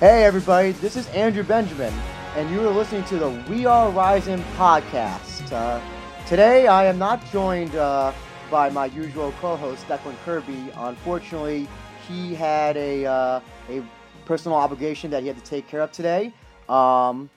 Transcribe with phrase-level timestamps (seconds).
[0.00, 1.92] Hey, everybody, this is Andrew Benjamin,
[2.36, 5.50] and you are listening to the We Are Rising podcast.
[5.50, 5.80] Uh,
[6.24, 8.12] today, I am not joined uh,
[8.48, 10.70] by my usual co host, Declan Kirby.
[10.76, 11.66] Unfortunately,
[12.06, 13.82] he had a, uh, a
[14.24, 16.32] personal obligation that he had to take care of today.
[16.68, 17.28] Um,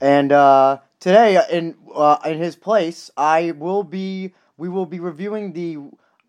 [0.00, 5.52] and uh, today, in, uh, in his place, I will be we will be reviewing
[5.52, 5.76] the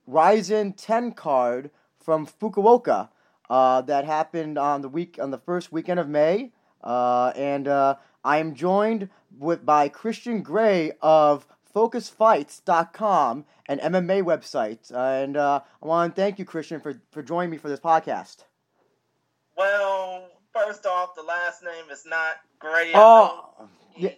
[0.06, 3.08] Rizin 10 card from Fukuoka
[3.50, 6.52] uh, that happened on the week on the first weekend of May,
[6.84, 14.92] uh, and uh, I am joined with by Christian Gray of FocusFights.com, an MMA website,
[14.94, 18.46] and uh, I want to thank you, Christian, for for joining me for this podcast.
[19.58, 22.92] Well, first off, the last name is not Gray.
[22.94, 23.46] Oh,
[23.96, 24.12] yeah.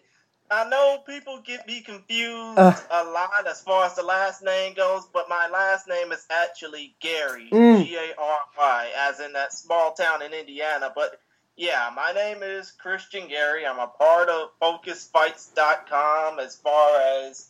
[0.51, 2.73] I know people get me confused Uh.
[2.89, 6.95] a lot as far as the last name goes, but my last name is actually
[6.99, 7.85] Gary, Mm.
[7.85, 10.91] G A R Y, as in that small town in Indiana.
[10.93, 11.19] But
[11.55, 13.65] yeah, my name is Christian Gary.
[13.67, 17.47] I'm a part of FocusFights.com as far as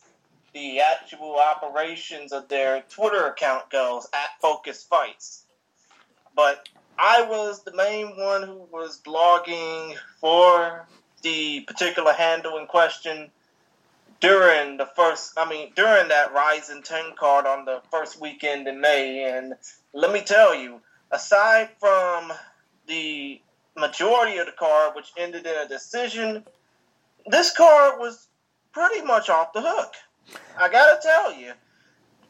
[0.52, 5.44] the actual operations of their Twitter account goes at Focus Fights.
[6.34, 10.86] But I was the main one who was blogging for
[11.22, 13.30] the particular handle in question
[14.20, 18.80] during the first, I mean, during that Rizin 10 card on the first weekend in
[18.80, 19.24] May.
[19.24, 19.54] And
[19.92, 22.32] let me tell you, aside from
[22.86, 23.40] the
[23.76, 26.44] majority of the card, which ended in a decision,
[27.26, 28.28] this card was
[28.72, 29.94] pretty much off the hook.
[30.58, 31.52] I gotta tell you.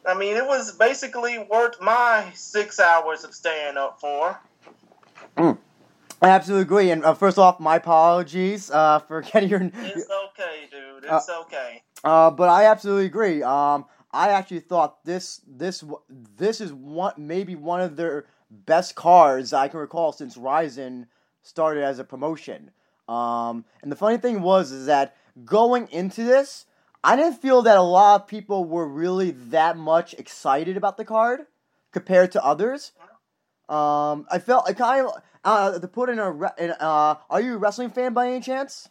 [0.06, 4.38] I mean, it was basically worth my six hours of staying up for.
[5.36, 5.58] Mm.
[6.22, 6.90] I absolutely agree.
[6.90, 9.62] And uh, first off, my apologies uh, for getting your.
[9.62, 11.04] It's okay, dude.
[11.04, 11.82] It's okay.
[12.04, 13.42] Uh, but I absolutely agree.
[13.42, 15.84] Um, I actually thought this this
[16.36, 21.06] this is one maybe one of their best cards I can recall since Rizin
[21.42, 22.70] started as a promotion.
[23.08, 26.66] Um, and the funny thing was is that going into this,
[27.02, 31.04] I didn't feel that a lot of people were really that much excited about the
[31.04, 31.46] card
[31.92, 32.92] compared to others.
[33.70, 35.12] Um, I felt I kind of
[35.44, 38.88] uh, to put in a in, uh, are you a wrestling fan by any chance?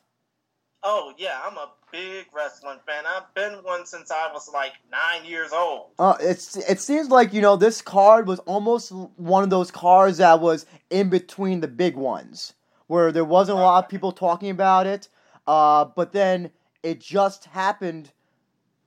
[0.83, 3.03] Oh yeah, I'm a big wrestling fan.
[3.05, 5.87] I've been one since I was like nine years old.
[5.99, 10.19] Uh, it's it seems like you know this card was almost one of those cards
[10.19, 12.53] that was in between the big ones,
[12.87, 15.09] where there wasn't a lot of people talking about it.
[15.45, 16.51] Uh, but then
[16.83, 18.13] it just happened.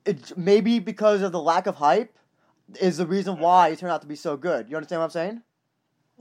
[0.07, 2.17] It maybe because of the lack of hype
[2.81, 4.71] is the reason why it turned out to be so good.
[4.71, 5.43] You understand what I'm saying?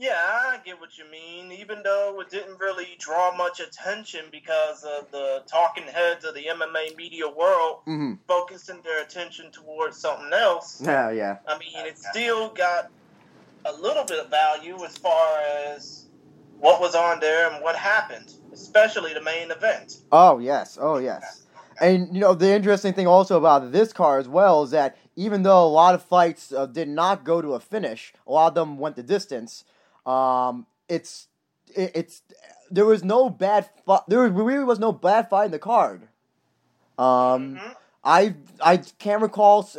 [0.02, 1.52] Yeah, I get what you mean.
[1.52, 6.46] Even though it didn't really draw much attention because of the talking heads of the
[6.46, 8.14] MMA media world Mm-hmm.
[8.26, 10.82] focusing their attention towards something else.
[10.84, 11.36] Yeah, yeah.
[11.46, 12.90] I mean, it still got
[13.64, 16.06] a little bit of value as far as
[16.58, 19.98] what was on there and what happened, especially the main event.
[20.10, 21.42] Oh yes, oh yes.
[21.80, 25.44] And you know the interesting thing also about this car as well is that even
[25.44, 28.54] though a lot of fights uh, did not go to a finish, a lot of
[28.54, 29.64] them went the distance.
[30.06, 31.28] Um, it's
[31.74, 32.22] it, it's
[32.70, 36.08] there was no bad fi- there really was no bad fight in the card.
[36.98, 37.76] Um, Mhm.
[38.04, 39.78] I I can't recall s-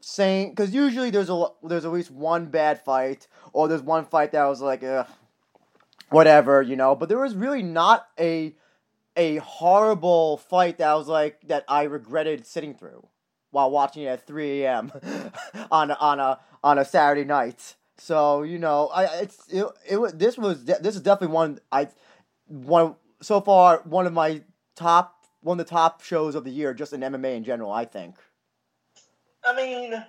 [0.00, 4.32] saying because usually there's a there's at least one bad fight or there's one fight
[4.32, 4.82] that was like
[6.10, 8.54] whatever you know, but there was really not a
[9.16, 13.06] a horrible fight that I was like that I regretted sitting through
[13.50, 14.92] while watching it at 3 a.m.
[15.70, 17.74] on on a on a Saturday night.
[17.98, 21.88] So you know, I it's it, it this was this is definitely one I
[22.46, 24.42] one so far one of my
[24.74, 27.72] top one of the top shows of the year just in MMA in general.
[27.72, 28.16] I think.
[29.46, 30.02] I mean,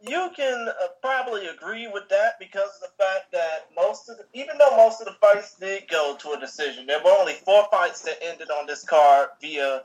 [0.00, 4.24] you can uh, probably agree with that because of the fact that most of the,
[4.34, 7.66] even though most of the fights did go to a decision, there were only four
[7.70, 9.82] fights that ended on this card via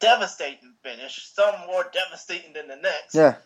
[0.00, 3.14] devastating finish, some more devastating than the next.
[3.14, 3.36] Yeah.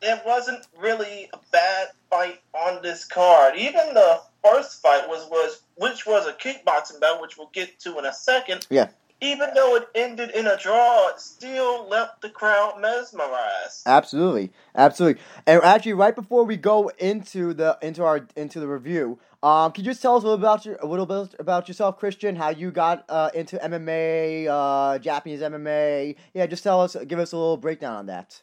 [0.00, 3.56] There wasn't really a bad fight on this card.
[3.56, 7.98] Even the first fight was was which was a kickboxing bout, which we'll get to
[7.98, 8.66] in a second.
[8.70, 8.88] Yeah.
[9.22, 13.82] Even though it ended in a draw, it still left the crowd mesmerized.
[13.84, 15.20] Absolutely, absolutely.
[15.46, 19.84] And actually, right before we go into the into our into the review, um, can
[19.84, 22.36] you just tell us a little about your a little bit about yourself, Christian?
[22.36, 26.16] How you got uh, into MMA, uh, Japanese MMA?
[26.32, 28.40] Yeah, just tell us, give us a little breakdown on that.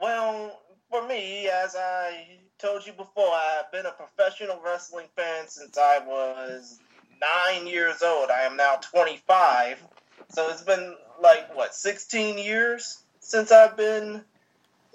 [0.00, 0.58] Well,
[0.92, 2.26] for me, as I
[2.58, 6.78] told you before, I've been a professional wrestling fan since I was
[7.18, 8.28] nine years old.
[8.28, 9.82] I am now 25.
[10.28, 14.22] So it's been like, what, 16 years since I've been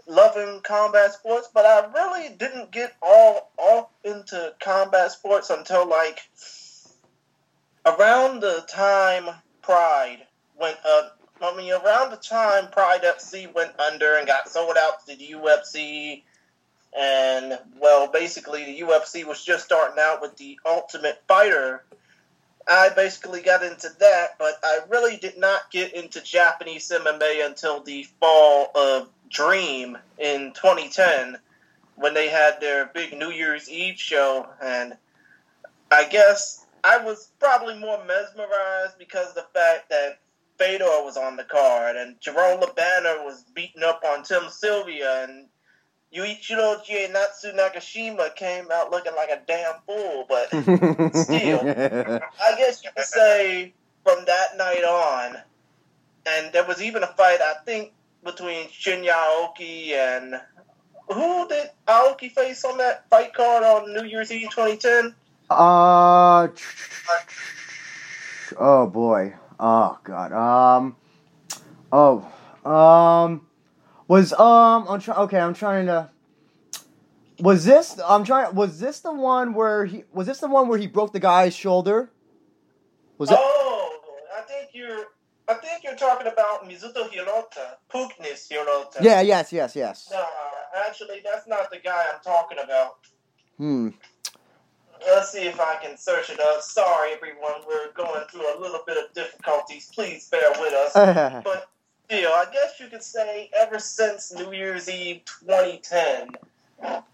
[0.07, 6.19] loving combat sports, but I really didn't get all off into combat sports until like
[7.87, 9.33] around the time
[9.63, 10.19] Pride
[10.59, 11.16] went up.
[11.41, 15.27] I mean, around the time Pride FC went under and got sold out to the
[15.33, 16.23] UFC,
[16.97, 21.83] and well, basically the UFC was just starting out with the Ultimate Fighter.
[22.67, 27.81] I basically got into that, but I really did not get into Japanese MMA until
[27.81, 31.37] the fall of Dream in 2010
[31.95, 34.95] when they had their big New Year's Eve show, and
[35.91, 40.19] I guess I was probably more mesmerized because of the fact that
[40.57, 45.23] Fedor was on the card and Jerome Le Banner was beating up on Tim Sylvia
[45.23, 45.47] and
[46.13, 46.79] Yuichiro
[47.11, 50.47] Natsu Nagashima came out looking like a damn fool, but
[51.15, 53.73] still, I guess you could say
[54.03, 55.37] from that night on,
[56.25, 57.91] and there was even a fight I think
[58.23, 60.39] between Shinya Aoki and
[61.09, 65.13] who did Aoki face on that fight card on New Year's Eve 2010?
[65.49, 66.47] Uh,
[68.57, 69.33] oh boy.
[69.59, 70.31] Oh god.
[70.31, 70.95] Um.
[71.91, 72.25] Oh.
[72.69, 73.47] Um.
[74.07, 74.87] Was um.
[74.87, 75.17] I'm trying.
[75.19, 76.09] Okay, I'm trying to.
[77.39, 77.99] Was this?
[78.05, 78.53] I'm trying.
[78.55, 80.03] Was this the one where he?
[80.11, 82.11] Was this the one where he broke the guy's shoulder?
[83.17, 83.37] Was it?
[83.39, 83.99] Oh,
[84.37, 85.05] I think you're.
[85.49, 89.01] I think you're talking about Mizuto Hirota, Pugnis Hirota.
[89.01, 89.21] Yeah.
[89.21, 89.53] Yes.
[89.53, 89.75] Yes.
[89.75, 90.09] Yes.
[90.11, 90.25] No,
[90.87, 92.97] actually, that's not the guy I'm talking about.
[93.57, 93.89] Hmm.
[95.05, 96.61] Let's see if I can search it up.
[96.61, 99.89] Sorry, everyone, we're going through a little bit of difficulties.
[99.93, 100.93] Please bear with us.
[101.43, 101.69] but
[102.05, 106.29] still, I guess you could say ever since New Year's Eve 2010,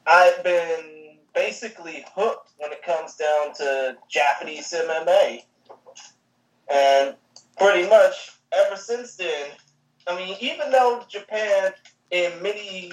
[0.05, 5.43] I've been basically hooked when it comes down to Japanese MMA.
[6.71, 7.15] And
[7.57, 9.49] pretty much ever since then,
[10.07, 11.73] I mean, even though Japan
[12.11, 12.91] in many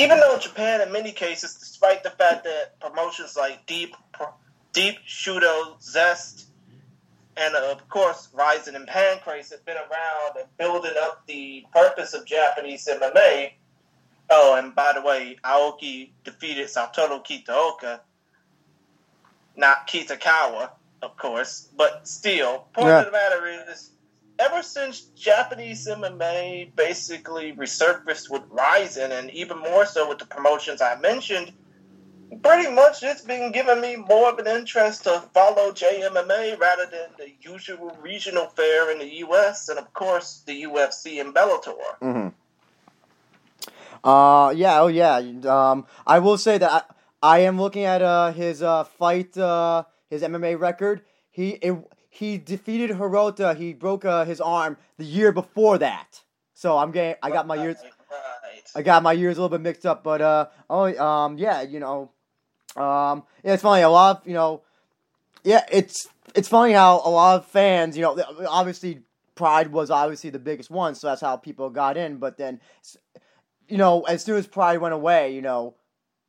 [0.00, 3.94] even though Japan, in many cases, despite the fact that promotions like Deep,
[4.72, 6.46] Deep Shooto, Zest,
[7.36, 12.24] and of course Rizin and Pancrase have been around and building up the purpose of
[12.24, 13.52] Japanese MMA.
[14.30, 18.00] Oh, and by the way, Aoki defeated Satoru Kitaoka,
[19.56, 20.70] not Kitakawa,
[21.02, 22.66] of course, but still.
[22.72, 23.00] Point yeah.
[23.00, 23.90] of the matter is,
[24.40, 30.80] ever since Japanese MMA basically resurfaced with Rizin, and even more so with the promotions
[30.80, 31.52] I mentioned,
[32.42, 37.10] pretty much it's been giving me more of an interest to follow JMMA rather than
[37.18, 39.68] the usual regional fare in the U.S.
[39.68, 41.74] and of course the UFC and Bellator.
[42.00, 42.28] Mm-hmm.
[44.02, 45.16] Uh, yeah, oh yeah.
[45.44, 46.86] Um, I will say that
[47.22, 51.02] I, I am looking at uh his uh fight uh his MMA record.
[51.30, 51.76] He it,
[52.10, 53.56] he defeated Hirota.
[53.56, 56.20] He broke uh, his arm the year before that.
[56.52, 57.14] So I'm getting.
[57.22, 57.78] I got my years.
[58.74, 61.80] I got my years a little bit mixed up, but uh, oh, um, yeah, you
[61.80, 62.10] know,
[62.76, 63.82] um, yeah, it's funny.
[63.82, 64.62] A lot of you know,
[65.44, 69.00] yeah, it's it's funny how a lot of fans, you know, obviously
[69.36, 72.18] Pride was obviously the biggest one, so that's how people got in.
[72.18, 72.60] But then,
[73.68, 75.76] you know, as soon as Pride went away, you know,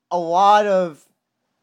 [0.10, 1.06] a lot of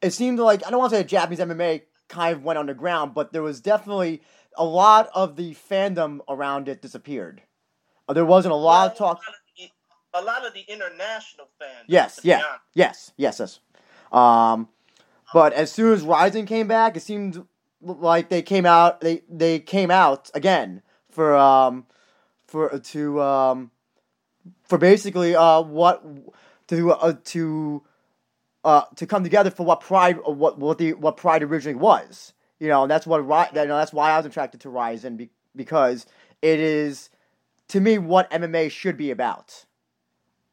[0.02, 3.32] it seemed like I don't want to say Japanese MMA kind of went underground, but
[3.32, 4.22] there was definitely
[4.56, 7.42] a lot of the fandom around it disappeared.
[8.08, 9.20] Uh, there wasn't a lot of talk.
[10.14, 11.84] A lot of the international fans.
[11.86, 12.42] Yes, yeah,
[12.74, 13.60] yes, yes, yes.
[14.10, 14.68] Um,
[15.34, 17.46] but as soon as Rizin came back, it seemed
[17.80, 19.00] like they came out.
[19.02, 21.86] They they came out again for um
[22.46, 23.70] for to um
[24.64, 26.02] for basically uh what
[26.68, 27.82] to uh, to
[28.64, 32.32] uh, to come together for what Pride, uh, what what the what Pride originally was.
[32.58, 35.30] You know, and that's what you know, that's why I was attracted to Rizin be,
[35.54, 36.06] because
[36.42, 37.10] it is
[37.68, 39.64] to me what MMA should be about.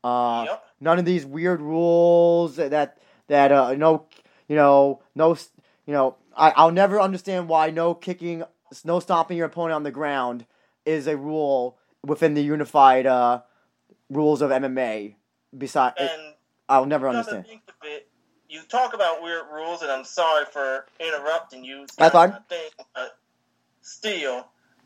[0.03, 0.65] Uh, yep.
[0.79, 2.97] None of these weird rules that
[3.27, 4.05] that uh, no,
[4.47, 5.35] you know, no,
[5.88, 8.43] you know, I, I'll never understand why no kicking,
[8.83, 10.45] no stomping your opponent on the ground
[10.85, 13.41] is a rule within the unified uh,
[14.09, 15.15] rules of MMA.
[15.57, 15.95] Besides,
[16.67, 17.45] I'll never understand.
[18.48, 21.86] You talk about weird rules, and I'm sorry for interrupting you.
[21.98, 22.32] That's fine.
[22.48, 23.18] Thing, but
[23.82, 24.46] still,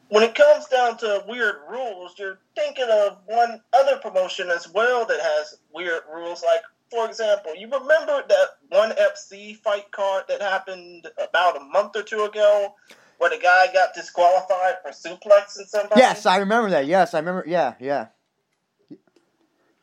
[0.09, 5.05] when it comes down to weird rules, you're thinking of one other promotion as well
[5.05, 6.43] that has weird rules.
[6.43, 11.95] Like, for example, you remember that one FC fight card that happened about a month
[11.95, 12.73] or two ago,
[13.17, 15.99] where the guy got disqualified for suplexing somebody?
[15.99, 16.87] Yes, I remember that.
[16.87, 17.43] Yes, I remember.
[17.45, 18.07] Yeah, yeah.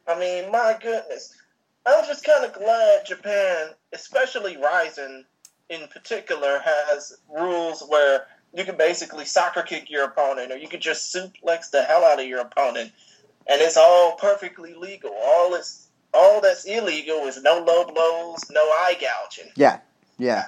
[0.08, 1.34] I mean, my goodness.
[1.86, 5.24] I'm just kind of glad Japan, especially Rizin
[5.68, 10.80] in particular, has rules where you can basically soccer kick your opponent or you can
[10.80, 12.92] just suplex the hell out of your opponent.
[13.48, 15.12] And it's all perfectly legal.
[15.12, 19.52] All it's all that's illegal is no low blows, no eye gouging.
[19.54, 19.80] Yeah,
[20.18, 20.46] yeah.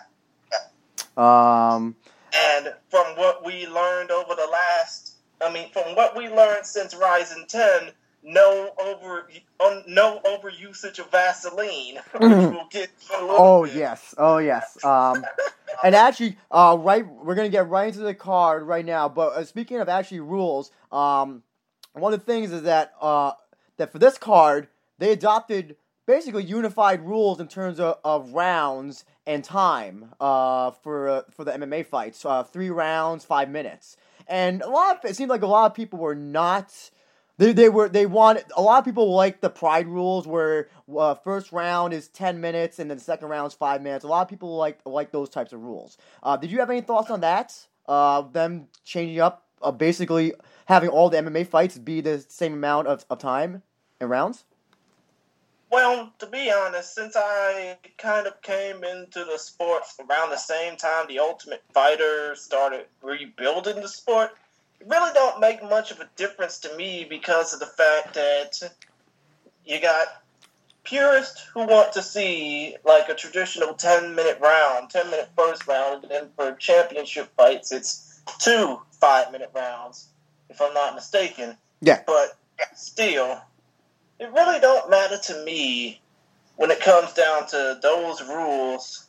[1.17, 1.97] Um,
[2.35, 6.95] And from what we learned over the last, I mean, from what we learned since
[6.95, 7.91] Rizin 10,
[8.29, 9.29] no over
[9.65, 13.75] um, no over usage of Vaseline, which we'll get to a Oh bit.
[13.75, 14.83] yes, oh yes.
[14.85, 15.25] Um,
[15.83, 19.09] and actually, uh, right, we're gonna get right into the card right now.
[19.09, 21.43] But uh, speaking of actually rules, um,
[21.95, 23.33] one of the things is that uh,
[23.79, 24.69] that for this card
[24.99, 31.23] they adopted basically unified rules in terms of, of rounds and time uh, for uh,
[31.31, 32.25] for the MMA fights.
[32.25, 35.03] Uh, three rounds, five minutes, and a lot.
[35.05, 36.73] Of, it seemed like a lot of people were not.
[37.39, 41.15] They, they were they wanted a lot of people like the pride rules where uh,
[41.15, 44.05] first round is ten minutes and then the second round is five minutes.
[44.05, 45.97] A lot of people like like those types of rules.
[46.23, 47.55] Uh, did you have any thoughts on that?
[47.87, 50.35] Uh, them changing up, uh, basically
[50.67, 53.63] having all the MMA fights be the same amount of, of time
[54.01, 54.45] and rounds.
[55.71, 60.77] Well, to be honest, since I kind of came into the sport around the same
[60.77, 64.31] time the Ultimate Fighter started rebuilding the sport,
[64.87, 68.61] really don't make much of a difference to me because of the fact that
[69.65, 70.23] you got
[70.85, 76.05] purists who want to see like a traditional 10 minute round, 10 minute first round,
[76.05, 80.09] and then for championship fights, it's two five minute rounds,
[80.49, 81.57] if I'm not mistaken.
[81.81, 82.03] Yeah.
[82.07, 82.39] But
[82.75, 83.41] still,
[84.19, 86.01] it really don't matter to me
[86.57, 89.08] when it comes down to those rules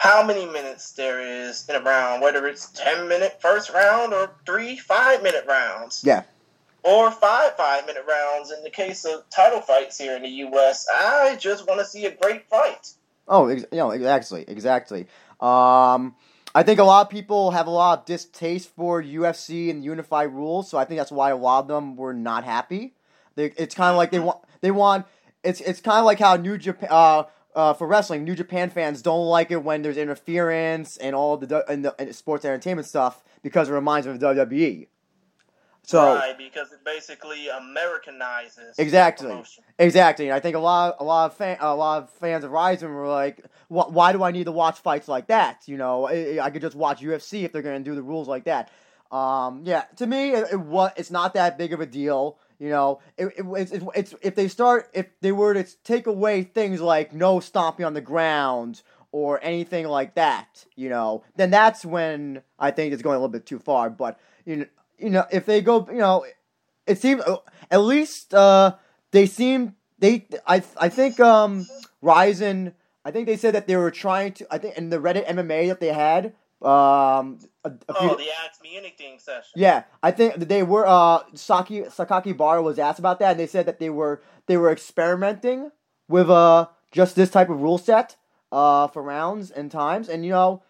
[0.00, 4.30] how many minutes there is in a round, whether it's 10 minute first round or
[4.46, 6.02] three five minute rounds.
[6.02, 6.22] Yeah.
[6.82, 10.86] Or five five minute rounds in the case of title fights here in the U.S.
[10.90, 12.94] I just want to see a great fight.
[13.28, 15.02] Oh, ex- you know, exactly, exactly.
[15.38, 16.14] Um,
[16.54, 20.32] I think a lot of people have a lot of distaste for UFC and unified
[20.32, 22.94] rules, so I think that's why a lot of them were not happy.
[23.34, 25.04] They, it's kind of like they want, they want.
[25.44, 29.02] It's it's kind of like how New Japan, uh, uh, for wrestling, New Japan fans
[29.02, 33.22] don't like it when there's interference and all the and the and sports entertainment stuff
[33.42, 34.86] because it reminds them of WWE.
[35.82, 39.42] So right, because it basically Americanizes Exactly.
[39.78, 42.52] Exactly, and I think a lot, a lot of fan, a lot of fans of
[42.52, 45.62] Rizin were like, "Wh- "Why do I need to watch fights like that?
[45.66, 48.28] You know, I, I could just watch UFC if they're going to do the rules
[48.28, 48.70] like that."
[49.10, 52.38] Um, yeah, to me, it, it it's not that big of a deal.
[52.60, 56.06] You know, it, it, it's, it's, it's if they start, if they were to take
[56.06, 61.50] away things like no stomping on the ground or anything like that, you know, then
[61.50, 63.88] that's when I think it's going a little bit too far.
[63.88, 64.66] But you know,
[64.98, 66.26] you know, if they go, you know,
[66.86, 67.22] it seems
[67.70, 68.74] at least uh,
[69.10, 71.66] they seem they I I think um
[72.02, 72.74] Rizin
[73.06, 75.68] I think they said that they were trying to I think in the Reddit MMA
[75.68, 79.52] that they had um a, a few, Oh, the Ask Me Anything session.
[79.56, 83.66] yeah I think they were uh Saki Sakakibara was asked about that and they said
[83.66, 85.70] that they were they were experimenting
[86.08, 88.16] with uh just this type of rule set
[88.52, 90.62] uh for rounds and times and you know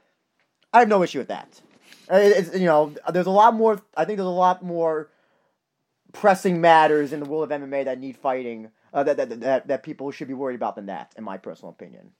[0.73, 1.61] I have no issue with that.
[2.09, 5.11] It- It's you know there's a lot more I think there's a lot more
[6.12, 9.82] pressing matters in the world of MMA that need fighting uh, that, that that that
[9.82, 12.11] people should be worried about than that in my personal opinion.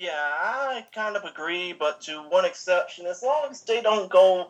[0.00, 4.48] Yeah, I kind of agree, but to one exception, as long as they don't go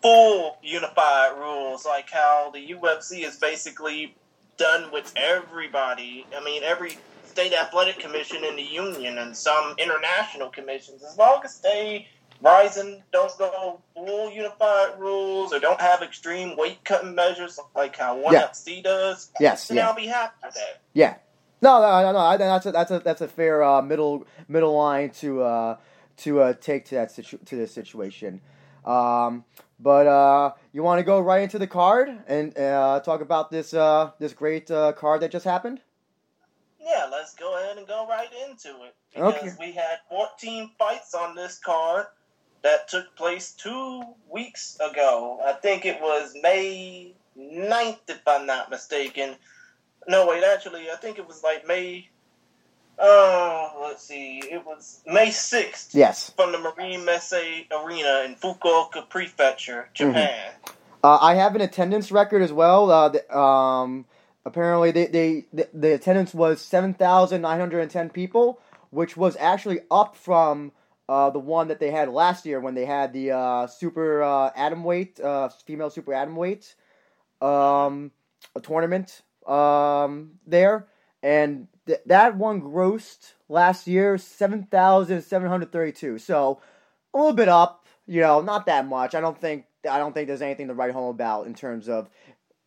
[0.00, 4.14] full unified rules, like how the UFC is basically
[4.58, 6.24] done with everybody.
[6.36, 11.40] I mean, every state athletic commission in the union and some international commissions, as long
[11.44, 12.06] as they
[12.40, 18.18] Rizin don't go full unified rules or don't have extreme weight cutting measures like how
[18.18, 18.48] ONE Yeah.
[18.48, 19.88] FC does, Yes, then yeah.
[19.88, 20.80] I'll be happy with that.
[20.92, 21.14] Yeah.
[21.62, 22.18] No, no, no, no.
[22.18, 25.76] I that's a that's a that's a fair uh, middle middle line to uh,
[26.18, 28.40] to uh, take to that situ- to this situation.
[28.84, 29.44] Um,
[29.78, 33.74] but uh, you want to go right into the card and uh, talk about this
[33.74, 35.80] uh, this great uh, card that just happened?
[36.80, 38.94] Yeah, let's go ahead and go right into it.
[39.14, 39.52] Because Okay.
[39.60, 42.06] we had 14 fights on this card
[42.62, 45.40] that took place two weeks ago.
[45.46, 49.36] I think it was May 9th, if I'm not mistaken.
[50.08, 52.08] No, wait, actually, I think it was like May.
[52.98, 54.38] Oh, let's see.
[54.38, 56.30] It was May 6th Yes.
[56.36, 57.32] from the Marine Messe
[57.70, 60.52] Arena in Fukuoka Prefecture, Japan.
[61.02, 62.90] Uh, I have an attendance record as well.
[62.90, 64.04] Uh, the, um,
[64.44, 69.16] apparently, they, they the, the attendance was seven thousand nine hundred and ten people, which
[69.16, 70.70] was actually up from
[71.08, 74.50] uh, the one that they had last year when they had the uh, super uh,
[74.54, 76.76] atom weight, uh, female super atom weight,
[77.40, 78.12] um,
[78.54, 80.86] a tournament um, there,
[81.22, 86.18] and th- that one grossed last year seven thousand seven hundred thirty-two.
[86.18, 86.60] So
[87.14, 89.14] a little bit up, you know, not that much.
[89.14, 92.08] I don't think I don't think there's anything to write home about in terms of,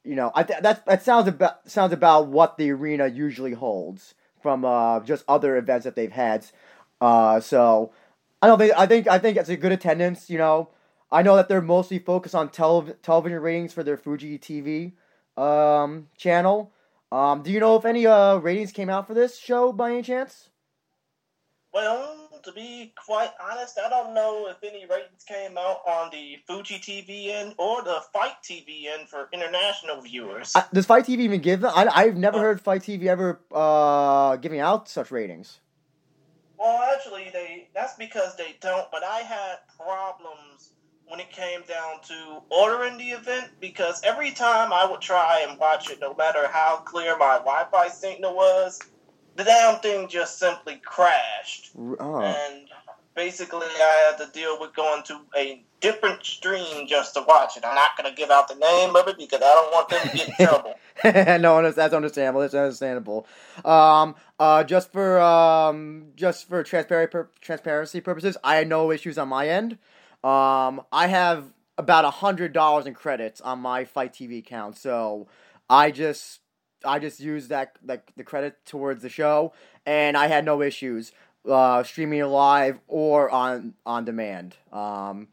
[0.03, 4.13] you know, I th- that that sounds about sounds about what the arena usually holds
[4.41, 6.45] from uh, just other events that they've had.
[7.01, 7.91] Uh, so
[8.41, 10.29] I don't think I think I think it's a good attendance.
[10.29, 10.69] You know,
[11.11, 14.93] I know that they're mostly focused on tele- television ratings for their Fuji TV
[15.37, 16.71] um, channel.
[17.11, 20.01] Um, do you know if any uh, ratings came out for this show by any
[20.01, 20.49] chance?
[21.73, 26.37] Well, to be quite honest, I don't know if any ratings came out on the
[26.47, 30.55] Fuji TV end or the FITE TV end for international viewers.
[30.55, 31.71] Uh, does FITE TV even give them?
[31.75, 35.59] I, I've never heard FITE TV ever uh, giving out such ratings.
[36.57, 38.89] Well, actually, they that's because they don't.
[38.91, 40.71] But I had problems
[41.15, 45.57] when it came down to ordering the event because every time I would try and
[45.57, 48.81] watch it, no matter how clear my Wi-Fi signal was,
[49.37, 51.71] the damn thing just simply crashed.
[51.99, 52.19] Oh.
[52.19, 52.67] And
[53.15, 57.63] basically, I had to deal with going to a different stream just to watch it.
[57.65, 60.09] I'm not going to give out the name of it because I don't want them
[60.09, 60.73] to get in trouble.
[61.41, 62.41] no, that's understandable.
[62.41, 63.25] That's understandable.
[63.63, 69.29] Um, uh, just for um, just for transparency transparency purposes, I had no issues on
[69.29, 69.77] my end.
[70.25, 75.27] Um, I have about a hundred dollars in credits on my FITE TV account, so
[75.69, 76.39] I just
[76.83, 79.53] I just used that like the credit towards the show,
[79.85, 81.11] and I had no issues
[81.47, 84.55] uh, streaming live or on on demand.
[84.73, 85.27] Um,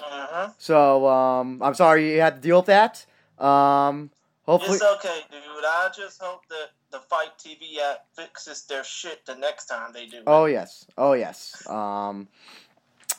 [0.00, 0.48] uh-huh.
[0.56, 3.04] So um, I'm sorry you had to deal with that.
[3.38, 4.10] Um,
[4.46, 5.40] hopefully, it's okay, dude.
[5.66, 10.06] I just hope that the FITE TV app fixes their shit the next time they
[10.06, 10.22] do.
[10.26, 11.68] Oh yes, oh yes.
[11.68, 12.28] Um,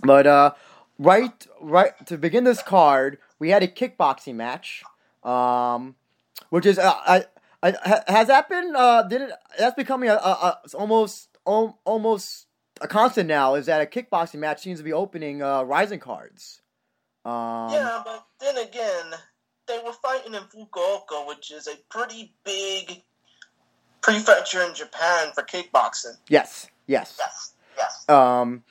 [0.03, 0.51] but uh,
[0.99, 4.83] right, right to begin this card, we had a kickboxing match.
[5.23, 5.95] Um,
[6.49, 7.25] which is uh, I,
[7.63, 12.47] I has that been uh did it that's becoming a, a, a almost almost
[12.81, 16.61] a constant now is that a kickboxing match seems to be opening uh Rizin cards.
[17.23, 19.19] Um, yeah, but then again,
[19.67, 23.01] they were fighting in Fukuoka, which is a pretty big
[24.01, 26.17] prefecture in Japan for kickboxing.
[26.29, 28.05] Yes, yes, yes, yes.
[28.09, 28.63] Um, um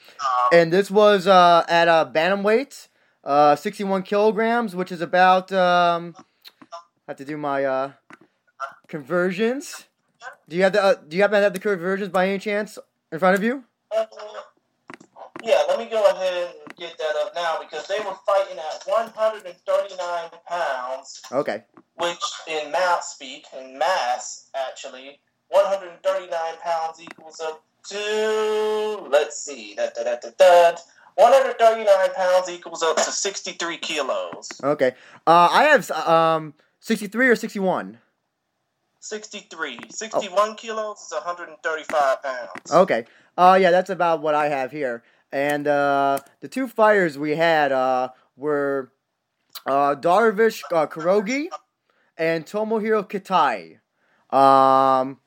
[0.53, 2.89] and this was uh, at a bantamweight,
[3.25, 5.53] uh, sixty-one kilograms, which is about.
[5.53, 6.15] Um,
[7.07, 7.93] I have to do my uh,
[8.89, 9.87] conversions.
[10.49, 12.79] Do you have the uh, Do you happen to have the conversions by any chance
[13.13, 13.65] in front of you?
[13.95, 14.07] Uh,
[15.43, 18.83] yeah, let me go ahead and get that up now because they were fighting at
[18.87, 21.23] 139 pounds.
[21.31, 21.65] Okay.
[21.97, 26.31] Which, in math speak, in mass actually, 139
[26.63, 30.77] pounds equals up to let's see, da da da da da.
[31.17, 34.49] 139 pounds equals up to 63 kilos.
[34.63, 34.93] Okay.
[35.27, 37.99] Uh, I have um 63 or 61.
[39.01, 39.79] 63.
[39.91, 40.55] 61 oh.
[40.55, 42.73] kilos is 135 pounds.
[42.73, 43.05] Okay.
[43.37, 45.03] Uh, yeah, that's about what I have here.
[45.31, 48.93] And uh, the two fighters we had uh, were
[49.67, 51.49] uh, Darvish uh, Kurogi
[52.17, 53.81] and Tomohiro Kitai.
[54.37, 55.19] Um,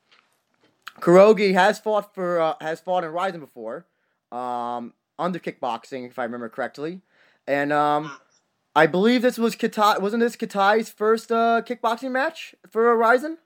[1.00, 3.86] Kurogi has fought for uh, has fought in Rizin before,
[4.32, 7.02] um, under kickboxing, if I remember correctly,
[7.48, 8.12] and um,
[8.76, 10.02] I believe this was Kitai.
[10.02, 13.38] Wasn't this Kitai's first uh, kickboxing match for Rizin?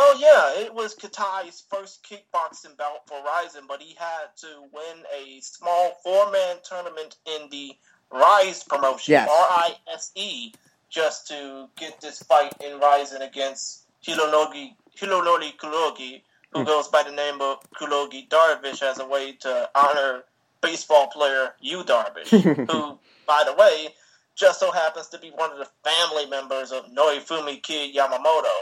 [0.00, 5.02] Oh yeah, it was Kitai's first kickboxing bout for Rizin, but he had to win
[5.12, 7.72] a small four-man tournament in the
[8.12, 9.28] Rise promotion, yes.
[9.28, 10.54] R-I-S-E,
[10.88, 16.66] just to get this fight in Rizin against Hironori Hironori Kurogi, who mm.
[16.66, 20.24] goes by the name of Kurogi Darvish as a way to honor
[20.60, 22.28] baseball player Yu Darvish,
[22.70, 23.88] who, by the way,
[24.34, 28.54] just so happens to be one of the family members of Norifumi Kid Yamamoto.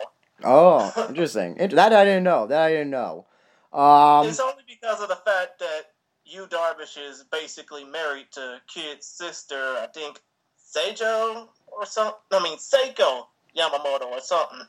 [0.44, 1.54] Oh, interesting.
[1.56, 2.46] that I didn't know.
[2.46, 3.26] That I didn't know.
[3.72, 5.82] Um, it's only because of the fact that
[6.24, 10.20] Yu Darvish is basically married to Kid's sister, I think
[10.58, 12.14] Seijo or something.
[12.32, 14.66] I mean Seiko Yamamoto or something.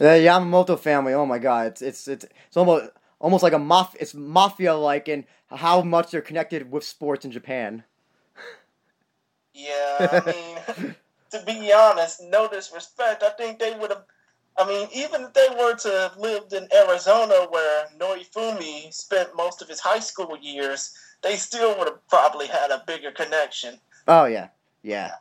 [0.00, 1.12] The Yamamoto family.
[1.12, 4.00] Oh my god, it's it's it's, it's almost almost like a mafia.
[4.00, 7.84] It's mafia like in how much they're connected with sports in Japan.
[9.52, 10.94] Yeah, I mean,
[11.32, 14.04] to be honest, no disrespect, I think they would have
[14.56, 19.60] I mean, even if they were to have lived in Arizona where Norifumi spent most
[19.60, 23.78] of his high school years, they still would have probably had a bigger connection.
[24.08, 24.48] Oh yeah,
[24.82, 25.12] yeah.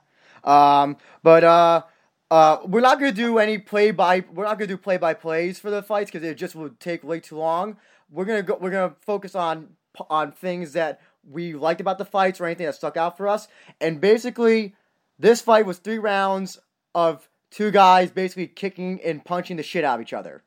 [0.45, 1.83] Um, but uh,
[2.31, 4.23] uh, we're not gonna do any play by.
[4.33, 7.03] We're not gonna do play by plays for the fights because it just would take
[7.03, 7.77] way too long.
[8.11, 8.57] We're gonna go.
[8.59, 9.69] We're gonna focus on
[10.09, 13.47] on things that we liked about the fights or anything that stuck out for us.
[13.81, 14.75] And basically,
[15.17, 16.59] this fight was three rounds
[16.93, 20.43] of two guys basically kicking and punching the shit out of each other.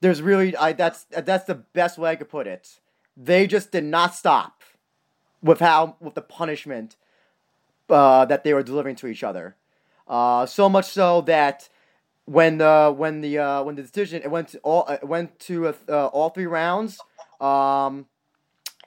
[0.00, 2.78] There's really I that's that's the best way I could put it.
[3.16, 4.62] They just did not stop
[5.42, 6.96] with how with the punishment
[7.88, 9.56] uh, that they were delivering to each other.
[10.06, 11.68] Uh, so much so that
[12.26, 15.74] when the when the uh, when the decision it went to all it went to
[15.88, 16.98] uh, all three rounds,
[17.40, 18.06] um,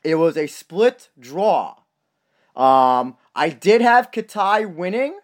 [0.04, 1.76] it was a split draw.
[2.56, 5.20] Um, I did have Kitai winning,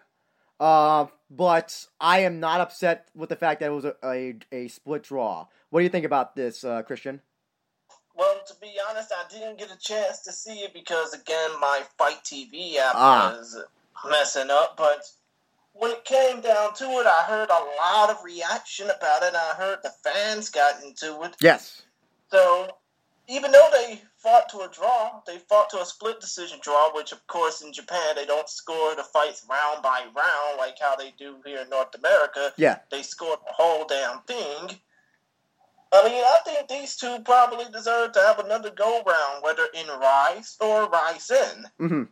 [0.60, 4.68] uh, but I am not upset with the fact that it was a, a, a
[4.68, 5.46] split draw.
[5.70, 7.20] What do you think about this, uh, Christian?
[8.14, 11.82] Well, to be honest, I didn't get a chance to see it because, again, my
[11.98, 13.34] FITE TV app Ah.
[13.36, 13.58] was
[14.08, 14.76] messing up.
[14.76, 15.04] But
[15.74, 19.34] when it came down to it, I heard a lot of reaction about it.
[19.34, 21.36] I heard the fans got into it.
[21.40, 21.82] Yes.
[22.30, 22.68] So,
[23.28, 27.12] even though they fought to a draw, they fought to a split decision draw, which,
[27.12, 31.12] of course, in Japan, they don't score the fights round by round like how they
[31.18, 32.52] do here in North America.
[32.56, 32.78] Yeah.
[32.90, 34.78] They scored the whole damn thing.
[35.92, 39.86] I mean, I think these two probably deserve to have another go round, whether in
[39.86, 41.66] Rise or Rizin.
[41.78, 42.02] hmm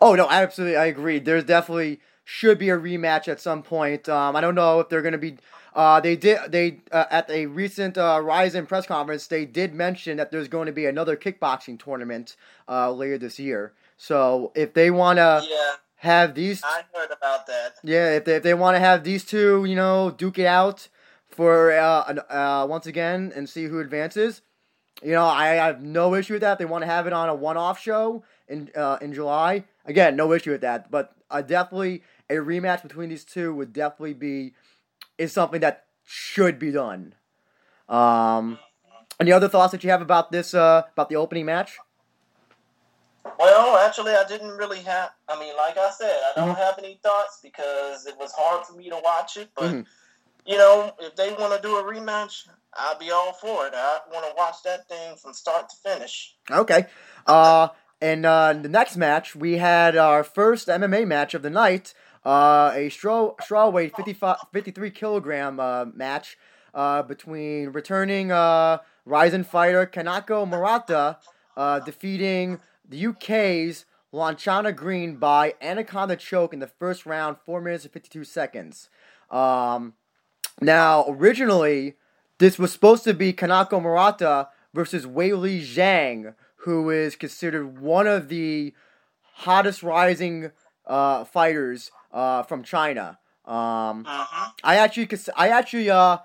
[0.00, 1.18] Oh no, absolutely, I agree.
[1.18, 4.06] There's definitely should be a rematch at some point.
[4.06, 5.38] Um, I don't know if they're going to be.
[5.74, 9.26] Uh, they did they uh, at a recent uh, Rizin press conference.
[9.26, 12.36] They did mention that there's going to be another kickboxing tournament
[12.68, 13.72] uh, later this year.
[13.96, 17.76] So if they want to yeah, have these, I heard about that.
[17.82, 20.88] yeah, if they if they want to have these two, you know, duke it out
[21.30, 24.42] for uh, an- uh, once again and see who advances.
[25.02, 26.58] You know, I have no issue with that.
[26.58, 29.64] They want to have it on a one-off show in uh, in July.
[29.86, 30.90] Again, no issue with that.
[30.90, 34.54] But I definitely a rematch between these two would definitely be
[35.16, 37.14] is something that should be done.
[37.88, 38.58] Um,
[39.20, 41.78] any other thoughts that you have about this uh, about the opening match?
[43.38, 45.10] Well, actually, I didn't really have.
[45.28, 48.74] I mean, like I said, I don't have any thoughts because it was hard for
[48.74, 49.50] me to watch it.
[49.54, 49.86] But Mhm.
[50.44, 53.74] you know, if they want to do a rematch, I'll be all for it.
[53.74, 56.36] I want to watch that thing from start to finish.
[56.50, 56.86] Okay.
[57.26, 57.68] Uh,
[58.00, 61.92] and uh, the next match, we had our first MMA match of the night,
[62.28, 66.36] uh, a straw strawweight 55, 53 kilogram uh, match
[66.74, 71.16] uh, between returning uh, Rizin fighter Kanako Murata
[71.56, 77.84] uh, defeating the UK's Lanchana Green by Anaconda choke in the first round, 4 minutes
[77.84, 78.90] and 52 seconds.
[79.30, 79.94] Um,
[80.60, 81.94] now, originally,
[82.36, 88.28] this was supposed to be Kanako Murata versus Weili Zhang, who is considered one of
[88.28, 88.74] the
[89.32, 90.50] hottest rising
[90.86, 93.18] uh, fighters uh, from China.
[93.44, 94.50] Um, Uh-huh.
[94.62, 96.18] I actually, I actually uh,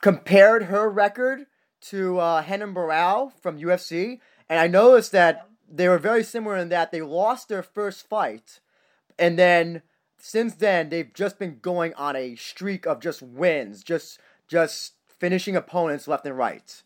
[0.00, 1.46] compared her record
[1.82, 6.68] to uh, Renan Barao from UFC, and I noticed that they were very similar in
[6.68, 8.60] that they lost their first fight,
[9.18, 9.82] and then
[10.18, 15.56] since then they've just been going on a streak of just wins, just just finishing
[15.56, 16.82] opponents left and right.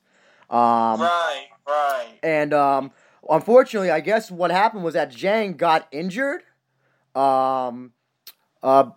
[0.51, 2.19] Um, right, right.
[2.23, 2.93] and um,
[3.29, 6.43] unfortunately, I guess what happened was that Zhang got injured.
[7.15, 7.93] Um,
[8.65, 8.91] uh,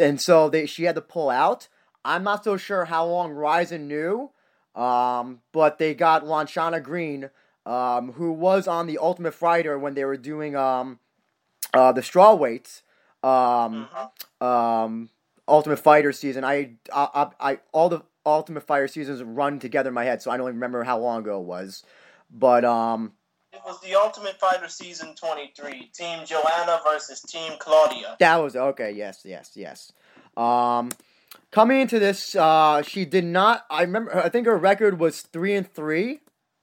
[0.00, 1.68] and so they she had to pull out.
[2.04, 4.30] I'm not so sure how long Rizin knew.
[4.74, 7.30] Um, but they got Lanchana Green,
[7.66, 11.00] um, who was on the Ultimate Fighter when they were doing um,
[11.74, 12.82] uh, the straw weights.
[13.24, 13.88] Um,
[14.40, 14.46] Mhm.
[14.46, 15.10] um,
[15.48, 16.44] Ultimate Fighter season.
[16.44, 17.08] I, I,
[17.40, 20.46] I, I, all the Ultimate Fighter seasons run together in my head, so I don't
[20.46, 21.82] even remember how long ago it was.
[22.30, 23.12] But um,
[23.52, 25.90] It was the Ultimate Fighter Season 23.
[25.94, 28.16] Team Joanna versus Team Claudia.
[28.20, 28.92] that was okay.
[28.92, 29.92] Yes, yes, yes.
[30.36, 30.90] Um,
[31.50, 33.64] coming into this, uh, she did not.
[33.70, 34.16] I remember.
[34.16, 36.20] I think her record was three and three,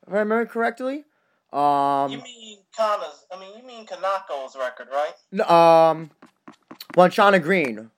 [0.08, 1.06] if I remember correctly.
[1.52, 5.50] Um, you mean Kana's, I mean, you mean Kanako's record, right?
[5.50, 6.12] um,
[6.96, 7.90] Lanchana Green,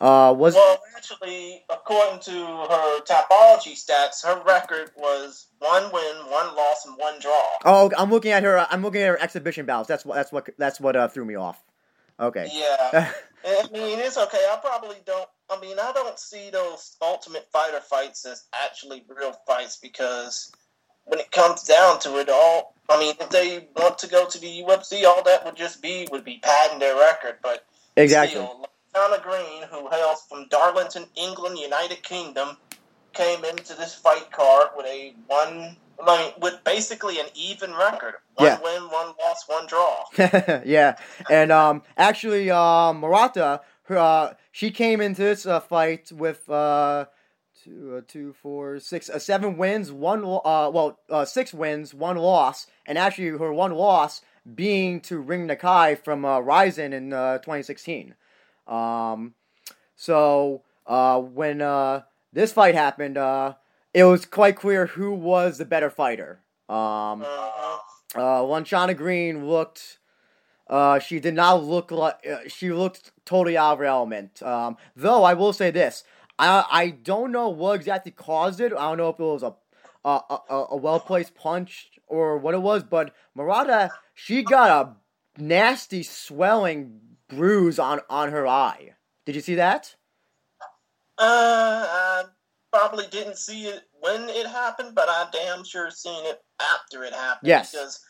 [0.00, 6.54] uh, was Well, actually, according to her Tapology stats, her record was one win, one
[6.54, 7.44] loss, and one draw.
[7.64, 8.66] Oh, I'm looking at her.
[8.70, 9.88] I'm looking at her exhibition bouts.
[9.88, 10.14] That's what.
[10.14, 10.50] That's what.
[10.56, 11.62] That's what uh, threw me off.
[12.20, 12.48] Okay.
[12.52, 13.12] Yeah.
[13.44, 14.44] I mean, it's okay.
[14.50, 15.28] I probably don't.
[15.50, 20.52] I mean, I don't see those Ultimate Fighter fights as actually real fights because
[21.06, 24.38] when it comes down to it, all I mean, if they want to go to
[24.38, 27.36] the UFC, all that would just be would be padding their record.
[27.42, 27.64] But
[27.96, 28.40] exactly.
[28.40, 32.56] still, Lana Green, who hails from Darlington, England, United Kingdom,
[33.12, 35.76] came into this fight card with a one.
[36.00, 38.60] I mean, with basically an even record: one Yeah.
[38.62, 40.04] win, one loss, one draw.
[40.64, 40.96] yeah,
[41.28, 47.06] and um, actually, uh, Murata, her, uh, she came into this uh, fight with uh,
[47.64, 52.16] two, uh, two, four, six, uh, seven wins, one, uh, well, uh, six wins, one
[52.16, 54.20] loss, and actually her one loss
[54.54, 58.14] being to Rin Nakai from uh, Rizin in uh, 2016.
[58.68, 59.34] Um,
[59.96, 62.02] so uh, when uh,
[62.32, 63.54] this fight happened, uh,
[63.94, 66.40] it was quite clear who was the better fighter.
[66.68, 67.78] Um, Mhm.
[68.14, 69.98] uh, Lanchana Green looked.
[70.68, 74.42] Uh, she did not look like uh, she looked totally out of her element.
[74.42, 76.04] Um, though I will say this,
[76.38, 78.72] I I don't know what exactly caused it.
[78.74, 79.54] I don't know if it was a
[80.04, 85.42] a, a, a well placed punch or what it was, but Murata she got a
[85.42, 88.94] nasty swelling bruise on on her eye.
[89.24, 89.94] Did you see that?
[91.18, 92.24] Uh, I
[92.72, 97.12] probably didn't see it when it happened, but I damn sure seen it after it
[97.12, 97.48] happened.
[97.48, 97.72] Yes.
[97.72, 98.00] Because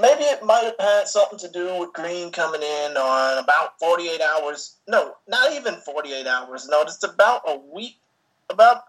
[0.00, 4.20] maybe it might have had something to do with Green coming in on about 48
[4.20, 4.76] hours.
[4.88, 7.02] No, not even 48 hours notice.
[7.02, 7.96] About a week,
[8.50, 8.84] about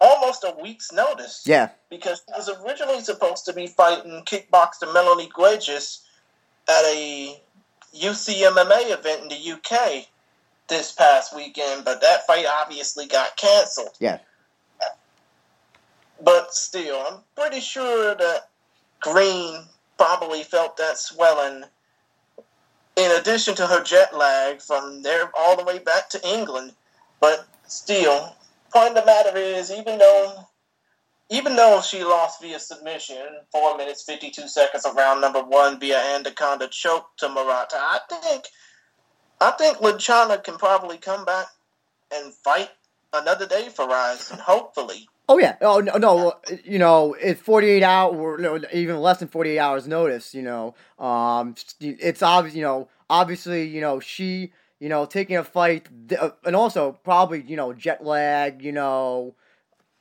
[0.00, 1.42] almost a week's notice.
[1.44, 1.70] Yeah.
[1.90, 6.00] Because he was originally supposed to be fighting kickboxer Melanie Guedes
[6.68, 7.42] at a
[7.96, 10.06] UCMMA event in the UK
[10.68, 13.96] this past weekend, but that fight obviously got canceled.
[13.98, 14.18] Yeah.
[16.22, 18.48] But still, I'm pretty sure that
[19.00, 19.64] Green
[19.96, 21.64] probably felt that swelling
[22.96, 26.72] in addition to her jet lag from there all the way back to England.
[27.20, 28.36] But still,
[28.72, 30.46] point of the matter is, even though
[31.30, 35.78] even though she lost via submission, four minutes fifty two seconds of round number one
[35.80, 38.44] via anaconda choke to Murata, I think
[39.40, 41.46] I think Luciana can probably come back
[42.12, 42.70] and fight
[43.12, 45.08] another day for Rise, hopefully.
[45.28, 45.56] Oh yeah.
[45.60, 46.32] Oh no, no.
[46.64, 50.34] You know, it's forty eight hours, no, even less than forty eight hours notice.
[50.34, 52.56] You know, um, it's obvious.
[52.56, 55.88] You know, obviously, you know she, you know, taking a fight,
[56.44, 58.60] and also probably, you know, jet lag.
[58.60, 59.36] You know,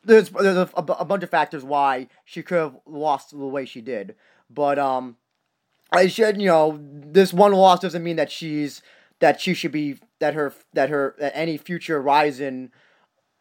[0.04, 3.82] there's there's a, a bunch of factors why she could have lost the way she
[3.82, 4.16] did,
[4.50, 5.18] but um,
[5.92, 8.82] I should, you know, this one loss doesn't mean that she's
[9.20, 12.72] that she should be that her that her that any future Rizin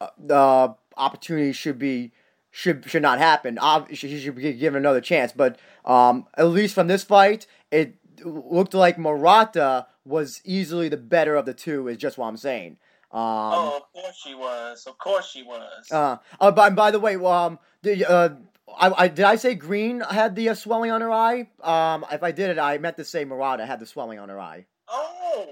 [0.01, 2.12] uh, uh opportunity should be
[2.51, 3.59] should should not happen.
[3.59, 5.33] Obviously, she should be given another chance.
[5.33, 11.37] But um, at least from this fight, it looked like Murata was easily the better
[11.37, 11.88] of the two.
[11.88, 12.79] Is just what I'm saying.
[13.11, 14.87] Um, oh, of course she was.
[14.87, 15.90] Of course she was.
[15.90, 18.29] Uh, uh by, by the way, um, the, uh,
[18.77, 21.49] I, I did I say Green had the uh, swelling on her eye?
[21.62, 24.38] Um, if I did it, I meant to say Murata had the swelling on her
[24.38, 24.66] eye.
[24.88, 25.47] Oh,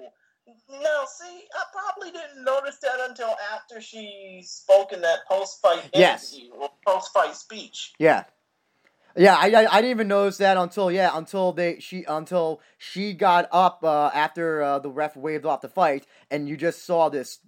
[0.70, 6.38] no, see, I probably didn't notice that until after she spoke in that post-fight yes.
[6.58, 7.94] or post-fight speech.
[7.98, 8.24] Yeah.
[9.16, 13.14] Yeah, I, I, I didn't even notice that until yeah until they she until she
[13.14, 17.08] got up uh, after uh, the ref waved off the fight and you just saw
[17.08, 17.38] this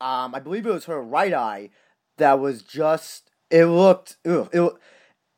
[0.00, 1.70] um I believe it was her right eye
[2.18, 4.72] that was just it looked ugh, it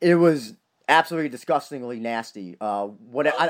[0.01, 0.55] it was
[0.89, 3.49] absolutely disgustingly nasty uh what I,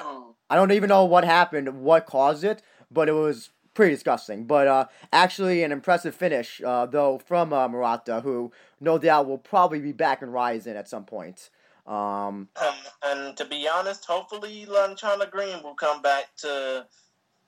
[0.50, 4.46] I don't even know what happened what caused it but it was pretty disgusting.
[4.46, 9.40] But uh, actually, an impressive finish, uh, though, from uh, Murata, who no doubt will
[9.40, 11.50] probably be back in Rizin at some point.
[11.86, 16.86] Um, um, and to be honest, hopefully Lanchana Green will come back to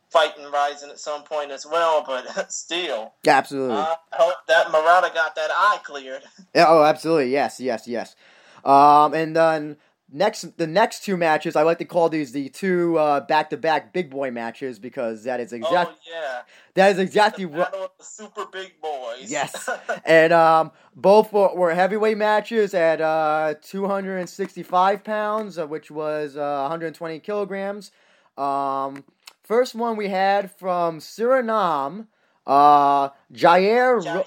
[0.10, 2.04] fighting Rizin at some point as well.
[2.06, 6.24] But still, absolutely, I hope that Murata got that eye cleared.
[6.54, 8.16] Yeah, oh, absolutely, yes, yes, yes.
[8.64, 9.78] Um, and then
[10.12, 12.96] next the next two matches I like to call these the two
[13.28, 16.42] back to back big boy matches because that is exactly oh, yeah.
[16.76, 19.32] that is exactly what the super big boys.
[19.32, 19.70] Yes,
[20.06, 26.60] and um, both were, were, heavyweight matches at uh, 265 pounds, uh, which was uh,
[26.62, 27.92] 120 kilograms.
[28.38, 29.04] Um,
[29.44, 32.08] first one we had from Suriname,
[32.46, 34.04] uh, Jair.
[34.06, 34.24] Ro-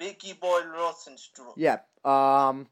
[0.00, 1.54] Biggie Boy Rozenstruik.
[1.56, 1.78] Yeah.
[2.04, 2.66] Um,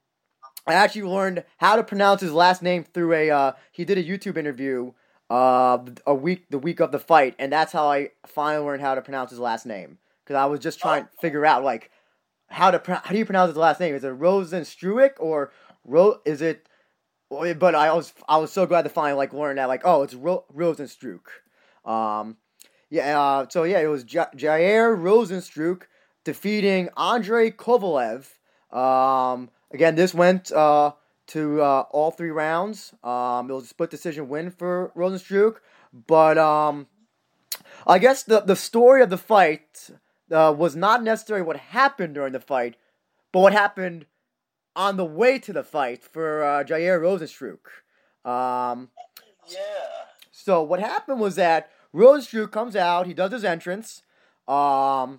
[0.67, 3.31] I actually learned how to pronounce his last name through a.
[3.31, 4.93] Uh, he did a YouTube interview
[5.31, 8.95] uh, a week the week of the fight, and that's how I finally learned how
[8.95, 9.99] to pronounce his last name.
[10.25, 11.91] Because I was just trying to figure out like
[12.49, 13.95] how to how do you pronounce his last name?
[13.95, 15.53] Is it Rozenstruik or
[15.85, 16.21] Ro?
[16.25, 16.67] Is it?
[17.31, 20.15] But I was I was so glad to finally like learn that like oh it's
[20.15, 21.27] Ro- Rozenstruik.
[21.85, 22.39] Um,
[22.89, 23.21] yeah.
[23.21, 25.83] Uh, so yeah, it was J- Jair Rozenstruik
[26.25, 28.27] defeating Andrei Kovalev.
[28.75, 30.93] Um, Again, this went uh,
[31.27, 32.95] to uh, all three rounds.
[33.03, 35.57] Um, it was a split decision win for Rozenstruik,
[35.93, 36.87] but um,
[37.85, 39.91] I guess the the story of the fight
[40.31, 42.77] uh, was not necessarily what happened during the fight,
[43.33, 44.07] but what happened
[44.77, 47.67] on the way to the fight for uh, Jair Rozenstruik.
[48.25, 48.91] Um,
[49.49, 49.59] yeah.
[50.31, 54.03] So what happened was that Rozenstruik comes out, he does his entrance.
[54.47, 55.19] Um,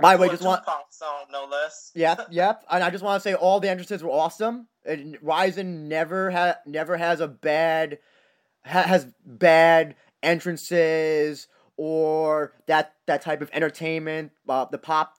[0.00, 1.92] by the way, just want song, no less.
[1.94, 2.64] Yep, yep.
[2.70, 4.68] And I just want to say all the entrances were awesome.
[4.84, 7.98] And Rizin never had never has a bad
[8.64, 14.32] ha- has bad entrances or that that type of entertainment.
[14.48, 15.14] Uh, the pop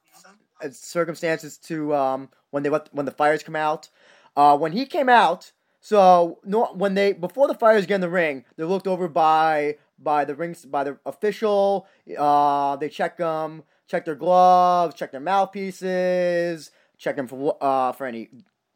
[0.63, 3.90] uh, circumstances to um, when they when the fires come out.
[4.36, 8.10] Uh, when he came out, so no, when they before the fires get in the
[8.10, 11.88] ring, they're looked over by by the rings by the official.
[12.18, 18.06] Uh, they check them check their gloves, check their mouthpieces, check them for uh, for
[18.06, 18.30] any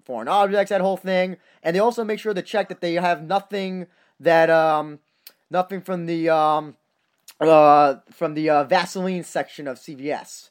[0.06, 3.24] foreign objects, that whole thing, and they also make sure to check that they have
[3.24, 3.88] nothing
[4.20, 5.00] that um
[5.50, 6.76] nothing from the um,
[7.40, 10.50] uh, from the uh, Vaseline section of CVS.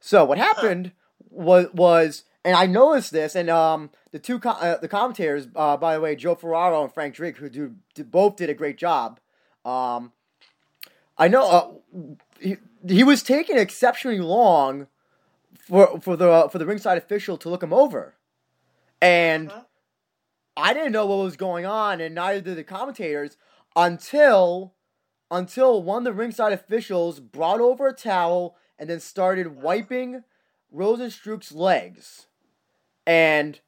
[0.00, 0.92] So what happened
[1.30, 5.76] was was, and I noticed this, and um, the two co- uh, the commentators, uh,
[5.76, 8.78] by the way, Joe Ferraro and Frank Drake, who do, do both did a great
[8.78, 9.20] job.
[9.64, 10.12] Um,
[11.18, 11.82] I know
[12.44, 12.54] uh,
[12.90, 14.86] he, was taking exceptionally long
[15.54, 18.16] for for the for the ringside official to look him over,
[19.00, 19.64] and Mhm.
[20.56, 23.36] I didn't know what was going on, and neither did the commentators
[23.76, 24.74] until
[25.30, 30.24] until one of the ringside officials brought over a towel and then started wiping
[30.74, 32.26] Rozenstruik's legs,
[33.06, 33.60] and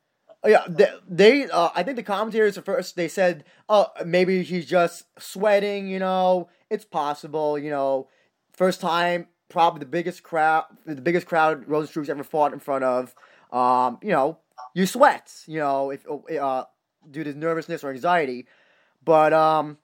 [0.45, 4.43] uh, yeah, they, they uh, I think the commentators at first they said, oh, maybe
[4.43, 8.09] he's just sweating, you know, it's possible, you know,
[8.61, 13.15] first time, probably the biggest crowd, the biggest crowd Rozenstruik's ever fought in front of,
[13.53, 14.37] um, you know,
[14.75, 16.05] you sweat, you know, if
[16.39, 16.65] uh,
[17.11, 18.47] due to nervousness or anxiety,
[19.03, 19.79] but um,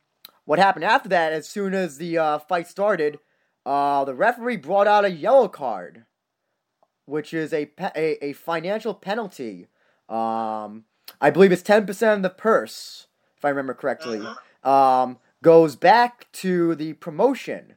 [0.44, 1.32] what happened after that?
[1.32, 3.18] As soon as the uh, fight started,
[3.64, 6.04] uh, the referee brought out a yellow card,
[7.06, 9.68] which is a pe- a, a financial penalty.
[10.10, 10.84] Um,
[11.18, 13.06] I believe it's ten percent of the purse,
[13.38, 14.20] if I remember correctly.
[14.20, 14.68] Mhm.
[14.70, 17.75] Um, goes back to the promotion,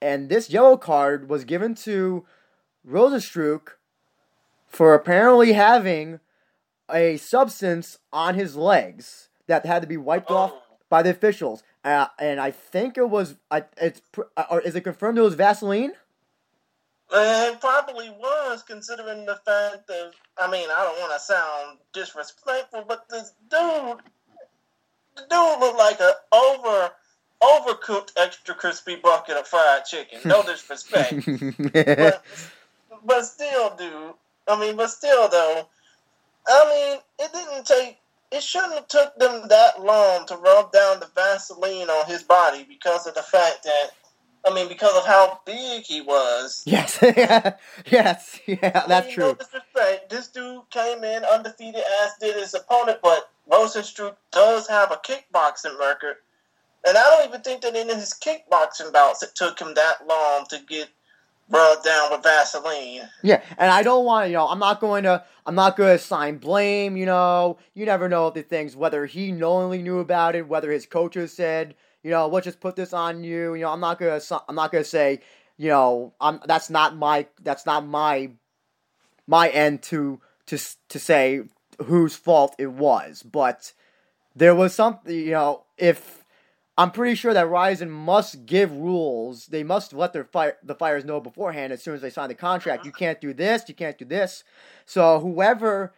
[0.00, 2.24] and this yellow card was given to
[2.86, 3.68] Rozenstruik
[4.66, 6.20] for apparently having
[6.90, 10.62] a substance on his legs that had to be wiped off Oh.
[10.88, 11.62] by the officials.
[11.84, 14.00] Uh, and I think it was, I it's,
[14.36, 15.92] uh, or is it confirmed it was Vaseline?
[17.10, 21.78] Uh, It probably was, considering the fact that I mean, I don't want to sound
[21.92, 23.98] disrespectful, but this dude,
[25.16, 26.90] the dude looked like an over
[27.42, 30.20] overcooked extra crispy bucket of fried chicken.
[30.24, 31.24] No disrespect,
[31.72, 32.24] but
[33.04, 34.14] but still, dude.
[34.46, 35.68] I mean, but still, though.
[36.48, 37.98] I mean, it didn't take.
[38.30, 42.64] It shouldn't have took them that long to rub down the Vaseline on his body
[42.68, 43.90] because of the fact that.
[44.46, 46.62] I mean, because of how big he was.
[46.64, 46.98] yes,
[47.90, 49.24] yes, yeah, I that's mean, true.
[49.24, 50.10] No disrespect.
[50.10, 55.78] This dude came in undefeated as did his opponent, but Rozenstruik does have a kickboxing
[55.78, 56.16] record.
[56.86, 60.46] And I don't even think that in his kickboxing bouts it took him that long
[60.50, 60.88] to get
[61.50, 63.08] rubbed down with Vaseline.
[63.22, 65.90] Yeah, and I don't want to, you know, I'm not going to, I'm not going
[65.90, 67.58] to assign blame, you know.
[67.74, 71.74] You never know the things, whether he knowingly knew about it, whether his coaches said,
[72.02, 73.54] you know, let's just put this on you.
[73.54, 75.20] You know, I'm not going to, I'm not going to say,
[75.56, 78.30] you know, I'm, that's not my, that's not my,
[79.26, 80.58] my end to, to,
[80.90, 81.42] to say
[81.84, 83.22] whose fault it was.
[83.22, 83.72] But
[84.36, 86.17] there was something, you know, if,
[86.78, 89.46] I'm pretty sure that Rizin must give rules.
[89.46, 92.36] They must let their fire, the fighters know beforehand as soon as they sign the
[92.36, 92.86] contract.
[92.86, 93.64] You can't do this.
[93.66, 94.44] You can't do this.
[94.86, 95.92] So whoever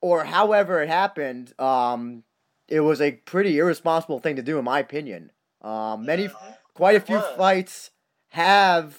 [0.00, 2.22] or however it happened, um,
[2.68, 5.32] it was a pretty irresponsible thing to do, in my opinion.
[5.62, 6.30] Um, many,
[6.74, 7.90] quite a few fights
[8.28, 8.98] have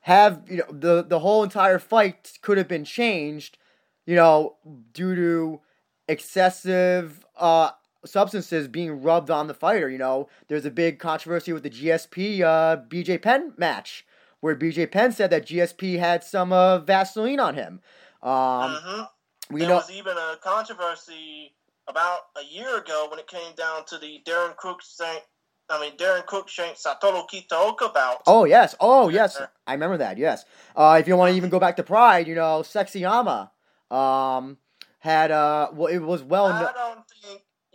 [0.00, 3.58] have you know the the whole entire fight could have been changed,
[4.06, 4.56] you know,
[4.92, 5.60] due to
[6.08, 7.70] excessive uh
[8.06, 9.88] substances being rubbed on the fighter.
[9.90, 14.06] You know, there's a big controversy with the GSP uh, BJ Penn match
[14.40, 17.80] where BJ Penn said that GSP had some uh, Vaseline on him.
[18.22, 19.08] Um, Mhm.
[19.50, 21.54] we there know, was even a controversy
[21.88, 25.20] about a year ago when it came down to the Darren Cruikshank,
[25.68, 28.22] I mean Darren Cruikshank Satoru Kitaoka bout.
[28.26, 30.18] Oh yes, oh yes, I remember that.
[30.18, 30.44] Yes.
[30.74, 33.50] Uh, if you want to even go back to Pride, you know, Sexyama,
[33.90, 34.58] um,
[34.98, 36.46] had uh, well, it was well.
[36.46, 37.05] I kno- don't think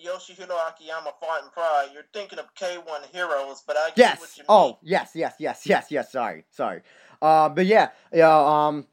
[0.06, 1.90] Yoshihiro Akiyama fought in Pride.
[1.94, 4.20] You're thinking of K1 Heroes, but I get Yes.
[4.20, 4.46] what you mean.
[4.46, 6.12] Yes oh, yes, yes, yes, yes, yes.
[6.12, 6.82] Sorry, sorry.
[7.22, 8.68] Uh, but yeah, yeah.
[8.68, 8.88] Um,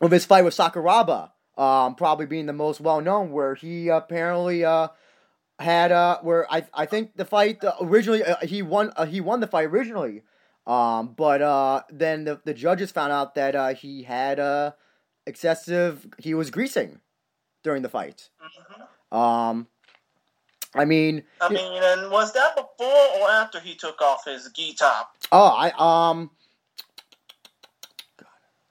[0.00, 4.64] with his fight with Sakuraba, um, probably being the most well known, where he apparently
[4.64, 4.88] uh
[5.58, 9.20] had uh where I I think the fight uh, originally uh, he won uh, he
[9.20, 10.22] won the fight originally,
[10.66, 14.72] um, but uh then the the judges found out that uh he had uh
[15.26, 17.00] excessive he was greasing
[17.62, 18.28] during the fight.
[19.12, 19.16] Mhm.
[19.16, 19.68] Um,
[20.74, 24.74] I mean, I mean, and was that before or after he took off his gi
[24.74, 25.16] top?
[25.30, 25.72] Oh, I
[26.10, 26.30] um.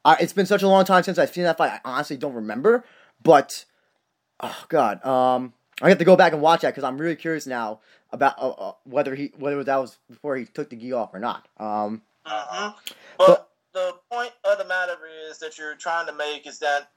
[0.04, 1.80] I, it's been such a long time since I've seen that fight.
[1.86, 2.84] I honestly don't remember,
[3.22, 3.66] but
[4.39, 7.45] oh god, um, I have to go back and watch that because I'm really curious
[7.45, 7.82] now
[8.12, 11.20] about uh, uh, whether he whether that was before he took the gi off or
[11.20, 11.47] not.
[11.58, 12.70] Um, hmm
[13.18, 14.97] But the point of the matter
[15.30, 16.89] is that you're trying to make is that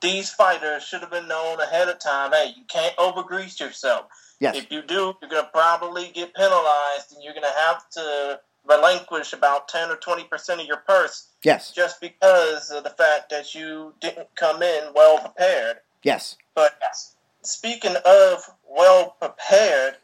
[0.00, 2.32] these fighters should have been known ahead of time.
[2.32, 4.06] Hey, you can't overgrease yourself.
[4.40, 7.88] yes, If you do, you're going to probably get penalized, and you're going to have
[7.90, 12.90] to relinquish about ten or twenty percent of your purse yes, just because of the
[12.90, 15.78] fact that you didn't come in well prepared.
[16.02, 16.36] yes.
[16.54, 16.78] But
[17.42, 19.94] speaking of well prepared,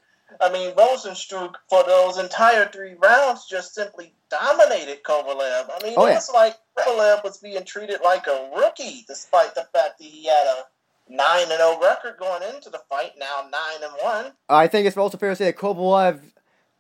[0.41, 5.69] I mean, Rozenstruik for those entire three rounds just simply dominated Kovalev.
[5.71, 6.15] I mean, Oh, it yeah.
[6.15, 10.47] was like Kovalev was being treated like a rookie, despite the fact that he had
[10.47, 10.65] a
[11.09, 13.13] nine and zero record going into the fight.
[13.19, 14.33] Now nine and one.
[14.49, 16.21] I think it's also fair to say that Kovalev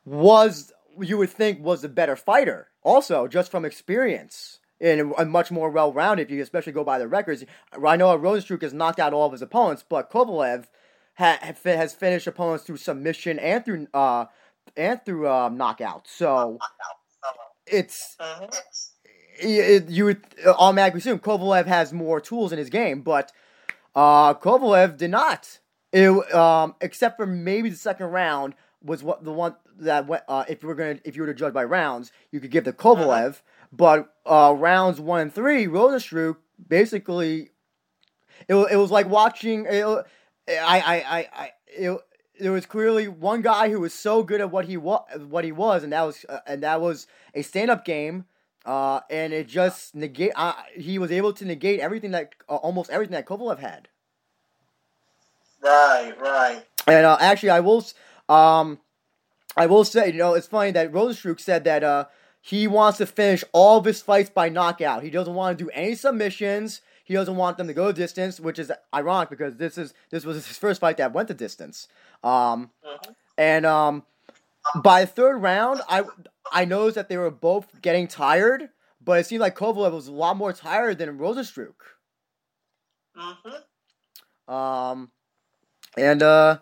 [0.05, 2.69] was, you would think, was the better fighter.
[2.83, 6.29] Also, just from experience and a much more well-rounded.
[6.29, 9.33] If you especially go by the records, I know Rozenstruik has knocked out all of
[9.33, 10.67] his opponents, but Kovalev
[11.15, 14.27] ha- ha- has finished opponents through submission and through uh
[14.77, 16.07] and through um, knockout.
[16.07, 16.59] So
[17.67, 18.55] it's Mhm.
[19.39, 23.32] It, you would automatically assume Kovalev has more tools in his game, but
[23.95, 25.59] uh, Kovalev did not.
[25.93, 30.22] It, um, except for maybe the second round was what the one that went.
[30.28, 32.64] Uh, if you were gonna, if you were to judge by rounds, you could give
[32.64, 33.41] the Kovalev.
[33.72, 36.37] But uh, rounds one and three, Rozenstruik
[36.68, 37.51] basically,
[38.49, 39.66] it, it was like watching.
[39.66, 40.05] It, I,
[40.49, 42.01] I, I, I it,
[42.39, 45.53] there was clearly one guy who was so good at what he was, what he
[45.53, 48.26] was, and that was, uh, and that was a stand-up game.
[48.67, 50.33] Uh, and it just negate.
[50.35, 53.89] Uh, he was able to negate everything that uh, almost everything that Kovalev had.
[55.62, 56.64] Right, right.
[56.89, 57.85] And uh, actually, I will,
[58.29, 58.79] um,
[59.57, 62.07] I will say, you know, it's funny that Rozenstruik said that uh,
[62.41, 65.03] he wants to finish all of his fights by knockout.
[65.03, 66.81] He doesn't want to do any submissions.
[67.05, 70.45] He doesn't want them to go distance, which is ironic because this is this was
[70.47, 71.87] his first fight that went to distance.
[72.25, 73.14] Um, Mhm.
[73.39, 74.03] and um,
[74.83, 76.03] by the third round, I
[76.53, 78.71] I noticed that they were both getting tired,
[79.05, 81.75] but it seemed like Kovalev was a lot more tired than Rozenstruik.
[83.15, 83.57] hmm
[84.53, 85.11] Um,
[85.97, 86.59] and uh,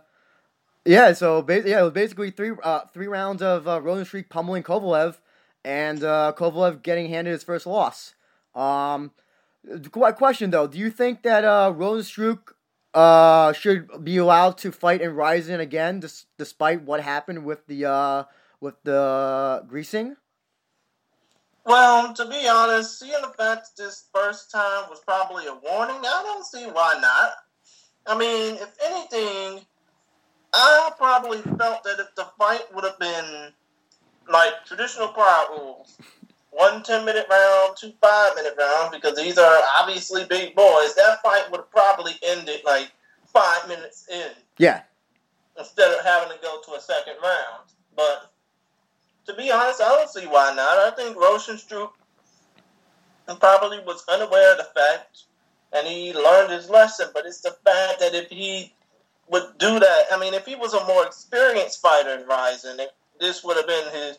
[0.84, 4.62] yeah, so ba- yeah, it was basically three uh three rounds of uh, Rozenstruik pummeling
[4.62, 5.18] Kovalev,
[5.64, 8.14] and uh, Kovalev getting handed his first loss.
[8.54, 9.12] Um,
[10.16, 12.40] question though, do you think that uh Rozenstruik
[12.94, 17.86] uh should be allowed to fight in Rizin again, dis- despite what happened with the
[17.86, 18.24] uh
[18.64, 20.16] with the greasing?
[21.66, 25.96] Well, to be honest, seeing the fact that this first time was probably a warning,
[25.98, 27.32] I don't see why not.
[28.06, 29.64] I mean, if anything,
[30.52, 33.52] I probably felt that if the fight would have been
[34.30, 35.98] like traditional crowd rules,
[36.50, 41.22] one 10 minute round, two 5 minute rounds, because these are obviously big boys, that
[41.22, 42.90] fight would have probably ended like
[43.26, 44.82] five minutes in Yeah,
[45.58, 47.70] instead of having to go to a second round.
[47.96, 48.33] But
[49.26, 50.78] to be honest, I don't see why not.
[50.78, 51.90] I think Rozenstruik
[53.40, 55.24] probably was unaware of the fact,
[55.72, 57.08] and he learned his lesson.
[57.14, 58.72] But it's the fact that if he
[59.28, 62.80] would do that, I mean, if he was a more experienced fighter in Rizin,
[63.20, 64.18] this would have been his.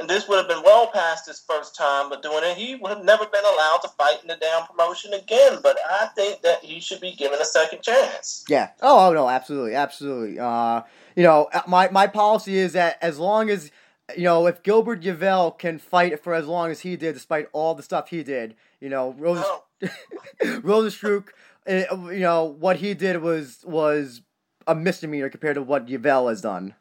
[0.00, 2.88] And this would have been well past his first time, but doing it, he would
[2.88, 5.58] have never been allowed to fight in the down promotion again.
[5.62, 8.42] But I think that he should be given a second chance.
[8.48, 8.70] Yeah.
[8.80, 10.38] Oh, oh no, absolutely, absolutely.
[10.38, 10.80] Uh,
[11.14, 13.70] you know, uh, my my policy is that as long as
[14.16, 17.74] you know, if Gilbert Yvel can fight for as long as he did, despite all
[17.74, 19.44] the stuff he did, you know, Rose
[20.42, 21.28] Rozenstruik,
[21.68, 24.22] uh, you know, what he did was was
[24.66, 26.74] a misdemeanor compared to what Yvel has done.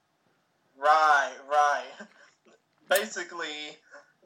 [0.78, 2.08] Right, right.
[2.90, 3.78] Basically,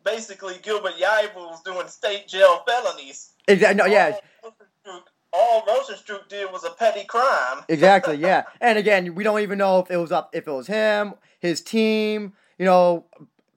[0.04, 3.34] basically, Gilbert Yvel was doing state jail felonies.
[3.48, 3.78] Exactly.
[3.78, 4.18] No, yeah.
[4.44, 7.64] All all Rozenstruik did was a petty crime.
[7.68, 8.44] Exactly, yeah.
[8.62, 11.62] And again, we don't even know if it was up if it was him, his
[11.62, 13.06] team, you know,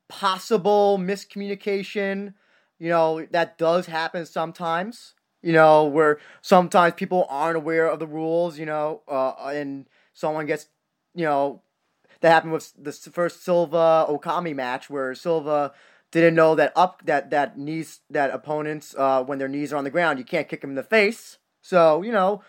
[0.08, 2.34] possible miscommunication,
[2.78, 5.14] you know, that does happen sometimes.
[5.40, 10.46] You know, where sometimes people aren't aware of the rules, you know, uh, and someone
[10.46, 10.66] gets,
[11.14, 11.62] you know,
[12.20, 15.72] that happened with the first Silva Okami match where Silva
[16.10, 19.84] didn't know that up that that knees that opponents uh, when their knees are on
[19.84, 21.38] the ground you can't kick him in the face.
[21.62, 22.42] So you know,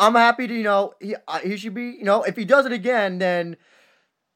[0.00, 2.66] I'm happy to you know he uh, he should be you know if he does
[2.66, 3.56] it again then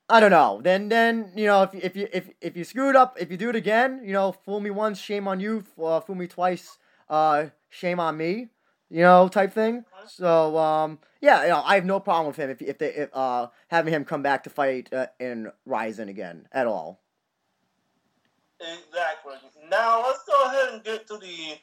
[0.08, 2.96] I don't know then then you know if if you if if you screw it
[2.96, 6.00] up if you do it again you know fool me once shame on you uh,
[6.00, 6.78] fool me twice
[7.08, 8.48] uh shame on me
[8.88, 9.84] you know type thing.
[10.06, 13.10] So um yeah you know I have no problem with him if if they if,
[13.12, 17.00] uh having him come back to fight uh, in Rizin again at all.
[18.60, 19.34] Exactly.
[19.68, 21.58] Now let's go ahead and get to the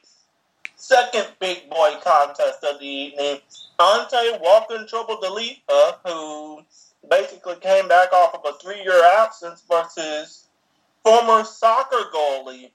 [0.76, 3.38] second big boy contest of the evening.
[3.80, 6.62] Ante Walker Trouble Delija, who
[7.10, 10.48] basically came back off of a three-year absence versus
[11.02, 12.70] former soccer goalie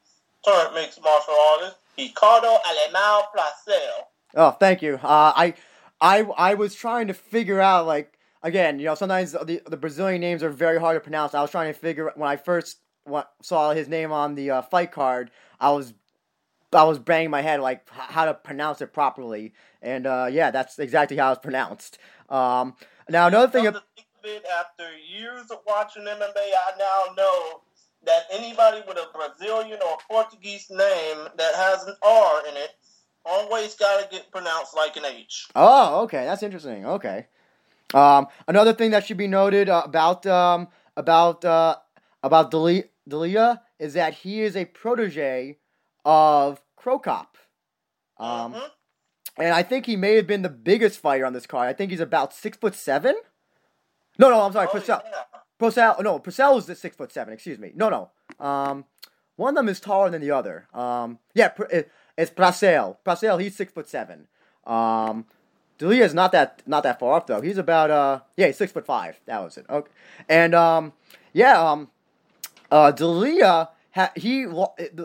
[0.45, 4.05] turned mixed martial artist Ricardo Alemão Prasel.
[4.35, 4.95] Oh, thank you.
[4.95, 5.53] Uh, I,
[5.99, 10.21] I, I was trying to figure out like again, you know, sometimes the the Brazilian
[10.21, 11.33] names are very hard to pronounce.
[11.33, 12.77] I was trying to figure when I first
[13.41, 15.31] saw his name on the uh, fight card.
[15.59, 15.93] I was,
[16.71, 20.51] I was banging my head like h- how to pronounce it properly, and uh, yeah,
[20.51, 21.97] that's exactly how it's pronounced.
[22.29, 22.75] Um,
[23.09, 23.73] now another thing.
[24.23, 27.61] It, after years of watching MMA, I now know
[28.05, 32.71] that anybody with a Brazilian or Portuguese name that has an R in it
[33.25, 35.47] always got to get pronounced like an H.
[35.55, 36.85] Oh, okay, that's interesting.
[36.85, 37.27] Okay.
[37.93, 41.77] Um, another thing that should be noted uh, about um, about uh,
[42.23, 45.57] about Delija is that he is a protege
[46.05, 47.37] of Cro Cop.
[48.17, 48.65] Um, mm-hmm.
[49.37, 51.69] And I think he may have been the biggest fighter on this card.
[51.69, 53.15] I think he's about six foot seven.
[54.19, 55.01] No, no, I'm sorry, oh, Purcell.
[55.03, 55.39] Yeah.
[55.57, 57.33] Purcell, no, Purcell is the six foot seven.
[57.33, 57.71] Excuse me.
[57.73, 58.45] No, no.
[58.45, 58.85] Um,
[59.35, 60.67] one of them is taller than the other.
[60.73, 61.51] Um, yeah,
[62.17, 62.97] it's Prasel.
[63.05, 64.27] Prasel, he's six foot seven.
[64.67, 65.25] Um,
[65.79, 67.39] Delija is not that not that far off though.
[67.41, 69.19] He's about uh yeah, he's six foot five.
[69.25, 69.65] That was it.
[69.69, 69.89] Okay,
[70.27, 70.93] and um
[71.31, 71.87] yeah um
[72.69, 74.45] uh Delija ha- he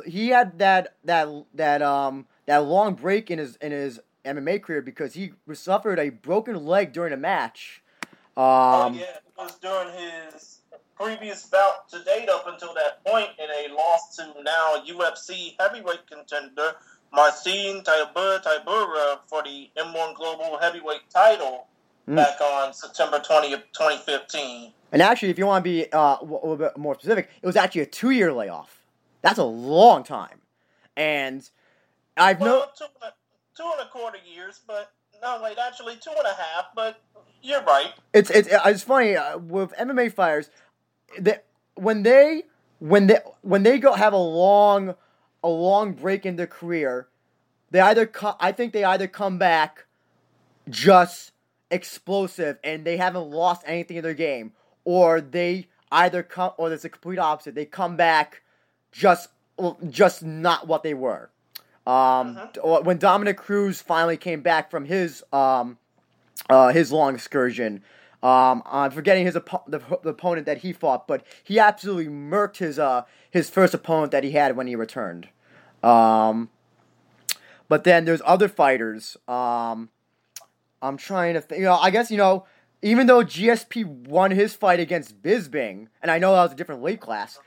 [0.04, 4.82] he had that that that um that long break in his in his MMA career
[4.82, 7.80] because he suffered a broken leg during a match.
[8.36, 10.58] Um, oh yeah, it was during his
[10.96, 16.06] previous bout to date up until that point in a loss to now UFC heavyweight
[16.08, 16.74] contender
[17.12, 21.68] Marcin Tybura for the M1 Global Heavyweight title
[22.08, 22.16] mm.
[22.16, 24.72] back on September 20th, 2015.
[24.92, 27.56] And actually, if you want to be uh, a little bit more specific, it was
[27.56, 28.80] actually a two year layoff.
[29.22, 30.40] That's a long time.
[30.96, 31.48] And
[32.16, 32.86] I've well, no.
[32.86, 33.08] Two,
[33.56, 37.00] two and a quarter years, but no, wait, actually two and a half, but
[37.44, 37.92] you're right.
[38.14, 40.50] It's, it's, it's funny uh, with MMA fighters
[41.18, 42.44] that when they
[42.78, 44.94] when they when they go have a long
[45.42, 47.06] a long break in their career,
[47.70, 49.84] they either co- I think they either come back
[50.70, 51.32] just
[51.70, 54.52] explosive and they haven't lost anything in their game,
[54.84, 57.54] or they either come or there's a complete opposite.
[57.54, 58.42] They come back
[58.90, 59.28] just
[59.90, 61.30] just not what they were.
[61.86, 62.80] Um, uh-huh.
[62.82, 65.76] When Dominick Cruz finally came back from his um,
[66.48, 67.82] uh, his long excursion,
[68.22, 72.56] um, I'm forgetting his op- the, the, opponent that he fought, but he absolutely murked
[72.56, 75.28] his uh, his first opponent that he had when he returned.
[75.82, 76.48] Um,
[77.68, 79.18] but then there's other fighters.
[79.28, 79.90] Um,
[80.80, 81.58] I'm trying to think.
[81.58, 82.46] You know, I guess you know,
[82.80, 86.80] even though GSP won his fight against Bisping, and I know that was a different
[86.80, 87.38] weight class,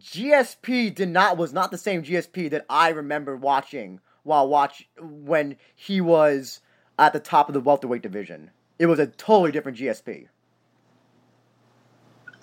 [0.00, 5.56] GSP did not was not the same GSP that I remember watching while watch when
[5.74, 6.60] he was
[7.02, 8.52] at the top of the welterweight division.
[8.78, 10.28] It was a totally different GSP.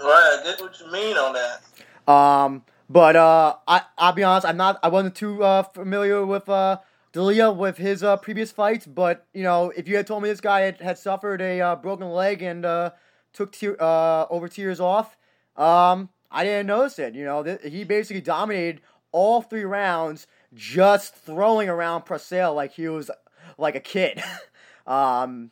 [0.01, 2.11] Right, I get what you mean on that.
[2.11, 6.49] Um, but uh, I I'll be honest, I'm not I wasn't too uh, familiar with
[6.49, 6.79] uh,
[7.13, 8.85] Delija with his uh, previous fights.
[8.85, 11.75] But you know, if you had told me this guy had, had suffered a uh,
[11.77, 12.91] broken leg and uh,
[13.31, 15.17] took te- uh, over two years off,
[15.55, 17.15] um, I didn't notice it.
[17.15, 18.81] You know, th- he basically dominated
[19.13, 23.09] all three rounds, just throwing around Prasel like he was
[23.57, 24.21] like a kid.
[24.89, 25.51] um,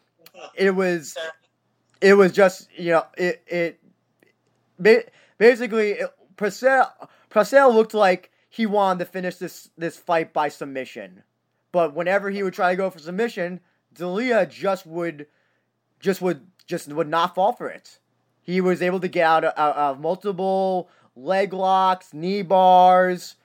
[0.56, 1.16] it was
[2.02, 3.80] it was just you know it it
[5.38, 6.90] basically it, Prasel
[7.30, 11.24] Prasel looked like he wanted to finish this this fight by submission,
[11.72, 13.62] but whenever he would try to go for submission,
[13.98, 15.28] Delija just would,
[16.00, 18.00] just would, just would not fall for it.
[18.42, 23.36] He was able to get out of, out of multiple leg locks, knee bars.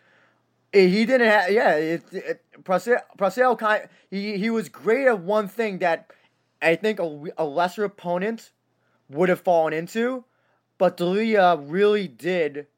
[0.72, 1.74] He didn't have, yeah.
[1.74, 6.10] It, it, kind, he he was great at one thing that
[6.62, 8.52] I think a, a lesser opponent
[9.10, 10.24] would have fallen into,
[10.78, 12.68] but Delija really did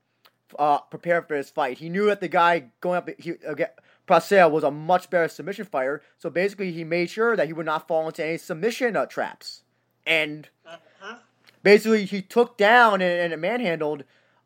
[0.58, 1.78] uh, prepare for his fight.
[1.78, 3.68] He knew that the guy going up, he, again,
[4.08, 6.02] was a much better submission fighter.
[6.18, 9.62] So basically, he made sure that he would not fall into any submission uh, traps.
[10.06, 11.16] And uh-huh.
[11.62, 14.04] basically, he took down and, and manhandled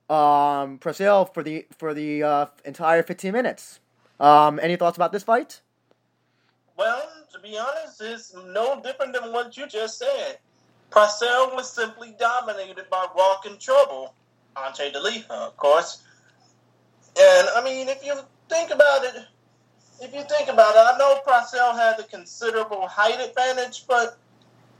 [0.09, 3.81] um, Prasel for the for the uh, entire 15 minutes.
[4.21, 5.61] Um, any thoughts about this fight?
[6.77, 7.03] Well,
[7.33, 10.39] to be honest, it's no different than what you just said.
[10.91, 14.15] Prasel was simply dominated by Rock and Trouble.
[14.57, 16.03] Ante Delija, of course.
[17.19, 18.15] And I mean, if you
[18.49, 19.15] think about it,
[20.01, 24.19] if you think about it, I know Prasel had a considerable height advantage, but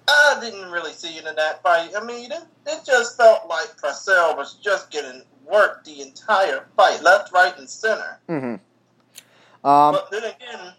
[0.09, 1.91] I didn't really see it in that fight.
[1.97, 7.03] I mean, it, it just felt like Prasel was just getting worked the entire fight,
[7.03, 8.19] left, right, and center.
[8.29, 9.67] Mm-hmm.
[9.69, 10.73] Um, but then again,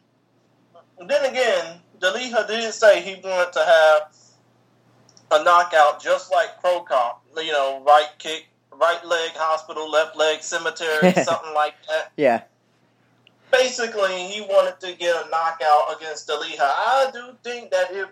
[1.07, 4.13] then again, Delija did say he wanted to have
[5.31, 7.23] a knockout just like Cro Cop.
[7.37, 12.11] You know, right kick, right leg hospital, left leg cemetery, something like that.
[12.17, 12.43] Yeah.
[13.51, 16.59] Basically, he wanted to get a knockout against Delija.
[16.59, 18.09] I do think that if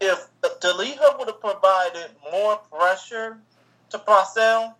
[0.00, 0.28] if
[0.60, 3.38] Delija would have provided more pressure
[3.90, 4.74] to Prasel,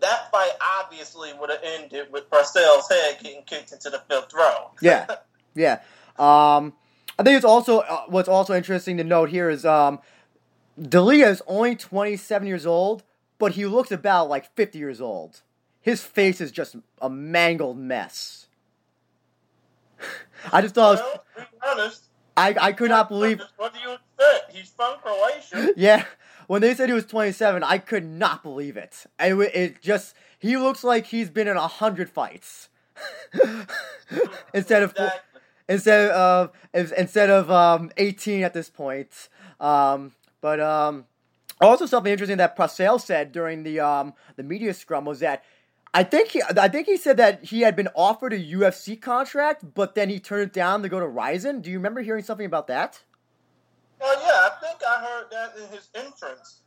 [0.00, 4.70] that fight obviously would have ended with Prasel's head getting kicked into the fifth row.
[4.82, 5.06] yeah,
[5.54, 5.80] yeah.
[6.18, 6.74] Um,
[7.18, 10.00] I think it's also uh, what's also interesting to note here is um,
[10.80, 13.02] Delija is only 27 years old,
[13.38, 15.42] but he looks about like 50 years old.
[15.80, 18.46] His face is just a mangled mess.
[20.52, 22.04] I just thought, Well, to be honest,
[22.40, 24.52] I, I could not believe, What do you expect?
[24.56, 25.72] He's from Croatia.
[25.76, 26.04] yeah,
[26.46, 29.04] when they said he was 27, I could not believe it.
[29.18, 32.68] It, it just, he looks like he's been in a hundred fights.
[34.54, 35.20] instead of Exactly.
[35.68, 39.28] instead of instead of um, 18 at this point.
[39.58, 41.06] Um, but um,
[41.60, 45.44] also something interesting that Parcell said during the um, the media scrum was that
[45.92, 49.74] I think he I think he said that he had been offered a UFC contract,
[49.74, 51.60] but then he turned it down to go to Rizin.
[51.60, 53.00] Do you remember hearing something about that?
[54.00, 56.60] Oh yeah, I think I heard that in his entrance.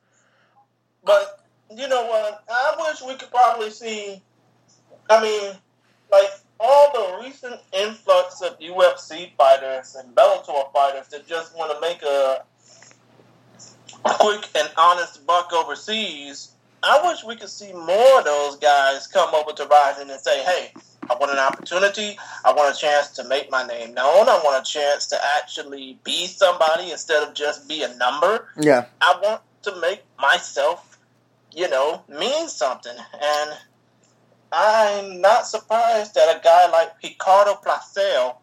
[1.06, 2.44] But you know what?
[2.50, 4.22] I wish we could probably see.
[5.10, 5.56] I mean,
[6.12, 11.82] like all the recent influx of UFC fighters and Bellator fighters that just want to
[11.82, 12.44] make a
[14.04, 16.52] quick and honest buck overseas.
[16.84, 20.44] I wish we could see more of those guys come over to Rizin and say,
[20.44, 20.74] "Hey,
[21.10, 22.18] I want an opportunity.
[22.46, 24.30] I want a chance to make my name known.
[24.30, 28.50] I want a chance to actually be somebody instead of just be a number.
[28.60, 28.86] Yeah.
[29.02, 30.98] I want to make myself,
[31.54, 32.96] you know, mean something.
[33.22, 33.52] And
[34.52, 38.38] I'm not surprised that a guy like Ricardo Prasel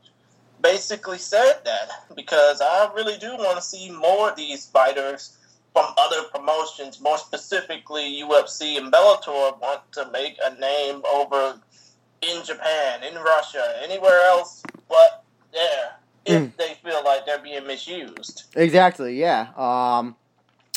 [0.61, 5.37] basically said that because I really do want to see more of these fighters
[5.73, 11.61] from other promotions, more specifically UFC and Bellator, want to make a name over
[12.23, 15.97] in Japan, in Russia, anywhere else but there,
[16.27, 16.57] if Mm.
[16.57, 18.45] they feel like they're being misused.
[18.57, 19.17] Exactly.
[19.19, 19.49] Yeah.
[19.57, 20.17] Um,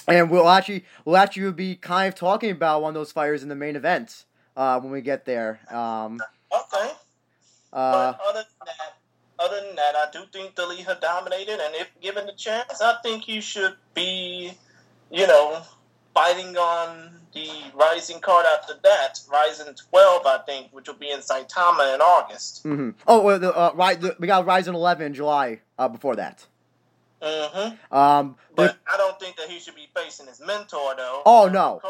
[0.07, 3.49] and we'll actually we'll actually be kind of talking about one of those fighters in
[3.49, 4.25] the main event
[4.55, 5.59] uh, when we get there.
[5.69, 6.19] Um,
[6.51, 6.91] Okay.
[7.73, 8.97] uh, but other than that,
[9.39, 12.95] other than that, I do think the Delija dominated, and if given the chance, I
[13.01, 14.53] think he should be,
[15.13, 15.61] you know,
[16.13, 21.19] fighting on the Rizin card after that, Rizin 12, I think, which will be in
[21.19, 22.63] Saitama in August.
[22.63, 23.93] hmm Oh, well, the, uh.
[23.95, 25.61] The, we got Rizin 11 in July.
[25.79, 26.45] Uh, before that.
[27.21, 27.95] Mm-hmm.
[27.95, 31.21] Um, But I don't think that he should be facing his mentor, though.
[31.25, 31.81] Oh, no.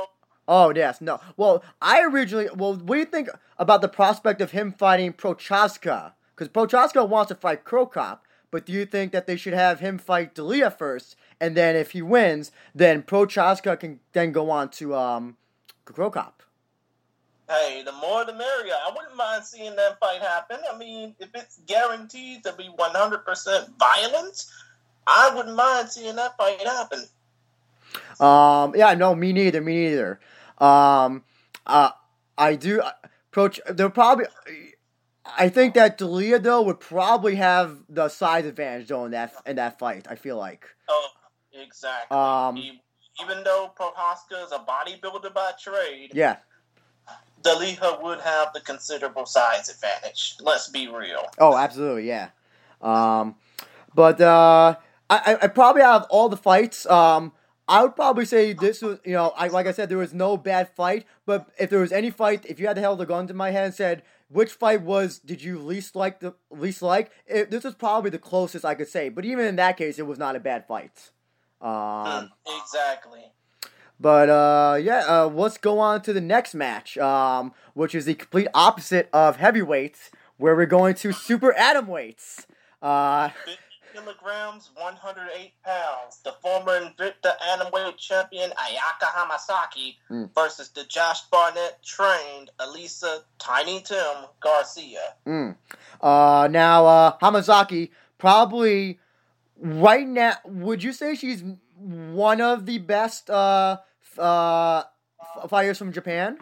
[0.48, 1.22] Oh yes, no.
[1.38, 2.50] Well, I originally.
[2.54, 6.12] Well, what do you think about the prospect of him fighting Prochazka?
[6.36, 9.80] Because Prochazka wants to fight Cro Cop, but do you think that they should have
[9.80, 14.70] him fight Delija first, and then if he wins, then Prochazka can then go on
[14.70, 15.36] to um
[15.84, 16.42] Cro Cop?
[17.50, 18.74] Hey, the more the merrier.
[18.74, 20.58] I wouldn't mind seeing that fight happen.
[20.74, 24.52] I mean, if it's guaranteed to be 100% violence,
[25.06, 27.04] I wouldn't mind seeing that fight happen.
[28.20, 29.60] Um, yeah, no, me neither.
[29.60, 30.22] Me neither.
[30.58, 31.24] Um,
[31.68, 31.92] uh,
[32.38, 32.82] I do.
[33.30, 33.60] Approach.
[33.70, 34.26] They'll probably.
[35.38, 39.58] I think that Delija though would probably have the size advantage though in that in
[39.58, 40.08] that fight.
[40.10, 40.66] I feel like.
[40.88, 41.08] Oh,
[41.54, 42.18] exactly.
[42.18, 42.82] Um, E-
[43.22, 46.38] Even though Prochazka is a bodybuilder by trade, Yeah.
[47.44, 50.36] Delija would have the considerable size advantage.
[50.40, 51.26] Let's be real.
[51.38, 52.08] Oh, absolutely.
[52.08, 52.30] Yeah.
[52.82, 53.36] Um,
[53.94, 54.76] but uh,
[55.10, 56.86] I, I probably have all the fights.
[56.86, 57.34] Um,
[57.68, 60.38] I would probably say this was, you know, I like I said, there was no
[60.38, 61.06] bad fight.
[61.26, 63.52] But if there was any fight, if you had to held a gun to my
[63.52, 67.66] head and said which fight was did you least like the least like, it, this
[67.66, 69.10] is probably the closest I could say.
[69.10, 71.12] But even in that case, it was not a bad fight.
[71.64, 72.30] Um,
[72.62, 73.32] exactly.
[74.00, 78.14] but uh, yeah, uh, let's go on to the next match, um, which is the
[78.16, 82.46] complete opposite of heavyweights, where we're going to super atom weights.
[82.82, 83.60] Uh, 50
[83.94, 86.20] kilograms, 108 pounds.
[86.26, 90.34] The former Invicta Atomweight champion Ayaka Hamasaki Mm.
[90.36, 95.14] versus the Josh Barnett trained Alyssa Tiny Tim Garcia.
[95.26, 95.56] Mm.
[96.02, 99.00] Uh, now, uh, Hamasaki, probably
[99.60, 101.44] right now, would you say she's
[101.78, 103.78] one of the best uh,
[104.18, 104.84] uh,
[105.48, 106.38] fighters from Japan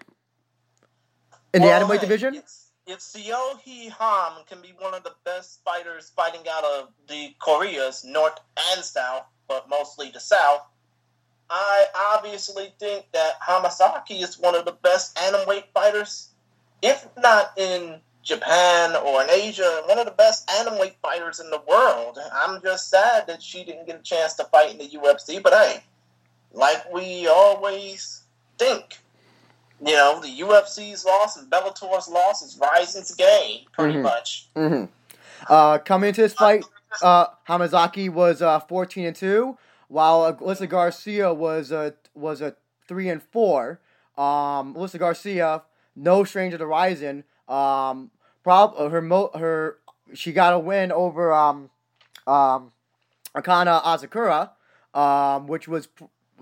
[1.53, 2.35] in the Well, atomweight division?
[2.35, 7.35] It's, it's Seohee Ham can be one of the best fighters fighting out of the
[7.39, 8.39] Koreas, North
[8.73, 10.61] and South, but mostly the South.
[11.49, 11.85] I
[12.15, 16.29] obviously think that Hamasaki is one of the best atomweight fighters,
[16.81, 21.61] if not in Japan or in Asia, one of the best atomweight fighters in the
[21.67, 22.19] world.
[22.33, 25.53] I'm just sad that she didn't get a chance to fight in the UFC, but
[25.53, 25.83] hey,
[26.53, 28.23] like we always
[28.57, 28.99] think,
[29.83, 34.03] you know, the UFC's loss and Bellator's loss is Rizin's gain, pretty Mhm.
[34.03, 34.47] much.
[34.55, 34.85] hmm
[35.49, 36.63] Uh, coming into this fight,
[37.01, 39.57] uh, Hamasaki was uh, 14 and 2,
[39.87, 42.55] while Alyssa Garcia was uh, was a
[42.87, 43.79] 3 and 4.
[44.17, 45.63] Um, Alyssa Garcia,
[45.95, 48.11] no stranger to Rizin, um,
[48.43, 49.77] prob- uh, her mo- her
[50.13, 51.69] she got a win over um,
[52.27, 52.71] um,
[53.35, 54.51] Akana Asakura,
[54.93, 55.87] um, which was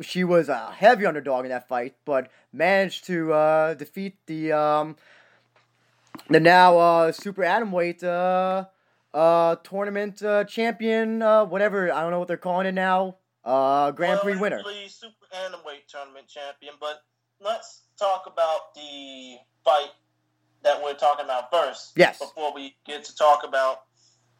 [0.01, 4.95] she was a heavy underdog in that fight, but managed to uh, defeat the um,
[6.29, 8.65] the now uh, super atomweight uh,
[9.15, 13.91] uh, tournament uh, champion, uh, whatever I don't know what they're calling it now, uh,
[13.91, 14.61] Grand well, Prix winner.
[14.87, 17.01] Super Atomweight Tournament champion, but
[17.39, 19.91] let's talk about the fight
[20.63, 21.93] that we're talking about first.
[21.95, 22.19] Yes.
[22.19, 23.83] Before we get to talk about,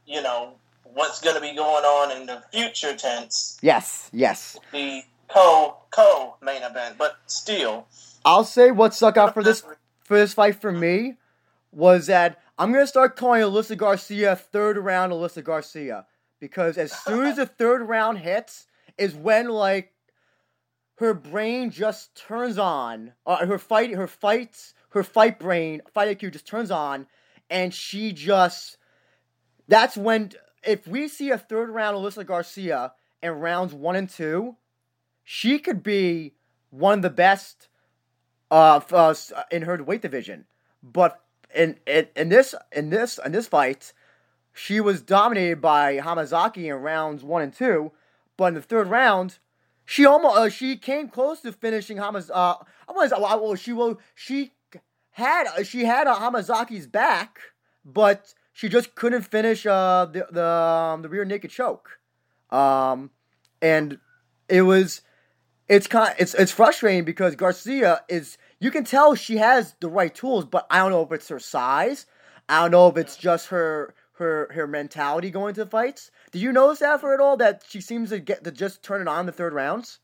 [0.05, 4.57] you know, what's going to be going on in the future tense, Yes, yes.
[4.72, 7.88] the co co main event, but still.
[8.26, 9.63] I'll say what stuck out for this
[10.03, 11.15] for this fight for me
[11.72, 16.05] was that I'm gonna start calling Alyssa Garcia third round Alyssa Garcia
[16.39, 18.67] because as soon as the third round hits
[18.97, 19.93] is when like
[20.95, 26.33] her brain just turns on, uh, her fight, her fights, her fight brain, fight IQ
[26.33, 27.07] just turns on,
[27.49, 28.77] and she just
[29.67, 30.31] that's when
[30.63, 34.57] if we see a third round Alyssa Garcia in rounds one and two,
[35.23, 36.33] she could be
[36.71, 37.67] one of the best
[38.51, 39.13] uh, uh
[39.51, 40.45] in her weight division.
[40.81, 41.21] But
[41.53, 43.93] in, in in this in this in this fight,
[44.53, 47.91] she was dominated by Hamasaki in rounds one and two.
[48.37, 49.39] But in the third round,
[49.85, 52.29] she almost uh, she came close to finishing Hamaz.
[52.29, 52.55] Uh,
[52.87, 54.53] I was well, she will she
[55.20, 57.39] had she had uh, Hamasaki's back,
[57.86, 61.99] but she just couldn't finish uh the the um, the rear naked choke.
[62.49, 63.11] Um,
[63.61, 63.99] and
[64.47, 65.01] it was
[65.67, 70.13] it's kind it's it's frustrating because Garcia is you can tell she has the right
[70.13, 72.05] tools, but I don't know if it's her size.
[72.49, 76.11] I don't know if it's just her her her mentality going to fights.
[76.32, 79.01] Did you notice that for at all that she seems to get to just turn
[79.01, 79.99] it on the third rounds?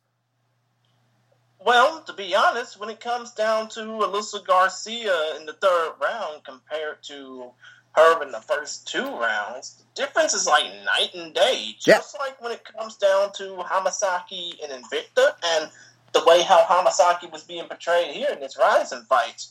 [1.65, 6.43] Well, to be honest, when it comes down to Alyssa Garcia in the third round
[6.43, 7.51] compared to
[7.93, 11.75] her in the first two rounds, the difference is like night and day.
[11.83, 11.95] Yeah.
[11.95, 15.71] Just like when it comes down to Hamasaki and Invicta and
[16.13, 19.47] the way how Hamasaki was being portrayed here in this Rizin fight.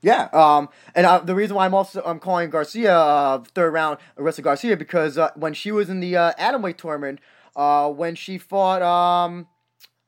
[0.00, 3.98] Yeah, um, and uh, the reason why I'm also I'm calling Garcia uh, third round
[4.16, 7.18] Alyssa Garcia because uh, when she was in the uh, atomweight tournament,
[7.56, 9.48] uh, when she fought um,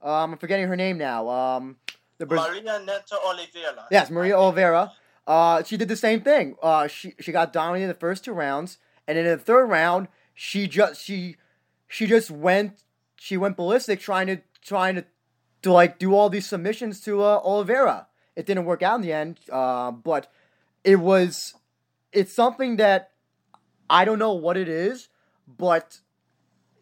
[0.05, 1.77] um, I'm forgetting her name now, um,
[2.19, 3.87] the Braz- Maria Neto Oliveira.
[3.91, 4.93] Yes, Maria Oliveira.
[5.27, 6.57] Uh, she did the same thing.
[6.63, 8.79] Uh, she she got dominated in the first two rounds,
[9.09, 11.37] and then in the third round, she just she
[11.89, 12.85] she just went
[13.17, 15.05] she went ballistic trying to trying to
[15.63, 18.07] to like do all these submissions to uh, Oliveira.
[18.37, 20.31] It didn't work out in the end, uh, but
[20.85, 21.55] it was
[22.13, 23.13] it's something that
[23.89, 25.09] I don't know what it is,
[25.49, 26.01] but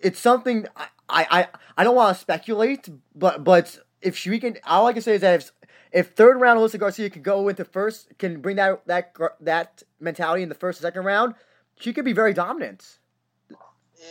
[0.00, 1.48] it's something I I, I
[1.78, 5.20] I don't want to speculate, but but if she can, all I can say is
[5.20, 5.52] that if
[5.92, 10.42] if third round Alyssa Garcia can go into first, can bring that that that mentality
[10.42, 11.34] in the first second round,
[11.78, 12.98] she could be very dominant.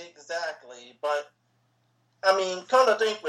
[0.09, 1.31] Exactly, but
[2.23, 3.19] I mean, come to think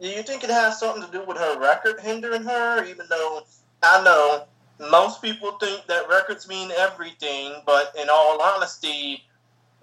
[0.00, 2.84] do you think it has something to do with her record hindering her?
[2.84, 3.42] Even though
[3.82, 4.46] I know
[4.90, 9.24] most people think that records mean everything, but in all honesty,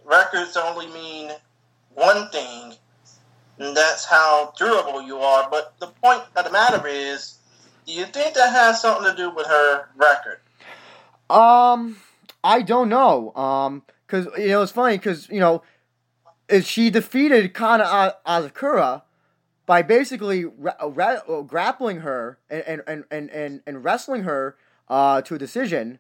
[0.05, 1.32] records only mean
[1.93, 2.76] one thing,
[3.60, 5.49] and that's how durable you are.
[5.49, 7.39] But the point of the matter is,
[7.86, 10.39] do you think that has something to do with her record?
[11.30, 11.97] Um,
[12.43, 13.34] I don't know.
[13.36, 15.64] Um, because you know it's funny because you know,
[16.62, 19.03] she defeated Kana Asakura
[19.66, 25.36] by basically ra- ra- grappling her and and, and, and, and wrestling her uh to
[25.36, 25.99] a decision.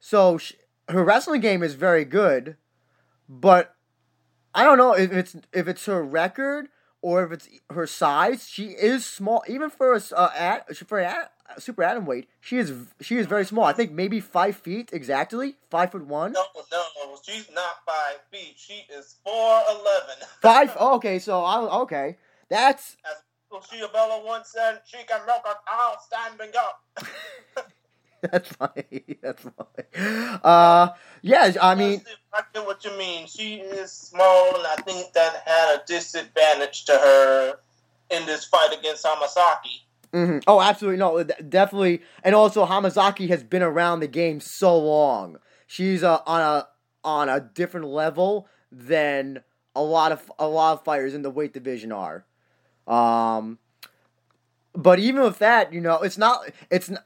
[0.00, 0.54] So she,
[0.88, 2.56] her wrestling game is very good,
[3.28, 3.74] but
[4.54, 6.68] I don't know if it's if it's her record
[7.02, 8.48] or if it's her size.
[8.48, 11.28] She is small, even for a uh, at, for a
[11.58, 12.28] super atom weight.
[12.40, 13.64] She is she is very small.
[13.64, 16.32] I think maybe five feet exactly, five foot one.
[16.32, 18.54] No, no, she's not five feet.
[18.56, 20.16] She is four eleven.
[20.40, 20.76] Five.
[20.78, 22.16] Oh, okay, so I okay.
[22.48, 23.22] That's As
[23.52, 23.88] Lucia
[24.24, 27.06] once said, she can milk a cow standing up.
[28.30, 29.18] that's funny.
[29.20, 30.38] That's funny.
[30.44, 30.90] Uh,
[31.22, 31.52] yeah.
[31.60, 32.02] I mean,
[32.32, 33.26] I get what you mean.
[33.26, 37.54] She is small, and I think that had a disadvantage to her
[38.10, 39.80] in this fight against Hamasaki.
[40.12, 42.02] hmm oh, absolutely no, definitely.
[42.22, 45.38] And also, Hamasaki has been around the game so long.
[45.66, 46.68] She's uh, on a
[47.02, 49.42] on a different level than
[49.74, 52.24] a lot of a lot of fighters in the weight division are.
[52.86, 53.58] Um,
[54.74, 56.48] but even with that, you know, it's not.
[56.70, 56.98] It's n-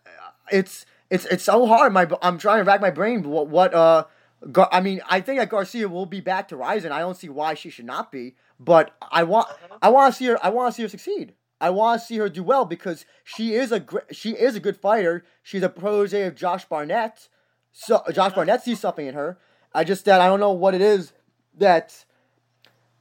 [0.53, 1.93] it's it's it's so hard.
[1.93, 3.23] My I'm trying to rack my brain.
[3.23, 4.05] What what uh.
[4.53, 6.93] Gar- I mean, I think that Garcia will be back to Rizin.
[6.93, 8.35] I don't see why she should not be.
[8.61, 9.49] But I want,
[9.81, 10.39] I want to see her.
[10.45, 11.33] I want to see her succeed.
[11.61, 14.61] I want to see her do well because she is a gr- she is a
[14.61, 15.25] good fighter.
[15.43, 17.29] She's a protege of Josh Barnett.
[17.73, 19.39] So Josh Barnett sees something in her.
[19.75, 21.13] I just that I don't know what it is
[21.59, 22.05] that,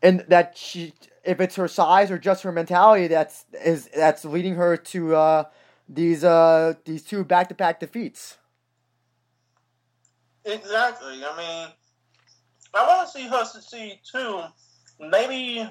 [0.01, 0.93] and that she
[1.23, 5.43] if it's her size or just her mentality that's is that's leading her to uh,
[5.87, 8.37] these uh, these two back to back defeats.
[10.45, 11.23] Exactly.
[11.25, 11.67] I mean,
[12.73, 14.41] I want to see her succeed too.
[14.99, 15.67] Maybe,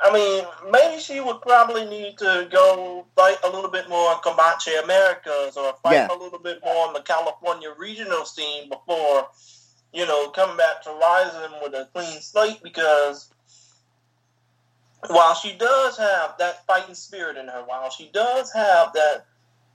[0.00, 4.18] I mean, maybe she would probably need to go fight a little bit more in
[4.18, 6.08] Combate Americas or fight Yeah.
[6.10, 9.28] a little bit more on the California regional scene before,
[9.92, 13.32] you know, coming back to Rizin with a clean slate because
[15.08, 19.26] while she does have that fighting spirit in her, while she does have that,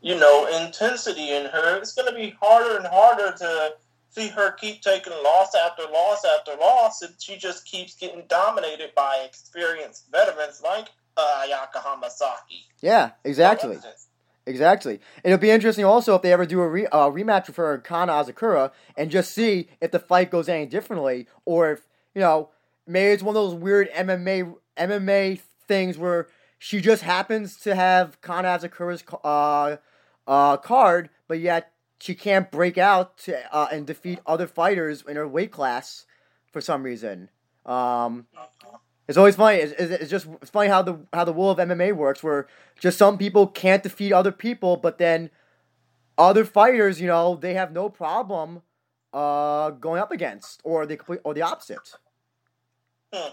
[0.05, 3.73] you know, intensity in her, it's going to be harder and harder to
[4.11, 8.91] see her keep taking loss after loss after loss if she just keeps getting dominated
[8.95, 12.65] by experienced veterans like uh, Ayaka Hamasaki.
[12.81, 13.79] Yeah, exactly.
[14.45, 14.99] Exactly.
[15.23, 17.83] It'll be interesting also if they ever do a re- uh, rematch with her and
[17.83, 22.49] Kana Asakura and just see if the fight goes any differently or if, you know,
[22.85, 26.27] maybe it's one of those weird MMA MMA things where
[26.59, 29.77] she just happens to have Kana Asakura's uh,
[30.27, 35.15] uh, card, but yet she can't break out to, uh, and defeat other fighters in
[35.15, 36.05] her weight class
[36.51, 37.29] for some reason.
[37.65, 38.27] Um,
[39.07, 39.57] it's always funny.
[39.57, 42.47] It's, it's, just it's funny how the how the rule of MMA works, where
[42.79, 45.29] just some people can't defeat other people, but then
[46.17, 48.61] other fighters, you know, they have no problem
[49.13, 51.97] uh, going up against, or the complete or the opposite.
[53.13, 53.29] Hmm.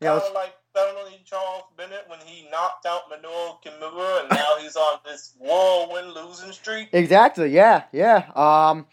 [0.00, 4.76] You know, Kind Felony Charles Bennett when he knocked out Manoa Kimura, and now he's
[4.76, 6.90] on this whirlwind losing streak.
[6.92, 7.48] Exactly.
[7.48, 7.84] Yeah.
[7.92, 8.30] Yeah.
[8.34, 8.86] Um,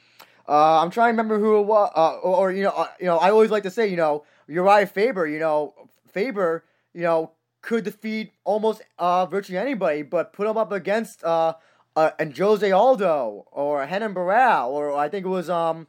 [0.48, 3.06] uh, I'm trying to remember who it was, uh, or, or you know, uh, you
[3.06, 5.28] know, I always like to say, you know, Uriah Faber.
[5.28, 5.74] You know,
[6.08, 6.64] Faber.
[6.94, 7.32] You know,
[7.62, 11.56] could defeat almost uh, virtually anybody, but put him up against uh,
[11.98, 15.88] uh, and Jose Aldo or Henan Barao, or I think it was um,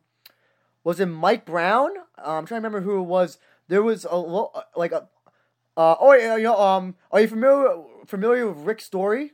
[0.82, 1.90] was it Mike Brown?
[2.18, 3.38] Uh, I'm trying to remember who it was.
[3.68, 4.16] There was a
[4.76, 5.08] like a.
[5.76, 9.32] Uh, oh, you know, um, are you familiar familiar with Rick Story?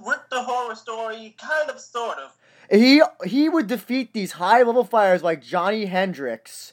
[0.00, 2.32] With the horror story, kind of, sort of.
[2.70, 6.72] he he would defeat these high level fighters like Johnny Hendricks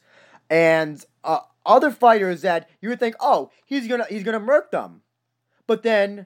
[0.50, 5.02] and uh, other fighters that you would think, oh, he's gonna he's gonna murk them,
[5.68, 6.26] but then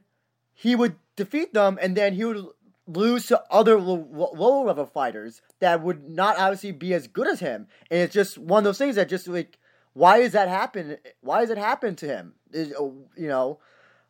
[0.53, 2.45] he would defeat them, and then he would
[2.87, 7.27] lose to other lo- lo- lower level fighters that would not obviously be as good
[7.27, 9.57] as him, and it's just one of those things that just like,
[9.95, 10.97] why does that happen?
[11.21, 12.33] Why does it happen to him?
[12.51, 12.83] Is uh,
[13.15, 13.59] you know,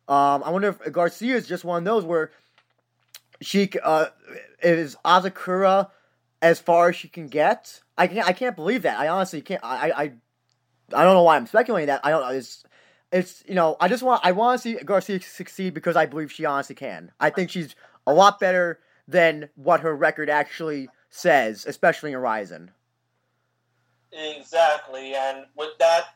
[0.08, 2.32] um, I wonder if Garcia is just one of those where
[3.40, 4.06] she uh
[4.60, 5.90] is Asakura
[6.42, 7.80] as far as she can get.
[7.96, 8.98] I can't I can't believe that.
[8.98, 9.62] I honestly can't.
[9.62, 10.02] I I
[10.92, 12.00] I don't know why I'm speculating that.
[12.02, 12.36] I don't know.
[12.36, 12.64] It's
[13.12, 16.32] it's you know I just want I want to see Garcia succeed because I believe
[16.32, 17.12] she honestly can.
[17.20, 17.76] I think she's
[18.08, 22.72] a lot better than what her record actually says, especially in Horizon.
[24.16, 26.14] Exactly, and with that,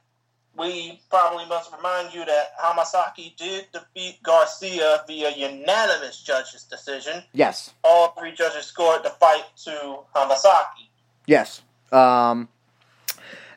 [0.56, 7.22] we probably must remind you that Hamasaki did defeat Garcia via unanimous judges' decision.
[7.32, 7.74] Yes.
[7.84, 10.88] All three judges scored the fight to Hamasaki.
[11.26, 11.62] Yes.
[11.92, 12.48] Um,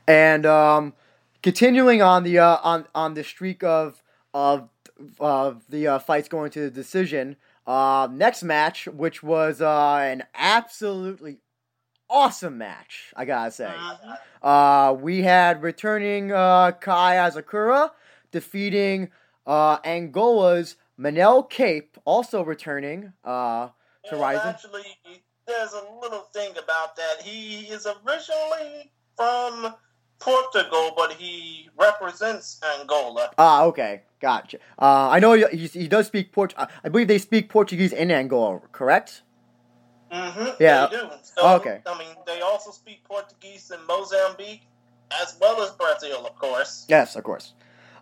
[0.08, 0.94] and um,
[1.42, 4.70] continuing on the uh, on on the streak of of
[5.20, 7.38] of the uh, fights going to the decision.
[7.66, 11.38] Uh, next match, which was uh, an absolutely
[12.10, 13.72] awesome match, I gotta say.
[13.74, 14.18] Mhm.
[14.42, 17.92] Uh, we had returning uh, Kai Asakura
[18.32, 19.10] defeating
[19.46, 23.70] uh, Angola's Manel Cape, also returning uh,
[24.10, 24.48] to Rizin.
[24.50, 24.86] Actually,
[25.48, 27.22] there's a little thing about that.
[27.22, 29.74] He is originally from
[30.20, 33.32] Portugal, but he represents Angola.
[33.38, 34.58] Ah, okay, gotcha.
[34.80, 36.54] Uh, I know he, he does speak Port.
[36.58, 39.24] uh, I believe they speak Portuguese in Angola, correct?
[40.14, 40.64] Mm-hmm.
[40.64, 40.88] Yeah.
[40.88, 41.10] They do.
[41.24, 41.82] So, Okay.
[41.86, 44.62] I mean, they also speak Portuguese in Mozambique,
[45.22, 46.86] as well as Brazil, of course.
[46.88, 47.54] Yes, of course.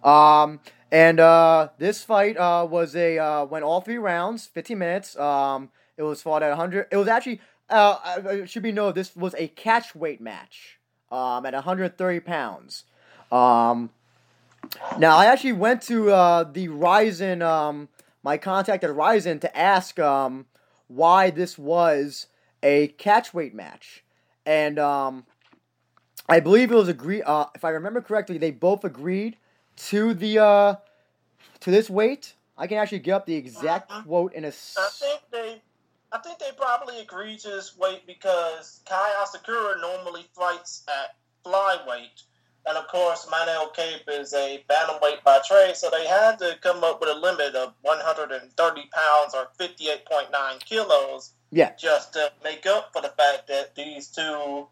[0.03, 0.59] Um,
[0.91, 5.17] and uh, this fight uh, was a uh, went all three rounds, fifteen minutes.
[5.17, 6.87] Um, it was fought at hundred.
[6.91, 7.39] It was actually
[7.69, 10.79] uh, uh, it should be noted this was a catch weight match.
[11.11, 12.85] Um, at 130 pounds.
[13.33, 13.89] Um,
[14.97, 17.89] now I actually went to uh, the Rizin, um,
[18.23, 20.45] my contact at Rizin to ask um,
[20.95, 22.27] why this was
[22.63, 24.03] a catch weight match,
[24.45, 25.25] and um,
[26.29, 27.23] I believe it was agreed.
[27.23, 29.37] Uh, if I remember correctly, they both agreed
[29.87, 30.75] to the uh,
[31.61, 32.35] to this weight.
[32.57, 34.01] I can actually get up the exact Uh-huh.
[34.03, 34.47] quote in a.
[34.47, 35.61] I s- think they,
[36.11, 41.15] I think they probably agreed to this weight because Kai Asakura normally fights at
[41.45, 42.23] flyweight,
[42.65, 46.83] and of course Manel Kape is a bantamweight by trade, so they had to come
[46.83, 51.73] up with a limit of 130 pounds or 58.9 kilos Yeah.
[51.77, 54.67] just to make up for the fact that these two,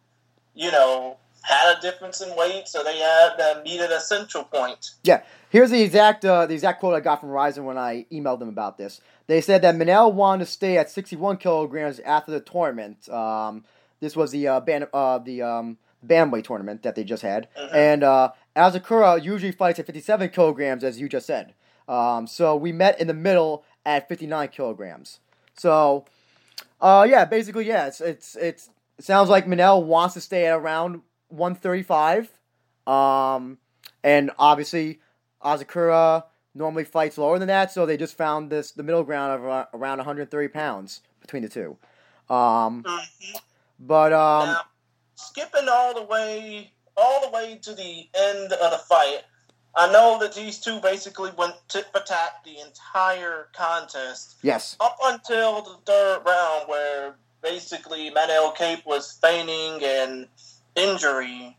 [0.55, 4.91] you know, had a difference in weight, so they had uh, needed a central point.
[5.03, 8.39] Yeah, here's the exact uh, the exact quote I got from Rizin when I emailed
[8.39, 8.99] them about this.
[9.27, 13.07] They said that Manel wanted to stay at 61 kilograms after the tournament.
[13.09, 13.63] Um,
[14.01, 17.73] this was the uh, ban- uh, the um, bantamweight tournament that they just had, Mhm.
[17.73, 21.53] and uh, Asakura usually fights at 57 kilograms, as you just said.
[21.87, 25.19] Um, so we met in the middle at 59 kilograms.
[25.57, 26.05] So,
[26.81, 30.57] uh, yeah, basically, yeah, it's it's it's it sounds like Manel wants to stay at
[30.57, 32.31] around 135.
[32.87, 33.57] Um,
[34.03, 34.99] and obviously,
[35.43, 36.23] Asakura
[36.55, 39.97] normally fights lower than that, so they just found this the middle ground of around
[39.97, 41.77] 130 pounds between the two.
[42.29, 43.41] Um, Mhm.
[43.79, 44.55] but um,
[45.19, 49.21] skipping all the way, all the way to the end of the fight,
[49.75, 54.35] I know that these two basically went tit for tat the entire contest.
[54.41, 60.27] Yes, up until the third round, where basically Manel Kape was feigning an
[60.75, 61.55] injury,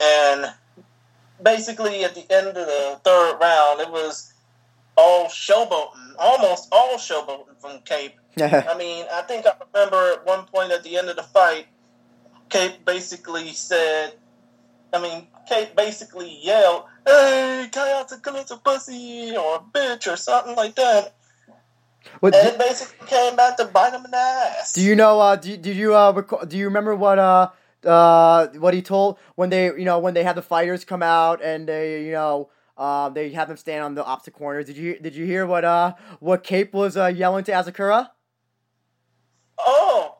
[0.00, 0.52] and
[1.42, 4.32] basically at the end of the third round, it was
[4.96, 8.14] all showboating, almost all showboating from Kape.
[8.40, 11.66] I mean, I think I remember at one point at the end of the fight,
[12.48, 14.14] Kape basically said,
[14.92, 20.56] I mean, Kape basically yelled, "Hey, Kayata Kalit's a pussy or a bitch or something
[20.56, 21.14] like that,"
[22.20, 24.72] What, and it basically came back to bite him in the ass.
[24.72, 25.20] do you know?
[25.20, 26.12] Uh, do, did you uh,
[26.46, 27.50] do you remember what uh
[27.84, 31.42] uh what he told when they you know when they had the fighters come out
[31.42, 32.50] and they you know.
[32.76, 34.66] Uh, they have them stand on the opposite corners.
[34.66, 38.10] Did you did you hear what uh what Kape was uh, yelling to Asakura?
[39.58, 40.17] Oh,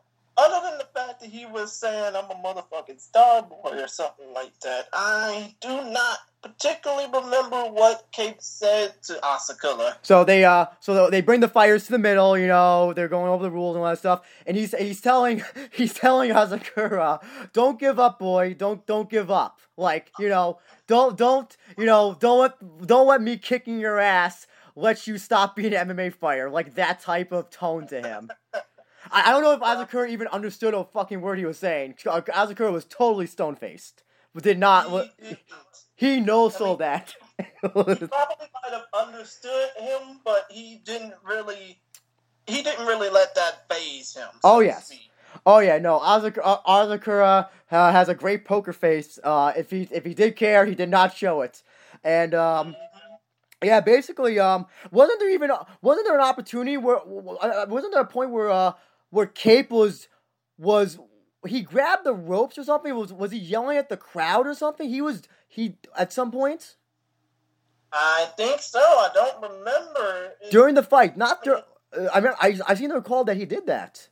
[1.19, 4.33] other than the fact that he was saying I'm a motherfucking star boy or something
[4.33, 9.95] like that, I do not particularly remember what Kape said to Asakura.
[10.01, 13.29] So they uh so they bring the fighters to the middle, you know, they're going
[13.29, 14.21] over the rules and all that stuff.
[14.45, 18.53] And he's he's telling he's telling Asakura, don't give up, boy.
[18.53, 19.59] Don't don't give up.
[19.77, 24.47] Like, you know, don't don't you know, don't let don't let me kicking your ass
[24.75, 26.49] let you stop being an MMA fighter.
[26.49, 28.29] Like that type of tone to him.
[29.11, 31.95] I, I don't know if Asakura even understood a fucking word he was saying.
[32.05, 34.03] Asakura was totally stone faced.
[34.33, 35.39] But did not He didn't.
[35.95, 41.79] he knows I mean- that he probably might have understood him, but he didn't really.
[42.47, 44.27] He didn't really let that phase him.
[44.33, 44.91] so Oh, yes.
[45.45, 45.99] Oh yeah, no.
[45.99, 49.19] Azak- uh, Asakura uh, has a great poker face.
[49.23, 51.61] Uh, if he if he did care, he did not show it.
[52.03, 52.75] And um,
[53.63, 55.51] yeah, basically, um, wasn't there even
[55.81, 58.73] wasn't there an opportunity where uh, wasn't there a point where uh
[59.09, 60.07] where Kape was
[60.57, 60.99] was
[61.47, 62.95] he grabbed the ropes or something?
[62.95, 64.89] Was was he yelling at the crowd or something?
[64.89, 66.75] He was he at some point
[67.91, 68.79] I think so.
[68.79, 70.33] I don't remember.
[70.51, 71.63] During the fight, not during.
[71.91, 74.09] Uh, I mean, I I seem to recall that he did that.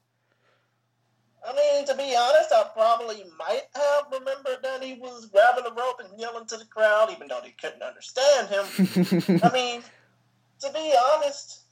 [1.47, 5.79] I mean, to be honest, I probably might have remembered that he was grabbing the
[5.79, 9.41] rope and yelling to the crowd, even though they couldn't understand him.
[9.43, 9.83] I mean,
[10.61, 11.65] to be honest,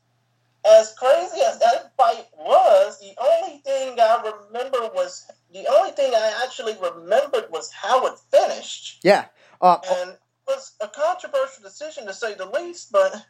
[0.65, 6.13] as crazy as that fight was, the only thing I remember was the only thing
[6.13, 9.25] I actually remembered was how it finished, yeah.
[9.61, 12.91] Uh, and it was a controversial decision to say the least.
[12.91, 13.25] But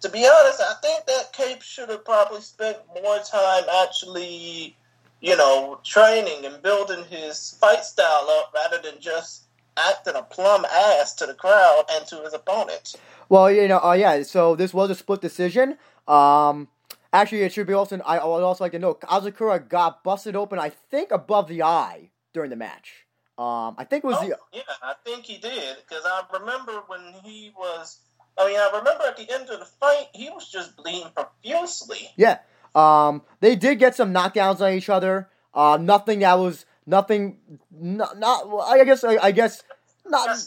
[0.00, 4.76] to be honest, I think that Kape should have probably spent more time actually,
[5.20, 9.44] you know, training and building his fight style up rather than just
[9.76, 12.96] acting a plum ass to the crowd and to his opponent.
[13.28, 14.22] Well, you know, uh, yeah.
[14.22, 15.78] So this was a split decision.
[16.08, 16.68] Um,
[17.12, 17.98] actually, it should be also.
[18.00, 20.58] I would also like to note Asakura got busted open.
[20.58, 23.06] I think above the eye during the match.
[23.38, 24.38] Um, I think it was Oh, the.
[24.52, 27.98] yeah, I think he did because I remember when he was.
[28.38, 32.10] I mean, I remember at the end of the fight, he was just bleeding profusely.
[32.16, 32.38] Yeah.
[32.74, 35.28] Um, they did get some knockdowns on each other.
[35.54, 37.38] Uh, nothing that was nothing.
[37.70, 38.18] Not.
[38.18, 39.04] not I guess.
[39.04, 39.62] I, I guess
[40.06, 40.38] not.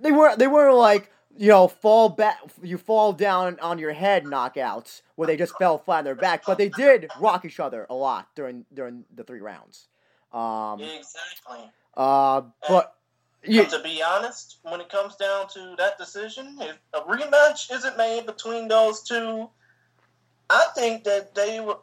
[0.00, 0.38] They weren't.
[0.38, 2.38] They weren't like you know fall back.
[2.62, 6.44] You fall down on your head knockouts where they just fell flat on their back.
[6.44, 9.88] But they did rock each other a lot during during the three rounds.
[10.32, 10.80] Um.
[10.80, 11.70] Exactly.
[11.96, 12.42] Uh.
[12.68, 12.94] But.
[13.44, 13.64] Yeah.
[13.66, 18.26] To be honest, when it comes down to that decision, if a rematch isn't made
[18.26, 19.48] between those two,
[20.50, 21.76] I think that they would.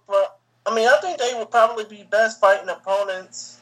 [0.65, 3.59] I mean, I think they would probably be best fighting opponents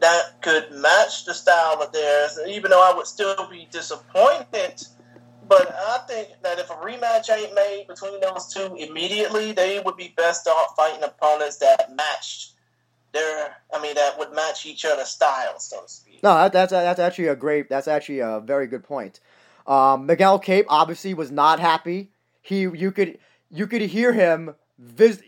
[0.00, 2.38] that could match the style of theirs.
[2.48, 4.86] Even though I would still be disappointed,
[5.48, 9.96] but I think that if a rematch ain't made between those two immediately, they would
[9.96, 12.52] be best off fighting opponents that matched
[13.12, 13.56] their.
[13.72, 16.22] I mean, that would match each other's styles, so to speak.
[16.22, 17.68] No, that's that's actually a great.
[17.68, 19.20] That's actually a very good point.
[19.68, 22.10] Um, Miguel Kape obviously was not happy.
[22.40, 23.18] He, you could,
[23.50, 25.22] you could hear him vis-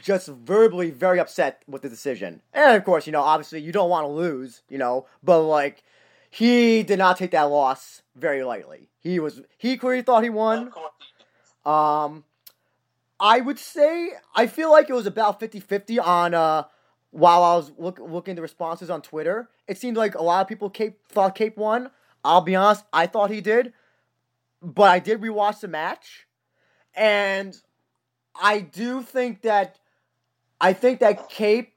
[0.00, 2.40] just verbally very upset with the decision.
[2.54, 5.82] And of course, you know, obviously you don't want to lose, you know, but like
[6.30, 8.88] he did not take that loss very lightly.
[8.98, 10.72] He was he clearly thought he won.
[11.64, 12.24] Um
[13.18, 16.64] I would say I feel like it was about 50-50 on uh
[17.10, 19.48] while I was look, looking the responses on Twitter.
[19.66, 21.90] It seemed like a lot of people Kape thought Kape won.
[22.24, 23.72] I'll be honest, I thought he did.
[24.62, 26.26] But I did rewatch the match
[26.94, 27.56] and
[28.40, 29.78] I do think that
[30.60, 31.72] I think that Kape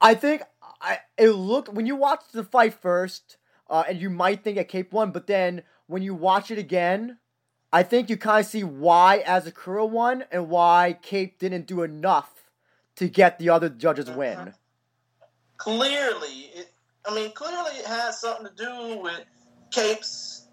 [0.00, 0.42] I think
[0.80, 3.36] I it looked when you watched the fight first,
[3.72, 7.16] uh, and you might think that Kape won, but then when you watch it again,
[7.72, 12.50] I think you kind of see why Asakura won and why Kape didn't do enough
[12.96, 14.52] to get the other judges win.
[15.56, 16.70] Clearly, it,
[17.06, 19.24] I mean, clearly it has something to do with
[19.70, 20.48] Kape's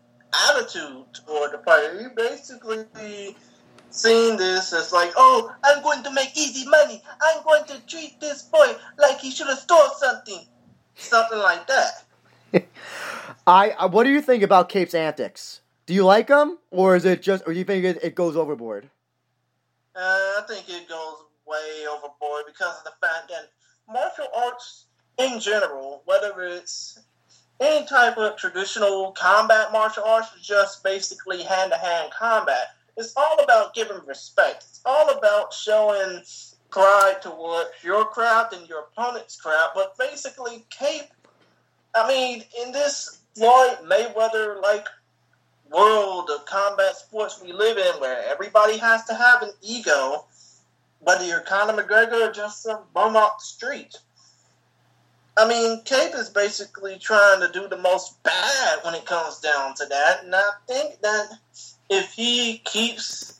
[0.51, 1.99] attitude toward the fight.
[1.99, 3.35] He basically
[3.89, 7.03] seeing this as like, oh, I'm going to make easy money.
[7.21, 10.45] I'm going to treat this boy like he should have stole something,
[10.95, 12.05] something like that.
[13.47, 15.61] I, what do you think about Kape's antics?
[15.85, 18.35] Do you like them, or is it just, or do you think it, it goes
[18.35, 18.89] overboard?
[19.95, 21.15] Uh, I think it goes
[21.47, 23.49] way overboard because of the fact that
[23.91, 24.85] martial arts
[25.17, 26.99] in general, whether it's
[27.59, 32.67] any type of traditional combat martial arts, just basically hand to hand combat
[32.99, 34.65] it's all about giving respect.
[34.69, 36.21] It's all about showing
[36.69, 39.71] pride towards your craft and your opponent's craft.
[39.73, 41.09] But basically, Kape,
[41.95, 44.87] I mean, in this Floyd Mayweather like
[45.71, 50.25] world of combat sports we live in, where everybody has to have an ego,
[50.99, 53.97] whether you're Conor McGregor or just some bum off the street.
[55.37, 59.73] I mean, Kape is basically trying to do the most bad when it comes down
[59.75, 61.29] to that, and I think that
[61.89, 63.39] if he keeps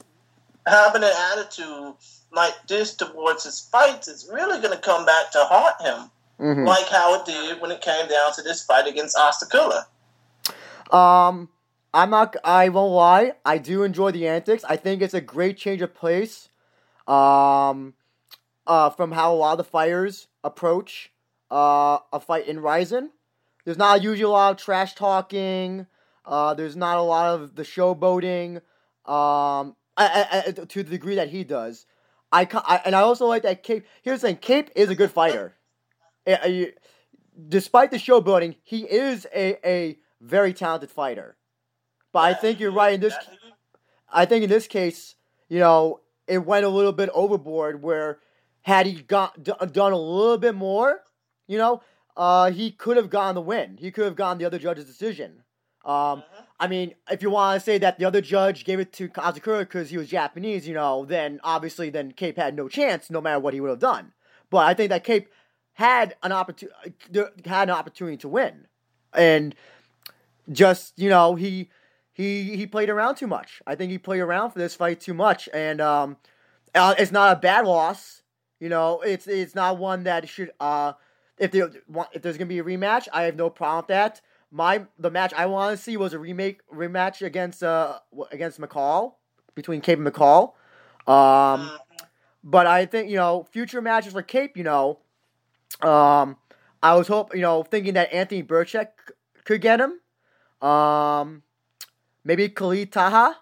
[0.66, 1.96] having an attitude
[2.32, 6.66] like this towards his fights, it's really going to come back to haunt him, mm-hmm.
[6.66, 9.86] like how it did when it came down to this fight against Asakura.
[10.94, 11.50] Um,
[11.94, 12.36] I'm not.
[12.44, 13.34] I won't lie.
[13.46, 14.64] I do enjoy the antics.
[14.64, 16.50] I think it's a great change of pace.
[17.08, 17.94] Um,
[18.68, 21.12] uh, from how a lot of the fighters approach
[21.52, 23.10] uh a fight in Rizin.
[23.66, 25.88] There's not usually a lot of trash talking.
[26.26, 28.58] Uh, there's not a lot of the showboating
[29.06, 31.88] um, I, I, to the degree that he does.
[32.32, 33.86] I, I, and I also like that Kape.
[34.04, 35.56] Here's the thing: Kape is a good fighter.
[37.48, 41.38] Despite the showboating, he is a, a very talented fighter.
[42.12, 43.14] But I think you're right in this.
[44.12, 45.16] I think in this case,
[45.48, 47.82] you know, it went a little bit overboard.
[47.82, 48.20] Where
[48.62, 51.02] had he got d- done a little bit more,
[51.48, 51.82] you know,
[52.18, 53.78] uh, he could have gotten the win.
[53.78, 55.44] He could have gotten the other judge's decision.
[55.86, 56.44] Um, mm-hmm.
[56.60, 59.60] I mean, if you want to say that the other judge gave it to Asakura
[59.60, 63.40] because he was Japanese, you know, then obviously then Kape had no chance, no matter
[63.40, 64.12] what he would have done.
[64.50, 65.30] But I think that Kape
[65.80, 66.76] had an opportunity
[67.46, 68.68] had an opportunity to win,
[69.14, 69.56] and
[70.52, 71.70] just you know he
[72.12, 73.62] he he played around too much.
[73.66, 76.18] I think he played around for this fight too much, and um,
[76.76, 78.24] uh, it's not a bad loss.
[78.60, 80.94] You know, it's it's not one that should uh
[81.38, 81.72] if there
[82.12, 85.34] if there's gonna be a rematch, I have no problem with that my the match
[85.34, 88.00] I want to see was a remake rematch against uh
[88.32, 89.14] against McCall
[89.56, 90.54] between Kape and McCall.
[91.08, 91.72] Um,
[92.44, 95.00] but I think you know future matches for Kape, you know,
[95.82, 96.38] um,
[96.82, 98.90] I was hoping you know thinking that Anthony Birchak
[99.44, 100.00] could get him.
[100.68, 101.44] Um,
[102.24, 103.38] maybe Khalid Taha.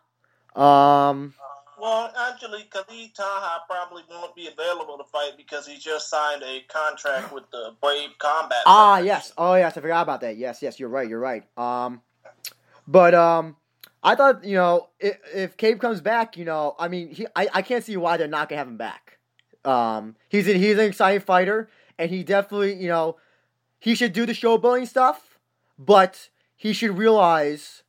[0.55, 1.33] Um,
[1.79, 6.61] well, actually, Khalid Taha probably won't be available to fight because he just signed a
[6.67, 8.63] contract with the Brave Combat.
[8.65, 9.31] Ah, yes.
[9.37, 9.77] Oh, yes.
[9.77, 10.37] I forgot about that.
[10.37, 10.79] Yes, yes.
[10.79, 11.07] You're right.
[11.07, 11.43] You're right.
[11.57, 12.01] Um,
[12.87, 13.57] but um,
[14.03, 17.47] I thought you know if, if Kape comes back, you know, I mean, he, I,
[17.53, 19.19] I can't see why they're not gonna have him back.
[19.65, 23.17] Um, he's an, he's an exciting fighter, and he definitely you know
[23.79, 25.39] he should do the showboating stuff,
[25.77, 27.83] but he should realize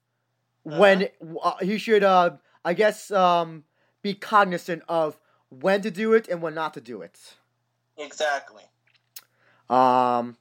[0.63, 1.39] when uh-huh.
[1.43, 3.65] uh, he should uh I guess um
[4.03, 5.19] be cognizant of
[5.51, 7.35] when to do it and when not to do it.
[7.97, 8.65] Exactly.
[9.69, 10.37] Um,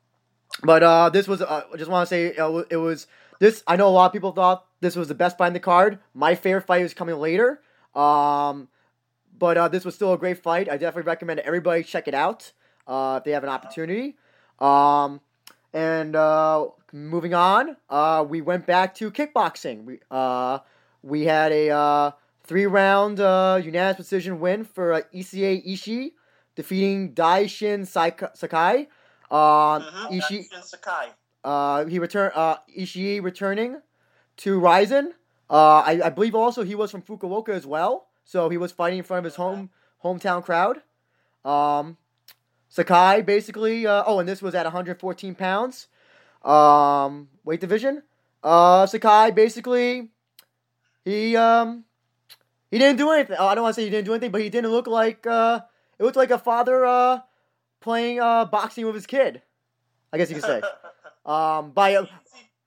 [0.63, 3.07] but uh, this was uh, I just want to say uh, it was
[3.39, 3.63] this.
[3.67, 5.99] I know a lot of people thought this was the best fight in the card.
[6.13, 7.61] My favorite fight is coming later.
[7.95, 8.69] Um,
[9.37, 10.69] but uh, this was still a great fight.
[10.69, 12.51] I definitely recommend everybody check it out
[12.87, 14.15] uh, if they have an opportunity.
[14.59, 15.21] Um,
[15.73, 19.83] and uh, moving on, uh, we went back to kickboxing.
[19.85, 20.59] We uh,
[21.03, 22.11] we had a uh,
[22.47, 26.13] Three round uh, unanimous decision win for uh, Issa Ishii,
[26.55, 28.87] defeating Daishin Sakai.
[29.29, 30.13] Uh, mm-hmm.
[30.13, 31.07] Ishii, Sakai.
[31.43, 32.31] Uh, he returned.
[32.33, 33.81] Uh, Ishii returning
[34.37, 34.65] to.
[34.65, 35.09] Uh,
[35.49, 39.03] I, I believe also he was from Fukuoka as well, so he was fighting in
[39.03, 39.69] front of his home
[40.01, 40.81] hometown crowd.
[41.43, 41.97] Um,
[42.77, 43.87] Sakai basically.
[43.87, 45.87] Uh, oh, and this was at 114 pounds.
[46.43, 48.03] Um, weight division.
[48.43, 50.11] Uh, Sakai basically.
[51.03, 51.85] He um,
[52.69, 53.37] he didn't do anything.
[53.39, 55.25] Oh, I don't want to say he didn't do anything, but he didn't look like
[55.25, 55.61] uh,
[55.97, 57.19] it looked like a father uh
[57.79, 59.41] playing uh boxing with his kid.
[60.13, 60.61] I guess you could say.
[61.27, 62.09] Um, by a, Easy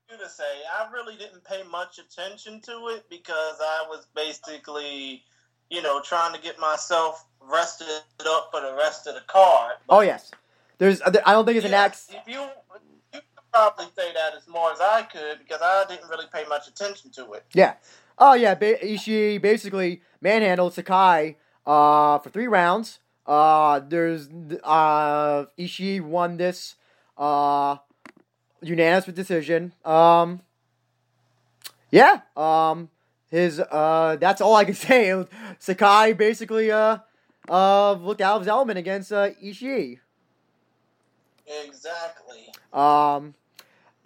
[0.07, 0.45] for you to say.
[0.79, 5.25] I really didn't pay much attention to it because I was basically,
[5.71, 7.87] you know, trying to get myself rested
[8.27, 9.75] up for the rest of the card.
[9.89, 10.31] But oh yes,
[10.79, 11.01] there's.
[11.03, 12.09] I don't think it's an yeah, ax.
[12.11, 12.49] If you, you
[13.13, 13.23] could
[13.53, 17.11] probably say that as more as I could because I didn't really pay much attention
[17.13, 17.45] to it.
[17.55, 17.75] Yeah.
[18.19, 21.37] Oh yeah, ba- Ishii basically manhandled Sakai
[21.67, 22.99] uh, for three rounds.
[23.27, 24.29] Uh, there's
[24.65, 26.75] uh, Ishii won this
[27.17, 27.77] uh,
[28.61, 29.73] unanimous decision.
[29.85, 30.41] Um,
[31.91, 32.21] yeah.
[32.37, 32.91] Um,
[33.31, 35.25] his uh, that's all I can say.
[35.59, 36.99] Sakai basically uh,
[37.49, 39.99] uh, looked out of his element against uh, Ishii.
[41.67, 42.53] Exactly.
[42.73, 43.35] Um,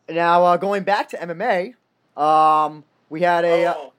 [0.08, 1.74] now uh, going back to MMA,
[2.20, 3.92] um, we had a uh, Oh,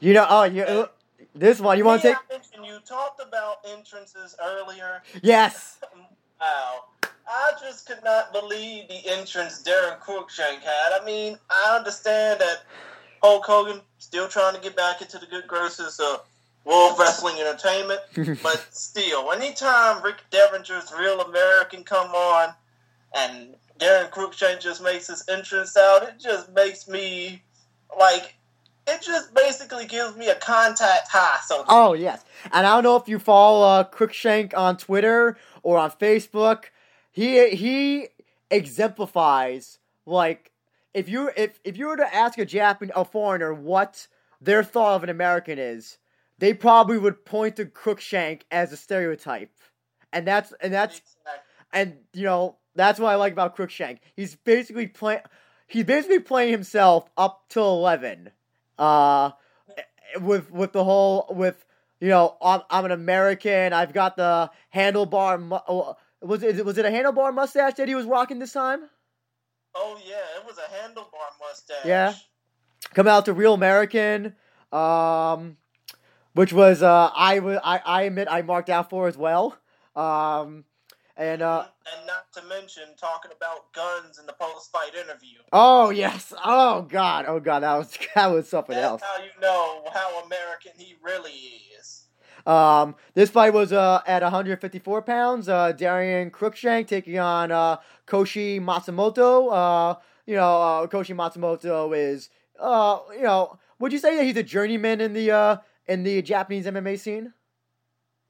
[0.00, 0.88] you know oh you
[1.34, 5.02] this one you want to take you talked about entrances earlier.
[5.22, 5.78] yes
[6.40, 6.84] Wow.
[7.28, 10.98] I just could not believe the entrance Daron Cruickshank had.
[11.00, 12.64] I mean, I understand that
[13.22, 16.24] Hulk Hogan still trying to get back into the good graces of
[16.64, 18.00] World Wrestling Entertainment,
[18.42, 22.54] but still, anytime Rick Derringer's Real American come on
[23.14, 27.42] and Daron Cruickshank just makes his entrance out, it just makes me
[27.98, 28.34] like
[28.86, 31.38] it just basically gives me a contact high.
[31.46, 35.78] So oh yes and I don't know if you follow uh, Cruickshank on Twitter or
[35.78, 36.64] on Facebook
[37.10, 38.08] he he
[38.50, 40.49] exemplifies like
[40.94, 44.06] if you if if you were to ask a Japan a foreigner what
[44.40, 45.98] their thought of an American is
[46.38, 49.50] they probably would point to Cruickshank as a stereotype
[50.12, 51.00] and that's and that's
[51.72, 53.98] and you know that's what I like about Cruickshank.
[54.14, 55.20] He's basically playing.
[55.66, 58.30] He's basically playing himself up till eleven.
[58.78, 59.30] Uh,
[60.20, 61.64] with with the whole with
[62.00, 63.72] you know I'm, I'm an American.
[63.72, 65.40] I've got the handlebar.
[65.40, 68.88] Mu- oh, was it was it a handlebar mustache that he was rocking this time?
[69.74, 71.84] Oh yeah, it was a handlebar mustache.
[71.84, 72.14] Yeah.
[72.94, 74.34] Coming out to Real American.
[74.72, 75.56] Um,
[76.34, 79.56] which was uh I wa- I I admit I marked out for as well.
[79.96, 80.64] Um,
[81.16, 81.66] and uh.
[81.96, 85.38] and not to mention talking about guns in the post-fight interview.
[85.52, 86.32] Oh yes.
[86.44, 87.24] Oh god.
[87.28, 87.60] Oh god.
[87.64, 89.02] That was that was something That's else.
[89.02, 91.32] how you know how American he really
[91.78, 92.04] is.
[92.50, 95.48] Um, this fight was uh at 154 pounds.
[95.48, 99.52] Uh, Daron Cruickshank taking on uh Koshi Matsumoto.
[99.52, 102.28] Uh, you know, uh, Koshi Matsumoto is
[102.58, 105.56] uh, you know, would you say that he's a journeyman in the uh
[105.86, 107.32] in the Japanese MMA scene?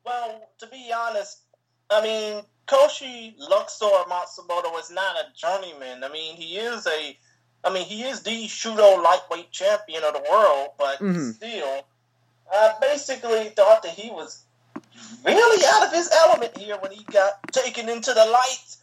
[0.04, 1.42] Well, to be honest,
[1.90, 6.04] I mean Koshi Luxor Matsumoto is not a journeyman.
[6.04, 7.16] I mean he is a,
[7.64, 11.34] I mean he is the Shooto lightweight champion of the world, but Mhm.
[11.34, 11.86] still,
[12.52, 14.44] I basically thought that he was
[15.24, 18.76] really out of his element here when he got taken into the light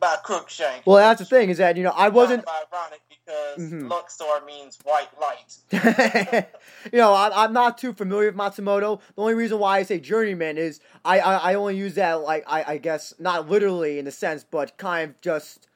[0.00, 0.86] by Cruickshank.
[0.86, 2.44] Well, that's the thing is that you know I wasn't.
[2.46, 3.90] Ironic because Mhm.
[3.90, 6.46] Luxor means white light.
[6.92, 9.00] you know, I, I'm not too familiar with Matsumoto.
[9.16, 12.44] The only reason why I say journeyman is I, I, I only use that like
[12.46, 15.68] I, I guess not literally in a sense, but kind of just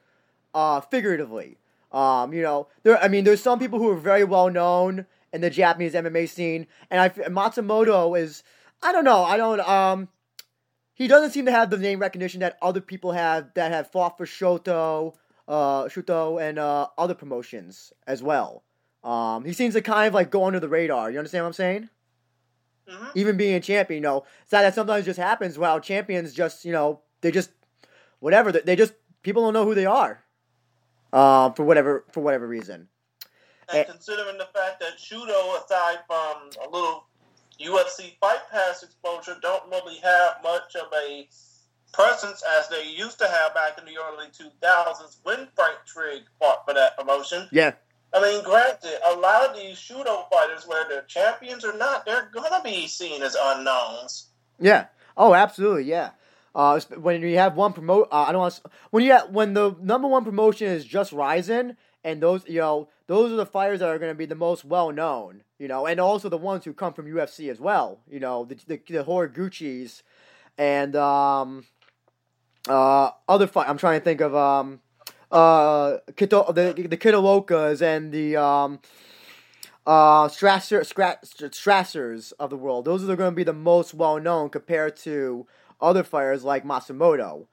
[0.55, 1.57] uh, figuratively.
[1.91, 2.97] Um, you know, there.
[3.03, 6.67] I mean, there's some people who are very well known in the Japanese MMA scene,
[6.89, 8.43] and I Matsumoto is.
[8.81, 9.23] I don't know.
[9.23, 9.59] I don't.
[9.61, 10.09] Um,
[10.93, 14.17] he doesn't seem to have the name recognition that other people have that have fought
[14.17, 15.15] for Shoto,
[15.47, 18.63] uh, Shuto, and uh, other promotions as well.
[19.03, 21.11] Um, he seems to kind of like go under the radar.
[21.11, 21.89] You understand what I'm saying?
[22.87, 25.57] hmm Even being a champion, you know, it's not that sometimes just happens.
[25.57, 27.49] While champions just, you know, they just
[28.19, 28.51] whatever.
[28.51, 28.93] They, just
[29.23, 30.23] people don't know who they are.
[31.11, 32.87] Um, for whatever for whatever reason.
[33.73, 33.91] And Eh.
[33.91, 37.05] considering the fact that Shooto, aside from a little
[37.59, 41.27] UFC Fight Pass exposure, don't really have much of a
[41.91, 46.65] presence as they used to have back in the early 2000s when Frank Trigg fought
[46.67, 47.47] for that promotion.
[47.51, 47.73] Yeah.
[48.13, 52.29] I mean, granted, a lot of these Shooto fighters, whether they're champions or not, they're
[52.33, 54.27] going to be seen as unknowns.
[54.59, 54.85] Yeah.
[55.17, 55.83] Oh, absolutely.
[55.85, 56.11] Yeah.
[56.55, 59.53] Uh, when you have one promote, uh, I don't want to, when you have, when
[59.55, 63.79] the number one promotion is just Rizin, and those you know those are the fighters
[63.79, 66.65] that are going to be the most well known, you know, and also the ones
[66.65, 70.01] who come from UFC as well, you know, the the, the Horiguchis,
[70.57, 71.65] and um,
[72.67, 73.67] uh, other fight.
[73.67, 74.79] I'm trying to think of um,
[75.31, 78.79] uh, Kito, the the Kitaokas and the um,
[79.85, 82.85] uh, Strasser, Stra- Strassers of the world.
[82.85, 85.45] Those are going to be the most well known compared to
[85.81, 87.47] other fighters like Masamoto.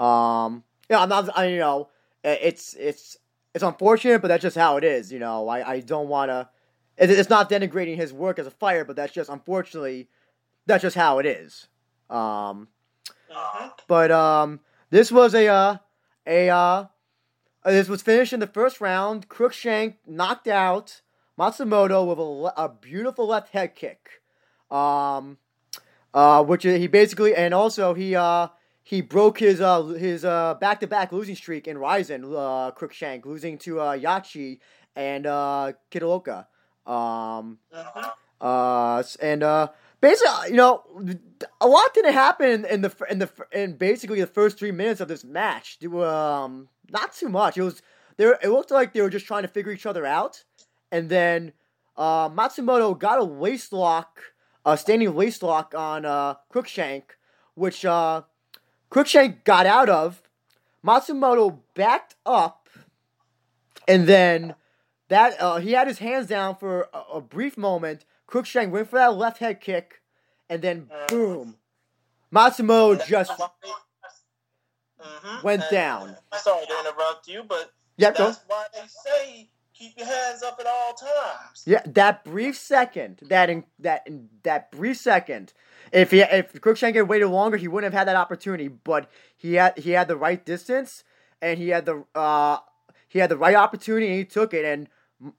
[0.00, 1.36] Um, yeah, I'm not.
[1.38, 1.88] I, you know,
[2.24, 3.18] it's it's
[3.56, 5.10] it's unfortunate, but that's just how it is.
[5.10, 6.48] You know, I I don't want to.
[6.98, 10.08] It, it's not denigrating his work as a fighter, but that's just unfortunately,
[10.66, 11.66] that's just how it is.
[12.10, 12.68] Um,
[13.30, 13.70] Uh-huh.
[13.88, 14.60] but um,
[14.90, 15.76] this was a uh,
[16.26, 16.84] a uh,
[17.64, 19.28] this was finished in the first round.
[19.30, 21.00] Cruickshank knocked out
[21.38, 24.20] Matsumoto with a, le- a beautiful left head kick.
[24.70, 25.38] Um,
[26.12, 28.48] uh, which he basically and also he uh
[28.86, 32.22] he broke his uh his uh back to back losing streak in Rizin.
[32.24, 34.60] Uh, Cruickshank losing to uh Yachi
[34.94, 36.46] and uh Kitaoka.
[36.86, 38.12] Um, Mhm.
[38.40, 39.68] uh, and uh,
[40.00, 40.84] basically, you know,
[41.60, 45.08] a lot didn't happen in the in the in basically the first three minutes of
[45.08, 45.78] this match.
[45.82, 47.56] Were, Um, not too much.
[47.58, 47.82] It was
[48.18, 48.38] there.
[48.40, 50.44] It looked like they were just trying to figure each other out,
[50.92, 51.52] and then
[51.96, 54.20] uh, Matsumoto got a waist lock,
[54.64, 57.02] a standing waist lock on uh, Cruickshank,
[57.54, 58.22] which uh,
[58.90, 60.22] Cruickshank got out of.
[60.84, 62.68] Matsumoto backed up,
[63.88, 64.54] and then
[65.08, 68.04] that uh, he had his hands down for a, a brief moment.
[68.28, 70.00] Cruickshank went for that left head kick,
[70.48, 71.08] and then Mhm.
[71.08, 71.56] boom,
[72.32, 73.32] Matsumoto just
[75.00, 75.42] Mhm.
[75.42, 76.16] went And down.
[76.32, 78.26] I'm sorry to interrupt you, but yep, go.
[78.26, 81.64] that's why they say keep your hands up at all times.
[81.66, 85.52] Yeah, that brief second, that in that in that brief second,
[85.96, 88.68] if he if Cruickshank had waited longer, he wouldn't have had that opportunity.
[88.68, 91.04] But he had he had the right distance,
[91.40, 92.58] and he had the uh
[93.08, 94.64] he had the right opportunity, and he took it.
[94.64, 94.88] And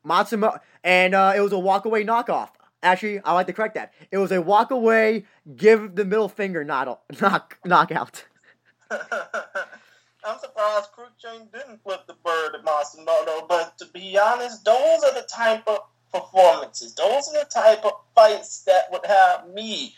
[0.03, 2.49] Matsumoto, and uh, it was a walk away knockoff.
[2.81, 3.93] Actually, I like to correct that.
[4.11, 5.25] It was a walk away,
[5.55, 8.25] give the middle finger knock knock knockout.
[8.91, 15.13] I'm surprised Cruickshank didn't flip the bird at Matsumoto, but to be honest, those are
[15.13, 15.79] the type of
[16.11, 19.93] performances, those are the type of fights that would have me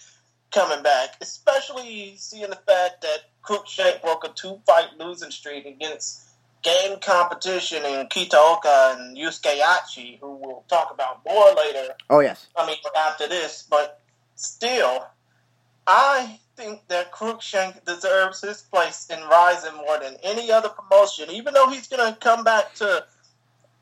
[0.51, 6.29] coming back, especially seeing the fact that Cruickshank broke a two fight losing streak against
[6.61, 11.93] game competition in Kitaoka and Yusuke Yachi, who we'll talk about more later.
[12.09, 12.47] Oh yes.
[12.57, 14.01] I mean, after this, but
[14.35, 15.07] still,
[15.87, 21.31] I think that Cruickshank deserves his place in Rizin more than any other promotion.
[21.31, 23.05] Even though he's going to come back to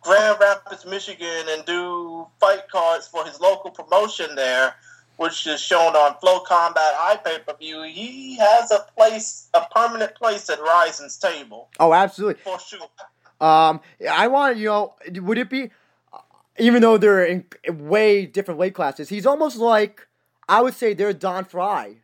[0.01, 4.75] Grand Rapids, Michigan, and do fight cards for his local promotion there,
[5.17, 7.83] which is shown on Flow Combat iPay per view.
[7.83, 12.41] He has a place, a permanent place at Rizin's table Oh, absolutely.
[12.43, 12.87] for sure.
[13.39, 15.69] Um, I want you know, would it be,
[16.57, 20.07] even though they're in way different weight classes, he's almost like
[20.49, 21.97] I would say they're Don Frye,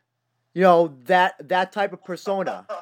[0.54, 2.68] you know that that type of persona.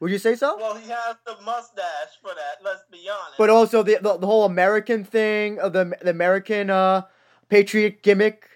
[0.00, 0.56] Would you say so?
[0.58, 2.62] well, he has the mustache for that.
[2.62, 3.38] Let's be honest.
[3.38, 7.02] But also the the, the whole American thing of the the American uh
[7.48, 8.48] patriot gimmick.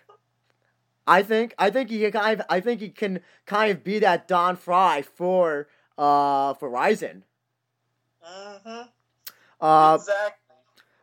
[1.09, 3.99] I think I think he can kind of I think he can kind of be
[4.01, 7.25] that Don Frye for uh for Rizin.
[8.23, 8.83] hmm
[9.61, 10.35] Uh, exactly.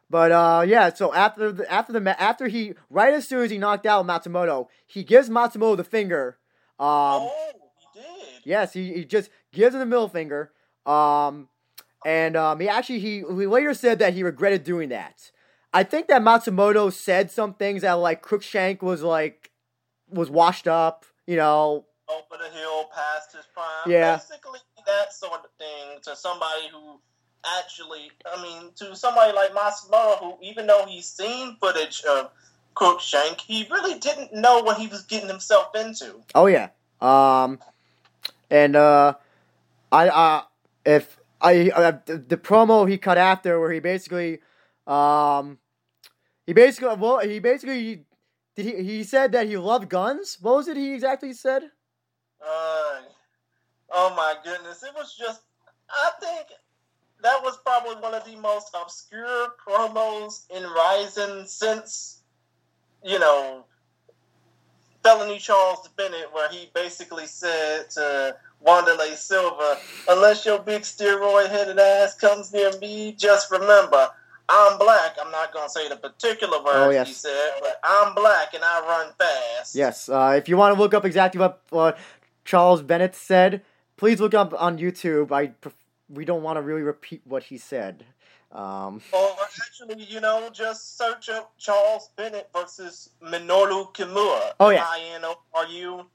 [0.09, 0.93] But uh, yeah.
[0.93, 4.67] So after the after the after he right as soon as he knocked out Matsumoto,
[4.85, 6.37] he gives Matsumoto the finger.
[6.79, 7.31] Um, oh,
[7.93, 8.41] he did.
[8.43, 10.51] yes, he, he just gives him the middle finger.
[10.85, 11.49] Um,
[12.05, 15.31] and um, he actually he, he later said that he regretted doing that.
[15.73, 19.51] I think that Matsumoto said some things that like Cruickshank was like
[20.15, 21.05] was washed up.
[21.27, 21.85] You know.
[22.07, 23.91] Over the hill, past his prime.
[23.91, 24.17] Yeah.
[24.17, 26.99] Basically, that sort of thing to somebody who
[27.59, 32.31] actually, I mean, to somebody like Matsumoto, who even though he's seen footage of
[32.75, 36.15] Cruickshank, he really didn't know what he was getting himself into.
[36.33, 36.69] Oh yeah.
[37.01, 37.59] Um,
[38.49, 39.15] and uh,
[39.91, 40.41] I uh,
[40.85, 44.39] if I uh, the, the promo he cut after where he basically,
[44.87, 45.59] um,
[46.45, 48.05] he basically well he basically
[48.55, 50.37] did he he said that he loved guns.
[50.41, 51.63] What was it he exactly said?
[52.41, 53.01] Uh,
[53.91, 54.83] oh my goodness.
[54.83, 55.41] It was just,
[55.89, 56.47] I think
[57.23, 62.21] that was probably one of the most obscure promos in Rizin since,
[63.03, 63.65] you know,
[65.03, 69.77] Felony Charles Bennett, where he basically said to Wanderlei Silva,
[70.09, 74.09] unless your big steroid headed ass comes near me, just remember,
[74.47, 75.15] I'm black.
[75.23, 77.07] I'm not going to say the particular words Oh, yes.
[77.07, 79.75] he said, but I'm black and I run fast.
[79.75, 80.07] Yes.
[80.09, 81.97] Uh, if you want to look up exactly what what
[82.43, 83.61] Charles Bennett said,
[83.97, 85.31] please look up on YouTube.
[85.31, 85.51] I
[86.09, 88.05] we don't want to really repeat what he said.
[88.51, 94.51] Um, Or actually, you know, just search up Charles Bennett versus Minoru Kimura.
[94.59, 94.77] Oh, yeah.
[94.85, 96.05] M-I-N-O-R-U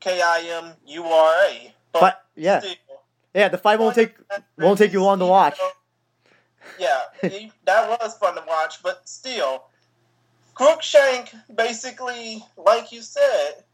[0.00, 1.74] K-I-M-U-R-A.
[1.92, 2.74] but yeah, still,
[3.34, 4.14] yeah, the fight won't take
[4.58, 5.58] won't take you long to watch.
[6.78, 9.64] Yeah, he, that was fun to watch, but still,
[10.54, 13.64] Cruickshank basically, like you said,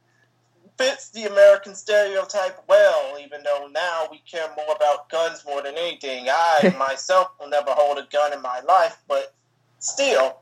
[0.76, 5.76] fits the American stereotype well, even though now we care more about guns more than
[5.76, 6.26] anything.
[6.28, 9.34] I myself will never hold a gun in my life, but
[9.78, 10.40] still,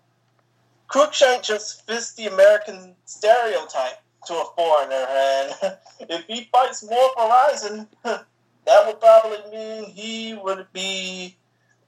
[0.89, 5.79] Cruickshank just fits the American stereotype to a foreigner, and
[6.11, 11.37] if he fights more for Rizin, that would probably mean he would be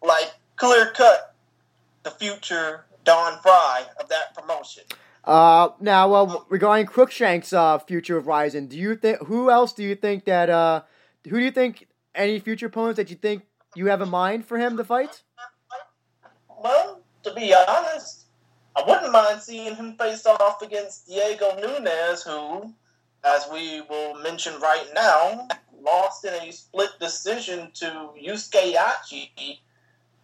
[0.02, 1.34] like clear cut
[2.02, 4.84] the future Don Frye of that promotion.
[5.24, 9.82] Uh, now, well, regarding Cruickshank's uh, future of Rizin, do you think who else do
[9.82, 10.82] you think that uh,
[11.24, 13.42] who do you think any future opponents that you think
[13.74, 15.22] you have in mind for him to fight?
[16.62, 18.26] Well, to be honest,
[18.76, 22.74] I wouldn't mind seeing him face off against Diego Nunes, who,
[23.24, 25.48] as we will mention right now,
[25.82, 29.58] lost in a split decision to Yusuke Yachi,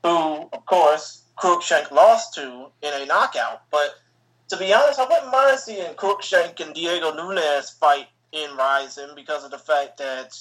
[0.02, 3.62] who, of course, Cruickshank lost to in a knockout.
[3.70, 3.94] But
[4.48, 9.44] to be honest, I wouldn't mind seeing Cruickshank and Diego Nunes fight in Rizin because
[9.44, 10.38] of the fact that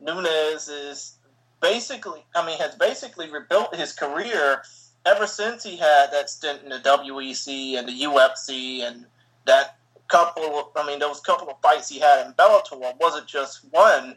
[0.00, 1.16] Nunes is
[1.60, 4.62] basically, I mean, has basically rebuilt his career
[5.06, 9.06] ever since he had that stint in the WEC and the UFC and
[9.46, 9.76] that
[10.08, 14.16] couple, I mean, those couple of fights he had in Bellator wasn't just one,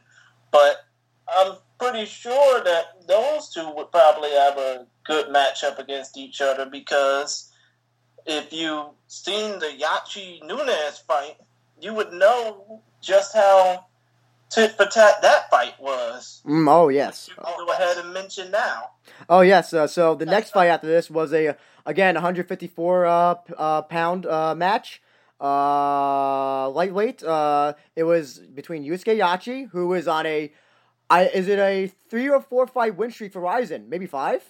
[0.51, 0.85] but
[1.35, 6.65] I'm pretty sure that those two would probably have a good matchup against each other
[6.65, 7.51] because
[8.25, 11.37] if you've seen the Yachi Nunes fight,
[11.79, 13.85] you would know just how
[14.49, 16.41] tit for tat that fight was.
[16.45, 17.29] Mm, oh yes.
[17.39, 18.91] I'll go ahead and mention now.
[19.29, 19.73] Oh yes.
[19.73, 21.55] Uh, so the next fight after this was a
[21.85, 25.01] again 154 uh, uh, pound uh, match.
[25.39, 27.23] Uh, lightweight.
[27.23, 30.51] Uh, it was between Yusuke Yachi, who was on a,
[31.09, 33.89] I is it a three or four fight win streak for Rizin?
[33.89, 34.43] Maybe five.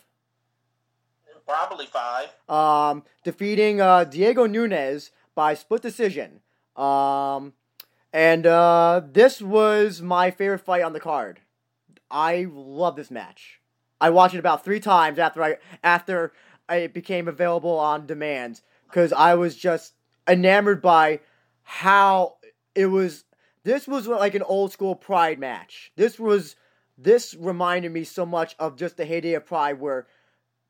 [1.45, 2.27] Probably five.
[2.49, 6.41] Um, defeating uh, Diego Nunes by split decision.
[6.75, 7.53] Um,
[8.11, 11.39] and uh, this was my favorite fight on the card.
[12.11, 13.61] I love this match.
[13.99, 16.33] I watched it about three times after I after
[16.69, 19.93] it became available on demand because I was just
[20.27, 21.19] enamored by
[21.63, 22.37] how
[22.75, 23.23] it was.
[23.67, 25.91] This was like an old school Pride match.
[25.97, 26.55] This was
[26.97, 30.07] this reminded me so much of just the heyday of Pride, where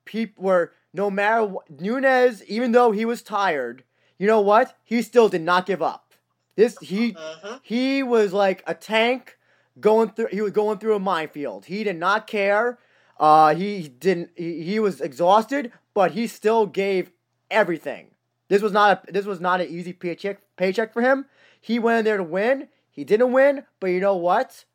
[0.03, 3.83] people were no matter what, Nunes, even though he was tired,
[4.17, 4.75] you know what?
[4.83, 6.15] He still did not give up.
[6.55, 7.59] This he Mhm.
[7.61, 9.37] he was like a tank
[9.79, 10.29] going through.
[10.31, 11.65] He was going through a minefield.
[11.65, 12.79] He did not care.
[13.19, 14.31] Uh, he didn't.
[14.35, 17.11] He, he was exhausted, but he still gave
[17.51, 18.15] everything.
[18.47, 19.11] This was not a.
[19.11, 21.27] This was not an easy paycheck paycheck for him.
[21.61, 22.69] He went in there to win.
[22.97, 24.65] He didn't win, but you know what?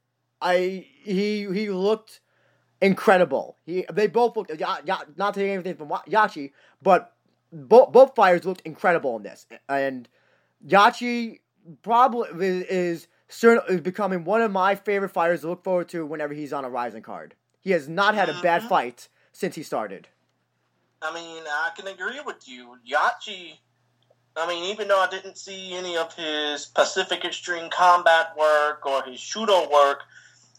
[0.41, 2.21] I he he looked
[2.81, 3.59] incredible.
[3.67, 7.17] He they both looked ya, ya, not taking anything from Yachi, but
[7.53, 9.45] both both fighters looked incredible in this.
[9.69, 10.09] And
[10.65, 11.41] Yachi
[11.83, 16.53] probably is, is becoming one of my favorite fighters to look forward to whenever he's
[16.53, 17.35] on a Rizin card.
[17.61, 18.69] He has not had a bad Mhm.
[18.69, 20.07] fight since he started.
[21.03, 22.79] I mean, I can agree with you.
[22.89, 23.59] Yachi,
[24.37, 29.03] I mean, even though I didn't see any of his Pacific Extreme combat work or
[29.03, 30.01] his Shooto work,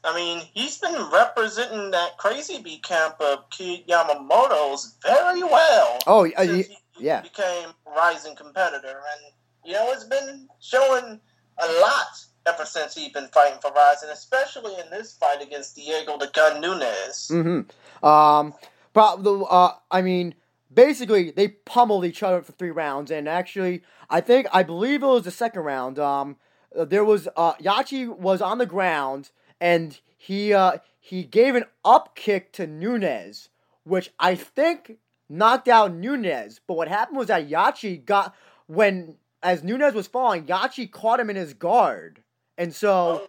[0.04, 6.00] I mean, he's been representing that crazy B camp of Kid Yamamoto's very well.
[6.06, 7.22] Oh, uh, he- yeah.
[7.22, 9.02] became a rising competitor.
[9.14, 9.34] And,
[9.66, 11.20] you know, it's been showing
[11.58, 16.18] a lot ever since he's been fighting for Rizin, especially in this fight against Diego
[16.18, 17.30] the Gun Nunes.
[17.32, 18.06] Mm-hmm.
[18.06, 18.54] Um,
[18.94, 20.36] but the uh, I mean,
[20.74, 25.08] basically they pummeled each other for three rounds, and actually, I think I believe it
[25.08, 26.00] was the second round.
[26.00, 26.38] Um,
[26.78, 31.66] uh, there was uh, Yachi was on the ground, and he uh he gave an
[31.84, 33.50] up kick to Nunes,
[33.84, 34.98] which I think
[35.30, 36.60] knocked out Nunes.
[36.66, 38.36] But what happened was that Yachi got
[38.68, 42.24] when as Nunes was falling, Yachi caught him in his guard,
[42.58, 43.28] and so.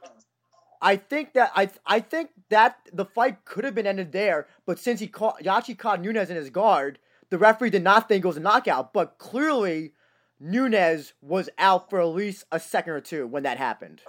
[0.82, 4.78] I think that I I think that the fight could have been ended there, but
[4.78, 6.98] since he caught Yachi caught Nunes in his guard,
[7.34, 8.92] the referee did not think it was a knockout.
[8.92, 9.90] But clearly,
[10.38, 14.02] Nunes was out for at least a second or two when that happened.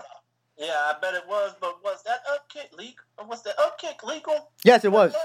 [0.60, 3.04] Yeah, I bet it was, but was that up kick legal?
[3.28, 4.52] Was the up kick legal?
[4.64, 5.16] Yes, it was.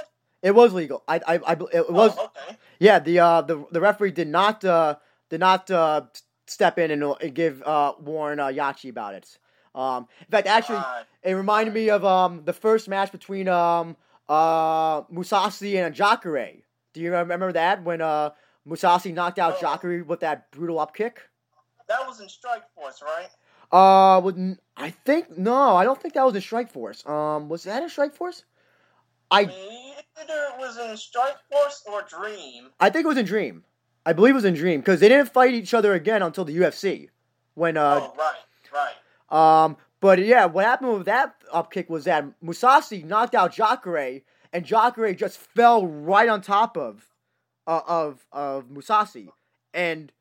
[0.40, 1.02] It was legal.
[1.06, 2.14] I I, I it was.
[2.16, 2.56] Oh, okay.
[2.78, 4.96] Yeah, the uh the the referee did not uh
[5.28, 6.06] did not uh
[6.46, 9.36] step in and, give uh warn uh, Yachi about it.
[9.74, 11.04] Um, in fact, actually, Right.
[11.22, 16.62] it reminded me of um the first match between um uh Mousasi and Jacare.
[16.92, 18.30] Do you remember that when uh
[18.68, 19.60] Mousasi knocked out Oh.
[19.60, 21.20] Jacare with that brutal up kick?
[21.88, 23.28] that was in Strike Force, right?
[23.72, 27.04] Uh, with, I think no, I don't think that was in Strike Force.
[27.06, 28.44] Um, was that in Strike Force?
[29.30, 29.48] I either
[30.28, 32.68] it was in Strike Force or Dream.
[32.78, 33.64] I think it was in Dream.
[34.06, 36.56] I believe it was in Dream because they didn't fight each other again until the
[36.56, 37.08] UFC.
[37.54, 38.94] When uh, oh, right,
[39.30, 39.64] right.
[39.64, 44.20] Um, but yeah, what happened with that upkick was that Mousasi knocked out Jacare,
[44.52, 47.06] and Jacare just fell right on top of
[47.66, 49.28] uh, of of Mousasi,
[49.72, 50.12] and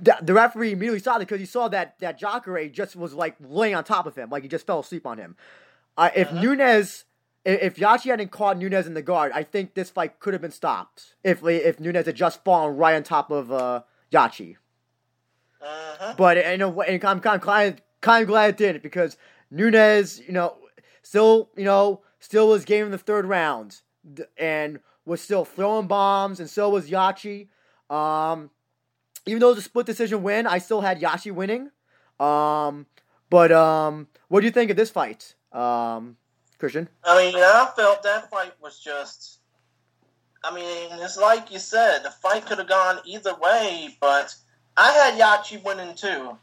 [0.00, 3.36] the, the referee immediately saw it because he saw that that Jacare just was like
[3.40, 5.36] laying on top of him, like he just fell asleep on him.
[5.96, 6.40] Uh, if Uh-huh.
[6.42, 7.04] Nunes,
[7.44, 10.40] if, if Yachi hadn't caught Nunes in the guard, I think this fight could have
[10.42, 14.56] been stopped if if Nunes had just fallen right on top of uh, Yachi.
[15.60, 16.14] Uh-huh.
[16.16, 19.16] But in a way, I'm kind of kind of glad it didn't because
[19.50, 20.56] Nunes, you know,
[21.02, 23.80] still you know still was game in the third round
[24.38, 27.48] and was still throwing bombs, and so was Yachi.
[27.90, 28.50] Um,
[29.26, 31.70] even though it was a split decision win, I still had Yachi winning.
[32.20, 32.86] Um,
[33.28, 36.16] but um, what do you think of this fight, um,
[36.58, 36.88] Christian?
[37.04, 39.40] I mean, I felt that fight was just.
[40.44, 44.34] I mean, it's like you said, the fight could have gone either way, but
[44.76, 46.36] I had Yachi winning too.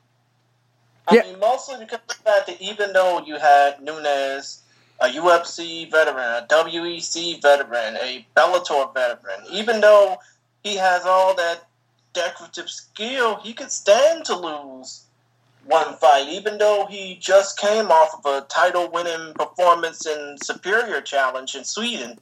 [1.07, 1.23] I Yeah.
[1.23, 4.61] mean, mostly because of the fact that even though you had Nunes,
[5.01, 10.17] a UFC veteran, a WEC veteran, a Bellator veteran, even though
[10.63, 11.67] he has all that
[12.13, 15.05] decorative skill, he could stand to lose
[15.65, 21.01] one fight, even though he just came off of a title winning performance in Superior
[21.01, 22.19] Challenge in Sweden.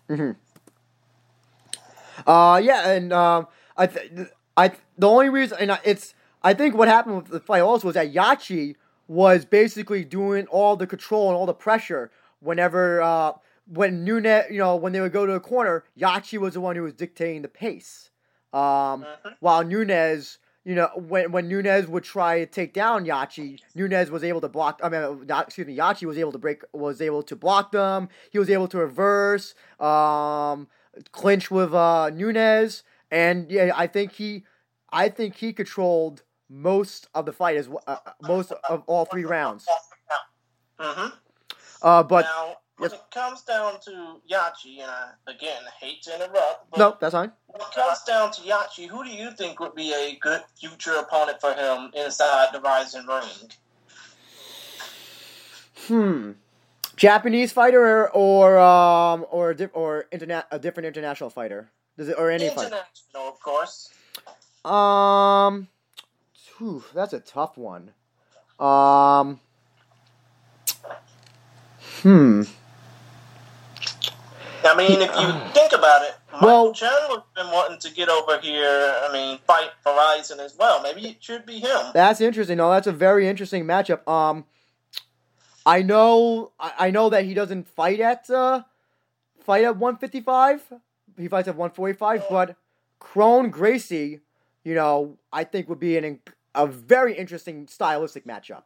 [2.26, 3.48] Uh, yeah, and um,
[3.78, 4.12] I, th-
[4.58, 6.14] I, the only reason, and it's,
[6.44, 8.76] I think what happened with the fight also was that Yachi
[9.08, 13.34] was basically doing all the control and all the pressure whenever, uh,
[13.66, 16.76] when Nunes, you know, when they would go to a corner, Yachi was the one
[16.76, 18.10] who was dictating the pace.
[18.54, 19.36] Um, Mhm.
[19.40, 24.24] while Nunes, you know, when when Nunes would try to take down Yachi, Nunes was
[24.24, 24.80] able to block.
[24.84, 28.10] I mean, not, excuse me, Yachi was able to break, was able to block them.
[28.32, 30.68] He was able to reverse, um,
[31.12, 34.46] clinch with uh, Nunez, and yeah, I think he,
[34.90, 39.26] I think he controlled most of the fight as well, uh, most of all three
[39.26, 39.66] rounds.
[40.80, 41.08] hmm
[41.82, 46.72] Uh, but now, when it comes down to Yachi, and I again hate to interrupt,
[46.72, 47.32] but no, that's fine.
[47.48, 50.96] when it comes down to Yachi, who do you think would be a good future
[50.96, 53.52] opponent for him inside the Rizin Ring?
[55.88, 56.32] Hmm.
[56.96, 61.70] Japanese fighter or or um or a or interna- a different international fighter?
[61.98, 62.68] Does it or any fighter?
[62.68, 63.90] International, of course.
[64.66, 65.68] Um,
[66.58, 67.94] whew, that's a tough one.
[68.60, 69.40] Um,
[72.02, 72.44] hmm.
[74.64, 78.40] I mean, if you think about it, Michael Well- Chandler's been wanting to get over
[78.40, 78.96] here.
[79.04, 80.82] I mean, fight Horizon as well.
[80.82, 81.92] Maybe it should be him.
[81.94, 82.58] That's interesting.
[82.58, 84.08] No, that's a very interesting matchup.
[84.08, 84.46] Um,
[85.66, 88.64] I know, I, know that he doesn't fight at uh,
[89.42, 90.62] fight at one fifty five.
[91.18, 92.56] He fights at one forty five, but
[93.00, 94.22] Kron Gracie,
[94.64, 96.20] you know, I think would be an in-
[96.56, 98.64] a very interesting stylistic matchup.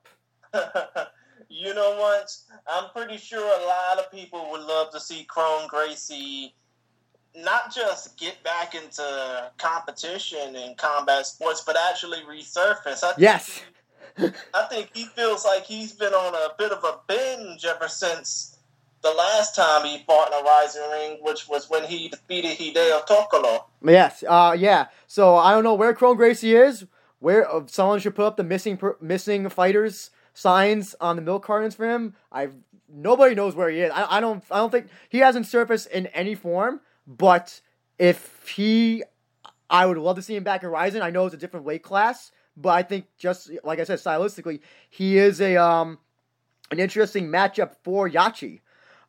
[1.52, 2.36] you know what?
[2.68, 6.56] I'm pretty sure a lot of people would love to see Kron Gracie
[7.36, 13.04] not just get back into competition and combat sports, but actually resurface.
[13.04, 13.62] I think Yes.
[14.54, 18.58] I think he feels like he's been on a bit of a binge ever since
[19.02, 23.06] the last time he fought in a Rizin Ring, which was when he defeated Hideo
[23.08, 23.64] Tokoro.
[23.84, 24.88] Yes, uh, yeah.
[25.08, 26.86] So I don't know where Kron Gracie is.
[27.20, 31.44] Where uh, someone should put up the missing per, missing fighters signs on the milk
[31.44, 32.16] cartons for him.
[32.32, 32.50] I
[32.88, 33.92] nobody knows where he is.
[33.92, 36.82] I, I don't I don't think he hasn't surfaced in any form.
[37.08, 37.62] But
[37.98, 39.04] if he,
[39.70, 41.02] I would love to see him back in Rizin.
[41.02, 44.62] I know it's a different weight class, but I think just like I said, stylistically,
[44.90, 46.00] he is a um
[46.72, 48.62] an interesting matchup for Yachi.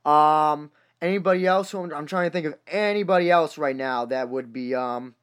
[0.05, 0.71] Um,
[1.01, 1.71] anybody else?
[1.71, 5.15] Who I'm, I'm trying to think of anybody else right now that would be um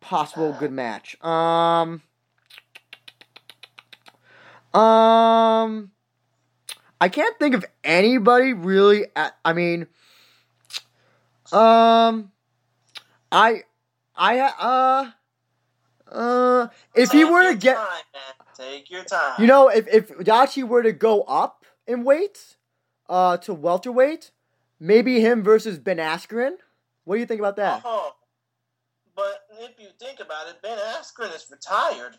[0.00, 1.22] possible good match.
[1.24, 2.02] Um,
[4.74, 5.90] um,
[7.00, 9.06] I can't think of anybody really.
[9.16, 9.86] At, I mean,
[11.52, 12.32] um,
[13.32, 13.62] I,
[14.16, 15.10] I uh.
[16.10, 17.86] Uh, if he were to get, time,
[18.56, 19.34] take your time.
[19.38, 22.56] you know, if if Yachi were to go up in weight,
[23.08, 24.30] uh, to welterweight,
[24.80, 26.52] maybe him versus Ben Askren.
[27.04, 27.84] What do you think about that?
[27.84, 28.10] Uh-huh.
[29.14, 32.16] But if you think about it, Ben Askren is retired.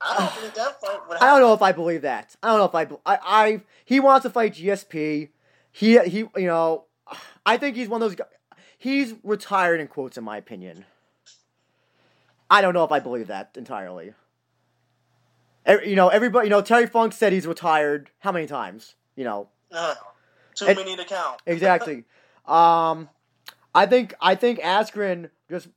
[0.00, 2.36] I don't think that fight would I don't know if I believe that.
[2.42, 5.30] I don't know if I, I, I he wants to fight GSP.
[5.72, 6.84] He, he, you know,
[7.44, 8.28] I think he's one of those guys.
[8.78, 10.84] He's retired in quotes, in my opinion.
[12.50, 14.14] I don't know if I believe that entirely.
[15.66, 16.46] You know, everybody.
[16.46, 18.10] You know, Terry Funk said he's retired.
[18.20, 18.94] How many times?
[19.16, 19.94] You know, Uh,
[20.54, 21.42] too And- many to count.
[21.44, 22.04] exactly.
[22.46, 23.08] um,
[23.74, 25.68] I think I think Askren just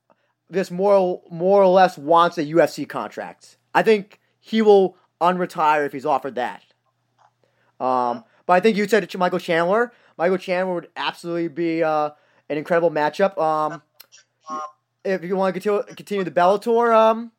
[0.52, 3.58] just more more or less wants a UFC contract.
[3.74, 6.64] I think he will unretire if he's offered that.
[7.80, 9.92] Um, but I think you said Michael Chandler.
[10.18, 12.12] Michael Chandler would absolutely be uh,
[12.50, 13.38] an incredible matchup.
[13.38, 13.82] Um,
[15.04, 17.32] if you want to continue, continue the Bellator um,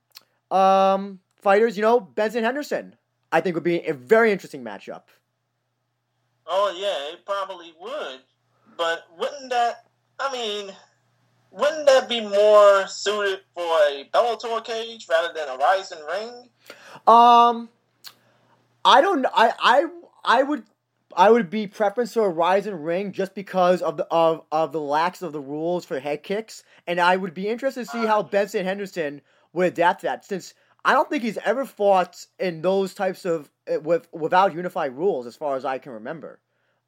[0.56, 2.96] um, fighters, you know, Benson Henderson,
[3.30, 5.02] I think would be a very interesting matchup.
[6.46, 8.20] Oh yeah, it probably would.
[8.76, 9.86] But wouldn't that?
[10.18, 10.72] I mean,
[11.52, 16.48] wouldn't that be more suited for a Bellator cage rather than a Rizin ring?
[17.06, 17.68] Um,
[18.84, 19.26] I don't.
[19.26, 19.84] I I
[20.24, 20.64] I would.
[21.14, 24.80] I would be preference to a Rizin ring just because of the of, of the
[24.80, 28.22] lax of the rules for head kicks, and I would be interested to see how
[28.22, 29.20] Benson Henderson
[29.52, 30.24] would adapt to that.
[30.24, 30.54] Since
[30.84, 35.26] I don't think he's ever fought in those types of eh, with without unified rules,
[35.26, 36.40] as far as I can remember.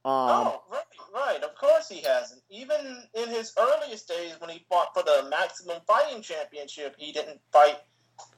[0.06, 0.83] Um, oh, right,
[1.14, 1.42] right.
[1.42, 2.42] Of course he hasn't.
[2.50, 7.40] Even in his earliest days, when he fought for the Maximum Fighting Championship, he didn't
[7.52, 7.78] fight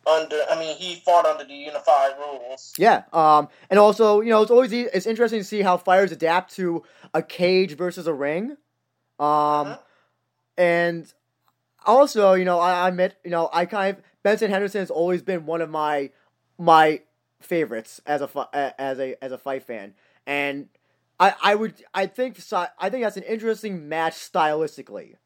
[0.06, 0.40] under.
[0.50, 2.72] I mean, he fought under the unified rules.
[2.78, 3.04] Yeah.
[3.12, 3.48] Um.
[3.70, 6.82] And also, you know, it's always it's interesting to see how fighters adapt to
[7.14, 8.56] a cage versus a ring.
[9.18, 9.28] Um.
[9.28, 9.78] Uh-huh.
[10.58, 11.12] And
[11.84, 15.22] also, you know, I, I admit, you know, I kind of Benson Henderson has always
[15.22, 16.10] been one of my
[16.58, 17.00] my
[17.40, 19.94] favorites as a as a as a fight fan,
[20.26, 20.68] and
[21.18, 25.16] I I would I think I think that's an interesting match stylistically.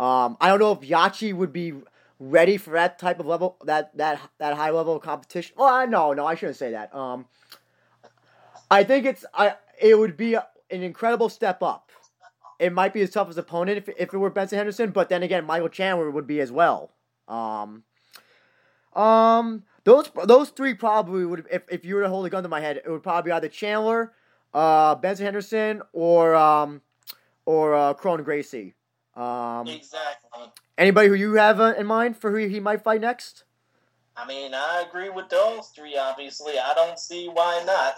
[0.00, 1.74] Um, I don't know if Yachi would be
[2.20, 5.54] ready for that type of level that that that high level of competition.
[5.58, 6.94] Well, no, no, I shouldn't say that.
[6.94, 7.26] Um,
[8.70, 11.90] I think it's I it would be an incredible step up.
[12.58, 15.44] It might be his toughest opponent if, if it were Benson Henderson, but then again,
[15.44, 16.90] Michael Chandler would be as well.
[17.28, 17.84] Um,
[18.94, 22.48] um, those those three probably would if if you were to hold a gun to
[22.48, 24.12] my head, it would probably be either Chandler,
[24.54, 26.82] uh, Benson Henderson, or um,
[27.46, 28.74] or uh, Kron Gracie.
[29.14, 30.42] Um, exactly.
[30.76, 33.44] Anybody who you have uh, in mind for who he might fight next?
[34.16, 35.96] I mean, I agree with those three.
[35.96, 37.94] Obviously, I don't see why not.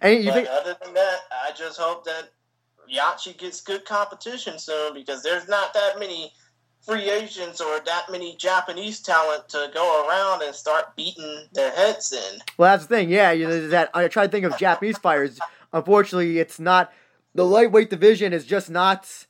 [0.00, 0.48] And you but think?
[0.48, 2.30] Other than that, I just hope that
[2.92, 6.32] Yachi gets good competition soon because there's not that many
[6.82, 12.12] free agents or that many Japanese talent to go around and start beating their heads
[12.12, 12.40] in.
[12.58, 13.10] Well, that's the thing.
[13.10, 15.38] Yeah, you know, that I try to think of Japanese fighters.
[15.72, 16.92] Unfortunately, it's not
[17.34, 19.26] the lightweight division is just not.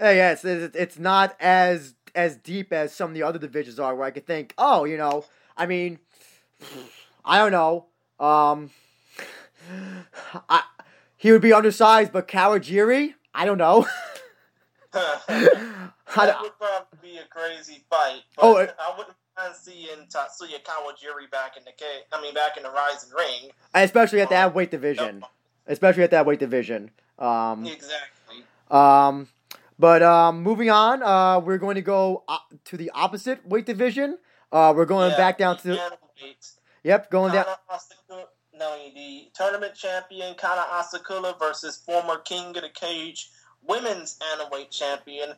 [0.00, 3.94] Uh, yeah, it's, it's not as as deep as some of the other divisions are,
[3.94, 5.24] where I could think, oh, you know,
[5.56, 5.98] I mean,
[7.24, 7.86] I don't know,
[8.18, 8.70] um,
[10.48, 10.62] I,
[11.16, 13.86] he would be undersized, but Kawajiri, I don't know.
[14.92, 15.92] that
[16.40, 18.22] would probably be a crazy fight.
[18.38, 22.04] oh, uh, I wouldn't mind seeing Tatsuya Kawajiri back in the cage.
[22.12, 25.22] I mean, back in the Rizin ring, especially at that weight division.
[25.66, 26.90] Especially at that weight division.
[27.18, 28.44] Um, exactly.
[28.70, 29.28] Um,
[29.78, 34.18] but um, moving on, uh, we're going to go uh, to the opposite weight division.
[34.50, 35.68] Uh, we're going yeah, back down to.
[35.68, 35.98] The,
[36.82, 37.46] yep, going down.
[37.70, 38.24] Asakura,
[38.58, 43.30] no, the tournament champion Kana Asakura versus former King of the Cage
[43.66, 44.18] women's
[44.50, 45.34] weight champion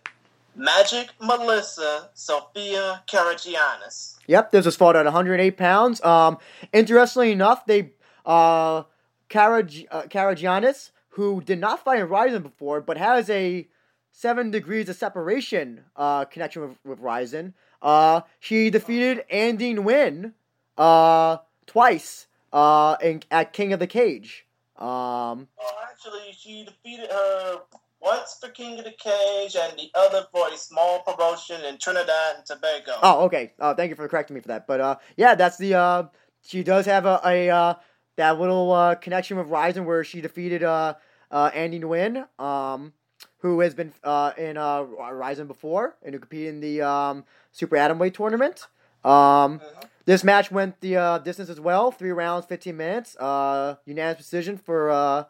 [0.54, 4.16] Magic Melissa Sophia Karagianis.
[4.26, 6.02] Yep, this was fought at 108 pounds.
[6.02, 6.38] Um,
[6.72, 7.92] interestingly enough, they
[8.26, 8.82] uh,
[9.28, 13.66] Karaj- uh, who did not fight in Rizin before, but has a
[14.12, 17.54] seven degrees of separation uh, connection with, with Rizin.
[17.80, 20.32] Uh, she defeated Andy Nguyen
[20.76, 24.46] uh, twice uh, in, at King of the Cage.
[24.76, 27.60] Um, well, actually, she defeated her
[28.00, 32.36] once for King of the Cage and the other for a small promotion in Trinidad
[32.36, 32.92] and Tobago.
[33.02, 33.52] Oh, okay.
[33.58, 34.66] Uh, thank you for correcting me for that.
[34.66, 35.74] But uh, yeah, that's the.
[35.74, 36.02] Uh,
[36.42, 37.74] she does have a, a uh,
[38.18, 40.94] that little uh, connection with Rizin where she defeated uh,
[41.30, 42.26] uh, Andy Nguyen.
[42.38, 42.92] Um,
[43.38, 47.76] who has been uh, in uh, Rizin before and who competed in the um, Super
[47.76, 48.66] Atomweight tournament.
[49.04, 49.80] Um, mm-hmm.
[50.06, 53.16] This match went the uh, distance as well, three rounds, 15 minutes.
[53.16, 55.24] Uh, unanimous decision for uh,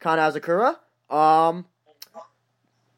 [0.00, 0.76] Kana Asakura.
[1.14, 1.66] Um,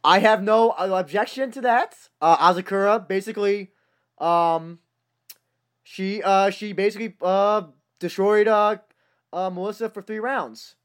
[0.02, 1.96] I have no objection to that.
[2.20, 3.72] Uh, Asakura basically,
[4.18, 4.78] um,
[5.82, 7.62] she uh, she basically uh,
[7.98, 8.76] destroyed uh,
[9.34, 10.76] uh, Melissa for three rounds.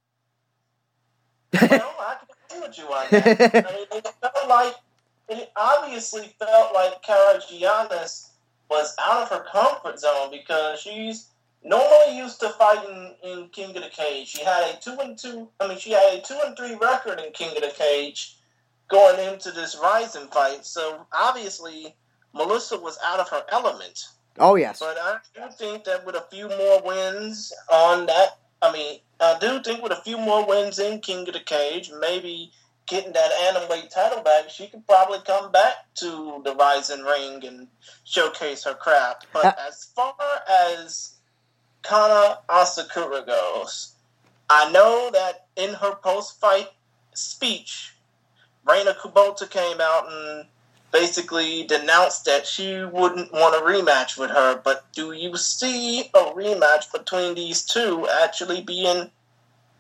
[1.54, 1.96] well,
[2.62, 3.66] with you on that.
[3.68, 4.74] I mean, it felt like
[5.30, 8.30] it obviously felt like Karagianis
[8.70, 11.30] was out of her comfort zone because she's
[11.64, 14.28] normally used to fighting in King of the Cage.
[14.28, 15.50] She had a two and two.
[15.60, 18.38] I mean, she had a two and three record in King of the Cage
[18.90, 20.66] going into this Rizin fight.
[20.66, 21.96] So obviously,
[22.34, 24.08] Melissa was out of her element.
[24.38, 24.80] Oh yes.
[24.80, 29.38] But I do think that with a few more wins on that, I mean, I
[29.40, 32.52] do think with a few more wins in King of the Cage, maybe
[32.88, 37.68] getting that Atomweight title back, she could probably come back to the Rizin Ring and
[38.04, 39.28] showcase her craft.
[39.32, 40.16] But uh, as far
[40.74, 41.14] as
[41.84, 43.94] Kana Asakura goes,
[44.50, 46.70] I know that in her post-fight
[47.14, 47.94] speech,
[48.68, 50.46] Reina Kubota came out and
[50.92, 54.62] basically denounced that she wouldn't want a rematch with her.
[54.64, 59.12] But do you see a rematch between these two actually being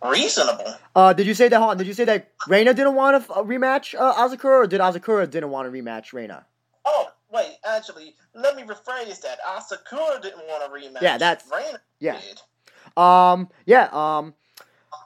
[0.03, 0.75] reasonable?
[0.95, 1.57] Uh, did you say that?
[1.57, 4.81] Hold on, did you say that Reina didn't want a, rematch uh, Asakura, or did
[4.81, 6.45] Asakura didn't want a rematch Reina?
[6.85, 9.39] Oh, wait, actually, let me rephrase that.
[9.47, 11.01] Asakura didn't want a rematch.
[11.01, 12.19] Yeah, that's Reina yeah.
[12.19, 13.01] Did.
[13.01, 13.89] Um, yeah.
[13.91, 14.33] Um,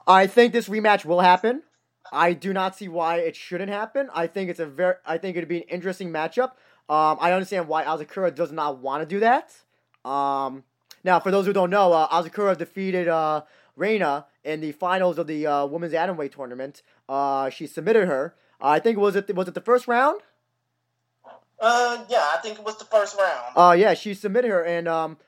[0.06, 1.62] I think this rematch will happen.
[2.14, 4.08] I do not see why it shouldn't happen.
[4.14, 6.52] I think it's a very, I think it'd be an interesting matchup.
[6.88, 9.54] Um, I understand why Asakura does not want to do that.
[10.08, 10.64] Um,
[11.02, 13.42] now, for those who don't know, uh, Asakura defeated uh,
[13.76, 16.82] Reina in the finals of the uh, women's atomweight tournament.
[17.08, 18.34] Uh, she submitted her.
[18.60, 20.20] Uh, I think was it was it the first round?
[21.58, 23.56] Uh, yeah, I think it was the first round.
[23.56, 25.18] Uh, yeah, she submitted her, and um,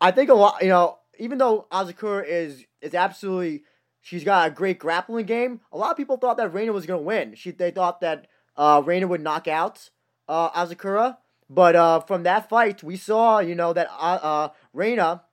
[0.00, 0.60] I think a lot.
[0.62, 3.62] You know, even though Asakura is is absolutely
[4.06, 5.62] She's got a great grappling game.
[5.72, 7.34] A lot of people thought that Reina was going to win.
[7.34, 9.90] She they thought that uh, Reina would knock out
[10.28, 11.16] uh, Asakura,
[11.50, 15.24] but uh, from that fight, we saw you know that uh, uh, Reina,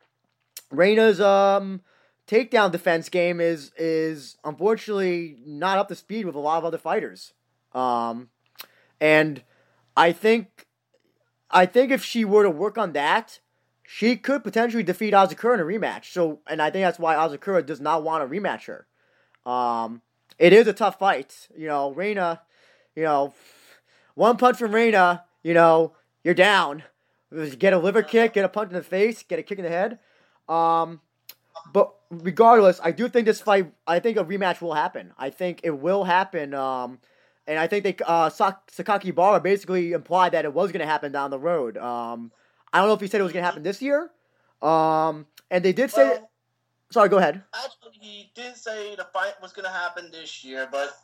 [0.71, 1.81] Reina's um,
[2.25, 6.79] takedown defense game is is unfortunately not up to speed with a lot of other
[6.79, 7.33] fighters.
[7.73, 8.29] Um,
[8.99, 9.43] and
[9.95, 10.65] I think
[11.51, 13.39] I think if she were to work on that,
[13.83, 16.11] she could potentially defeat Asakura in a rematch.
[16.11, 18.87] So, and I think that's why Asakura does not want to rematch her.
[19.49, 20.01] Um,
[20.39, 21.47] it is a tough fight.
[21.55, 22.41] You know, Reina,
[22.95, 23.33] you know,
[24.15, 25.93] one punch from Reina, you know,
[26.23, 26.83] you're down.
[27.57, 29.69] Get a liver kick, get a punch in the face, get a kick in the
[29.69, 29.99] head.
[30.47, 31.01] Um,
[31.73, 35.13] but regardless, I do think this fight, I think a rematch will happen.
[35.17, 36.53] I think it will happen.
[36.53, 36.99] Um,
[37.47, 41.31] and I think they, uh, Sakakibara basically implied that it was going to happen down
[41.31, 41.77] the road.
[41.77, 42.31] Um,
[42.73, 44.09] I don't know if he said it was going to happen this year.
[44.61, 46.09] Um, and they did say.
[46.09, 46.31] Well,
[46.91, 47.43] sorry, go ahead.
[47.53, 50.97] Actually, he did say the fight was going to happen this year, but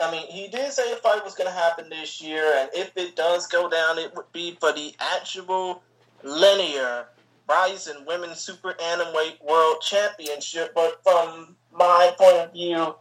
[0.00, 2.96] I mean, he did say the fight was going to happen this year, and if
[2.96, 5.82] it does go down, it would be for the actual
[6.22, 7.06] linear
[7.48, 10.72] Rizin Women's Super Atomweight World Championship.
[10.74, 12.94] But from my point of view,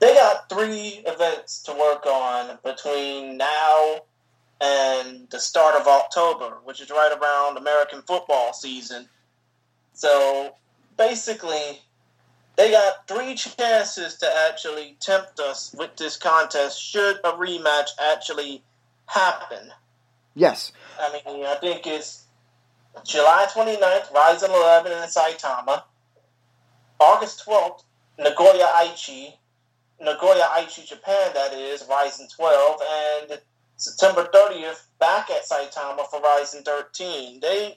[0.00, 4.00] they got three events to work on between now
[4.62, 9.08] and the start of October, which is right around American football season.
[9.92, 10.54] So
[10.96, 11.80] basically,
[12.56, 18.62] they got three chances to actually tempt us with this contest should a rematch actually
[19.06, 19.72] happen.
[20.36, 20.72] Yes.
[21.00, 22.26] I mean, I think it's
[23.04, 25.82] July 29th, Rizin 11 in Saitama.
[27.00, 27.82] August 12th,
[28.16, 29.34] Nagoya Aichi.
[30.00, 32.80] Nagoya Aichi, Japan, that is, Rizin 12.
[32.80, 33.40] And
[33.82, 37.40] September 30th back at Saitama for Rizin 13.
[37.40, 37.76] They,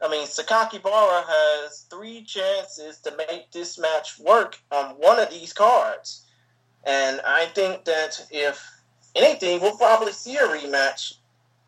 [0.00, 5.52] I mean, Sakakibara has three chances to make this match work on one of these
[5.52, 6.24] cards.
[6.84, 8.64] And I think that if
[9.16, 11.14] anything, we'll probably see a rematch.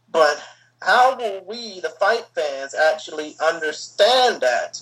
[0.09, 0.41] But
[0.81, 4.81] how will we, the fight fans, actually understand that?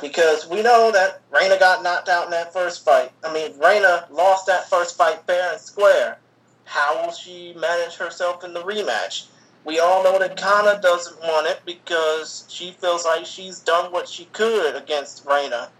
[0.00, 3.12] Because we know that Reina got knocked out in that first fight.
[3.22, 6.20] I mean, Reina lost that first fight fair and square.
[6.64, 9.26] How will she manage herself in the rematch?
[9.64, 14.08] We all know that Kana doesn't want it because she feels like she's done what
[14.08, 15.70] she could against Reina.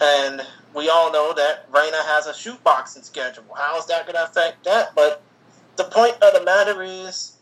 [0.00, 0.42] And
[0.74, 3.44] we all know that Reina has a shootboxing schedule.
[3.54, 4.94] How is that going to affect that?
[4.94, 5.22] But
[5.76, 7.36] the point of the matter is,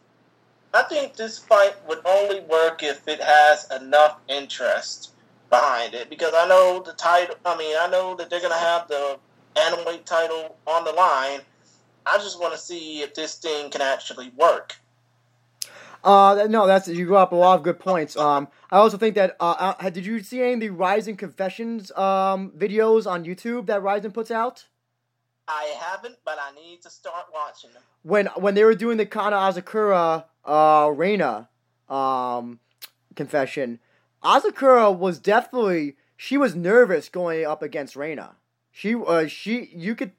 [0.75, 5.11] I think this fight would only work if it has enough interest
[5.51, 6.11] behind it.
[6.11, 9.19] Because I know the title, I mean, I know that they're going to have the
[9.55, 11.41] Atomweight title on the line
[12.07, 14.77] I just want to see if this thing can actually work.
[16.05, 18.17] Uh, no, that's you brought up a lot of good points.
[18.17, 21.93] Um, I also think that uh, uh, did you see any of the Rizin Confessions
[21.93, 24.67] um videos on YouTube that Rizin puts out?
[25.47, 27.83] I haven't, but I need to start watching them.
[28.03, 31.49] When when they were doing the Kana Asakura uh Reina
[31.89, 32.59] um
[33.15, 33.79] confession,
[34.25, 38.37] Asakura was definitely she was nervous going up against Reina.
[38.73, 40.13] She uh she you could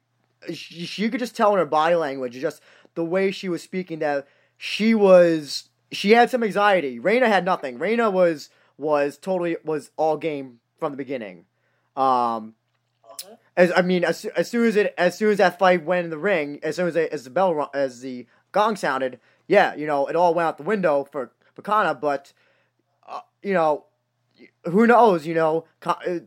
[0.52, 2.60] she, she could just tell in her body language, just
[2.94, 4.26] the way she was speaking, that
[4.56, 6.98] she was she had some anxiety.
[6.98, 7.78] Reina had nothing.
[7.78, 11.46] Reina was was totally was all game from the beginning.
[11.96, 12.54] Um,
[13.04, 13.36] uh-huh.
[13.56, 16.10] as I mean, as, as soon as it as soon as that fight went in
[16.10, 20.06] the ring, as soon as as the bell as the gong sounded, yeah, you know,
[20.06, 21.94] it all went out the window for for Kana.
[21.94, 22.32] But
[23.06, 23.84] uh, you know,
[24.64, 25.26] who knows?
[25.26, 26.18] You know, uh,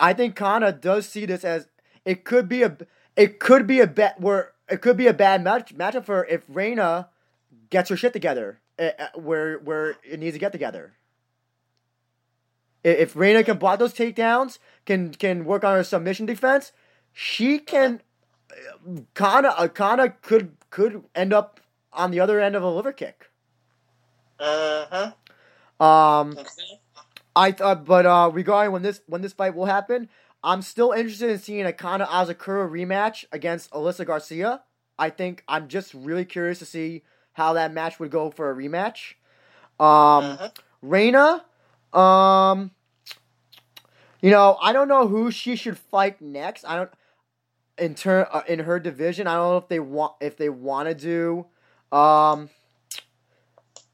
[0.00, 1.68] I think Kana does see this as
[2.04, 2.76] it could be a
[3.16, 6.42] it could be a bet where it could be a bad match matchup for if
[6.48, 7.08] Reina
[7.70, 10.94] gets her shit together, uh, uh, where where it needs to get together.
[12.84, 16.72] If Reina can block those takedowns, can can work on her submission defense,
[17.12, 18.00] she can
[19.14, 21.60] kind of kind of could could end up
[21.92, 23.30] on the other end of a liver kick.
[24.38, 25.12] Uh
[25.78, 25.84] huh.
[25.84, 26.44] Um, Okay.
[27.34, 30.08] I thought, but uh, regarding when this when this fight will happen,
[30.46, 34.62] I'm still interested in seeing a Kana Asakura rematch against Alyssa Garcia.
[34.96, 37.02] I think I'm just really curious to see
[37.32, 39.14] how that match would go for a rematch.
[39.80, 40.52] Um, Mhm.
[40.82, 41.44] Reina,
[41.92, 42.70] um,
[44.20, 46.64] you know, I don't know who she should fight next.
[46.64, 46.90] I don't
[47.76, 49.26] in turn uh, in her division.
[49.26, 51.46] I don't know if they want if they want to do
[51.96, 52.50] um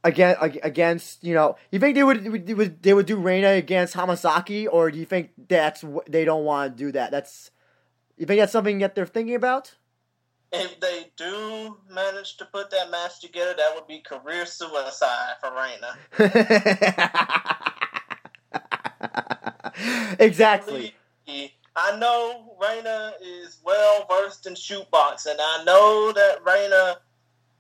[0.05, 3.95] again against you know you think they would, would would- they would do Reina against
[3.95, 7.11] Hamasaki or do you think that's they don't want to do that?
[7.11, 7.51] That's
[8.17, 9.75] you think that's something that they're thinking about?
[10.55, 15.51] If they do manage to put that match together, that would be career suicide for
[15.51, 15.97] Reina.
[20.19, 20.95] exactly.
[21.75, 25.37] I know Reina is well versed in shoot boxing.
[25.41, 26.99] I know that Reina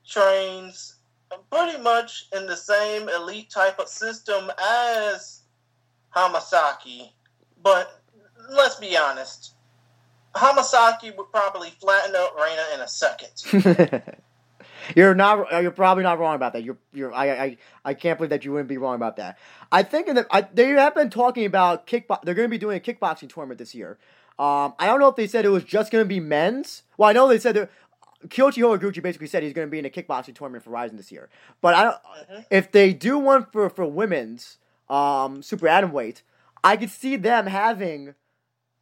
[0.06, 0.96] trains
[1.50, 5.42] pretty much in the same elite type of system as
[6.14, 7.10] Hamasaki.
[7.62, 8.00] But
[8.50, 9.54] let's be honest,
[10.34, 14.02] Hamasaki would probably flatten out Reina in a second.
[14.96, 15.62] you're not.
[15.62, 16.64] You're probably not wrong about that.
[16.64, 16.78] You're.
[16.92, 17.12] You're.
[17.12, 17.30] I.
[17.30, 17.56] I.
[17.84, 19.38] I can't believe that you wouldn't be wrong about that.
[19.70, 22.22] I think in the, I, they have been talking about kickbox.
[22.22, 23.98] They're going to be doing a kickboxing tournament this year.
[24.38, 26.82] Um, I don't know if they said it was just going to be men's.
[26.96, 27.70] Well, I know they said that
[28.28, 31.10] Kyoichi Horiguchi basically said he's going to be in a kickboxing tournament for Rizin this
[31.12, 31.28] year.
[31.60, 31.96] But I don't.
[32.30, 32.46] Mhm.
[32.50, 34.58] If they do one for for women's
[34.88, 36.22] um, super atom weight,
[36.62, 38.14] I could see them having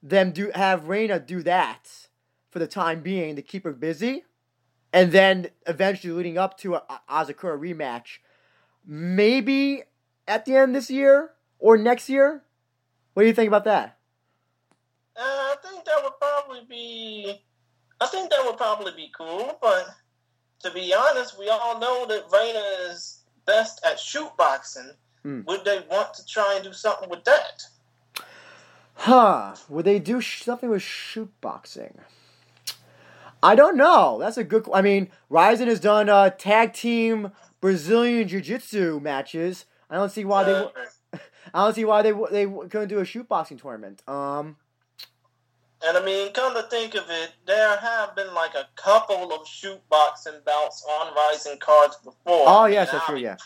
[0.03, 2.09] them do have Reina do that
[2.51, 4.25] for the time being to keep her busy,
[4.93, 8.19] and then eventually leading up to a, a Asakura rematch,
[8.87, 9.85] maybe
[10.27, 12.43] at the end of this year or next year.
[13.15, 13.99] What do you think about that?
[15.17, 17.43] Uh, I think that would probably be.
[18.01, 19.87] I think that would probably be cool, but
[20.61, 24.91] to be honest, we all know that Reina is best at shoot boxing.
[25.23, 25.43] Hmm.
[25.47, 27.63] Would they want to try and do something with that?
[28.95, 29.55] Huh?
[29.69, 31.99] Would they do sh- something with shoot boxing?
[33.43, 34.19] I don't know.
[34.21, 34.69] That's a good.
[34.73, 39.65] I mean, Rizin has done uh, tag team Brazilian Jiu Jitsu matches.
[39.89, 40.53] I don't see why they.
[40.53, 40.89] Uh, w-
[41.55, 44.03] I don't see why they w- they w- couldn't do a shoot boxing tournament.
[44.09, 44.57] Um.
[45.87, 49.47] And I mean, come to think of it, there have been like a couple of
[49.47, 52.45] shoot boxing bouts on Rizin cards before.
[52.47, 53.17] Oh yes, that's true.
[53.17, 53.37] Yeah.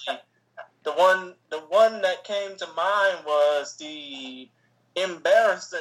[0.82, 4.48] The one, the one that came to mind was the
[4.96, 5.80] embarrassing,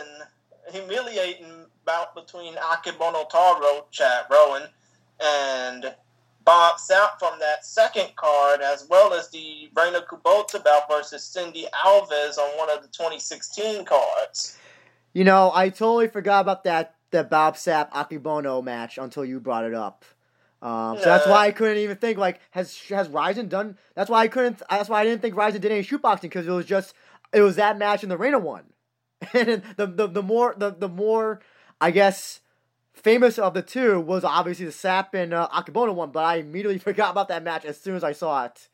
[0.72, 4.70] humiliating bout between Akebono Taro, Chad Rowan,
[5.22, 5.94] and
[6.46, 11.66] Bob Sapp from that second card, as well as the Reina Kubota bout versus Cindy
[11.86, 14.58] Alves on one of the 2016 cards.
[15.14, 19.66] You know, I totally forgot about that the Bob Sapp Akebono match until you brought
[19.66, 20.04] it up.
[20.64, 23.78] Um, so that's why I couldn't even think like has has Rizin done?
[23.96, 24.62] That's why I couldn't.
[24.70, 26.94] That's why I didn't think Rizin did any shootboxing because it was just
[27.34, 28.64] it was that match and the Reina one,
[29.34, 31.42] and the the the more the the more
[31.82, 32.40] I guess
[32.94, 36.80] famous of the two was obviously the Sapp and uh, Akebono one, but I immediately
[36.80, 38.70] forgot about that match as soon as I saw it.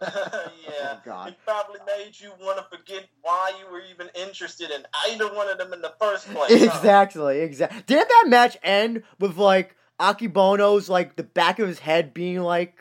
[0.00, 0.08] Yeah.
[0.08, 1.28] Oh, God.
[1.28, 5.48] It probably made you want to forget why you were even interested in either one
[5.48, 6.50] of them in the first place.
[6.50, 6.56] huh?
[6.76, 7.82] Exactly, exactly.
[7.86, 12.76] Didn't that match end with like Akebono's like the back of his head being like,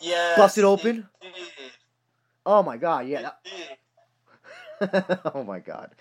[0.00, 1.08] Yes, Busted open?
[1.20, 1.72] It did.
[2.46, 3.50] oh my god, yeah, It
[4.80, 5.04] did.
[5.34, 5.94] oh my god.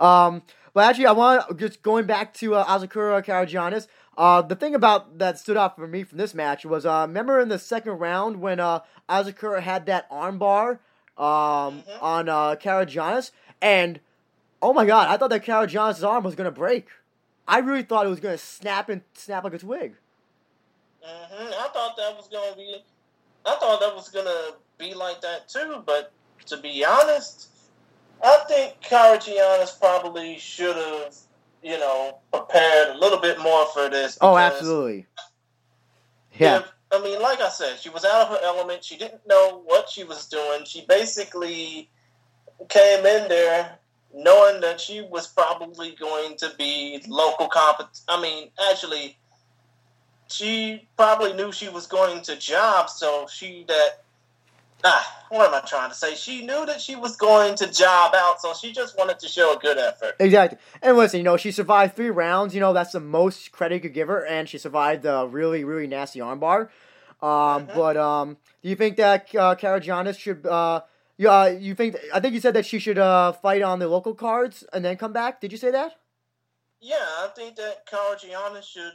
[0.00, 0.42] Um,
[0.72, 3.88] but actually, I want just going back to uh, Asakura Karagiannis.
[4.16, 7.40] Uh, the thing about that stood out for me from this match was, uh, remember
[7.40, 10.78] in the second round when uh Asakura had that armbar
[11.16, 12.02] um Mhm.
[12.02, 13.30] on uh Karagiannis,
[13.60, 14.00] and
[14.60, 16.88] oh my god, I thought that Karagiannis' arm was gonna break.
[17.48, 19.96] I really thought it was gonna snap and snap like a twig.
[21.02, 22.84] hmm I thought that was gonna be.
[23.44, 25.82] I thought that was gonna be like that too.
[25.86, 26.12] But
[26.46, 27.48] to be honest,
[28.22, 31.14] I think Karagiannis probably should have,
[31.62, 34.18] you know, prepared a little bit more for this.
[34.20, 35.06] Oh, absolutely.
[36.38, 36.58] Yeah.
[36.60, 38.84] if- I mean, like I said, she was out of her element.
[38.84, 40.66] She didn't know what she was doing.
[40.66, 41.88] She basically
[42.68, 43.78] came in there
[44.14, 48.02] knowing that she was probably going to be local compet.
[48.08, 49.16] I mean, actually,
[50.28, 54.01] she probably knew she was going to job, so she that
[54.84, 56.14] ah, what am I trying to say?
[56.14, 59.56] She knew that she was going to job out, so she just wanted to show
[59.56, 60.16] a good effort.
[60.18, 60.58] Exactly.
[60.80, 62.54] And listen, you know, she survived three rounds.
[62.54, 65.64] You know, that's the most credit you could give her, and she survived a really,
[65.64, 66.68] really nasty armbar.
[67.20, 67.28] Um,
[67.66, 67.76] mm-hmm.
[67.76, 70.46] But um, do you think that uh, Karagiannis should?
[70.46, 70.82] Uh,
[71.16, 71.96] yeah, you think?
[72.12, 74.96] I think you said that she should uh, fight on the local cards and then
[74.96, 75.40] come back.
[75.40, 75.96] Did you say that?
[76.80, 78.94] Yeah, I think that Karagiannis should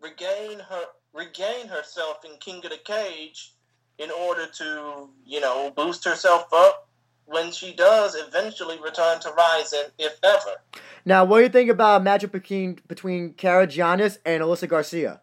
[0.00, 3.53] regain her regain herself in King of the Cage
[3.98, 6.88] in order to, you know, boost herself up
[7.26, 10.56] when she does eventually return to Rizin, if ever.
[11.04, 15.20] Now, what do you think about a matchup between between Karagiannis and Alyssa Garcia?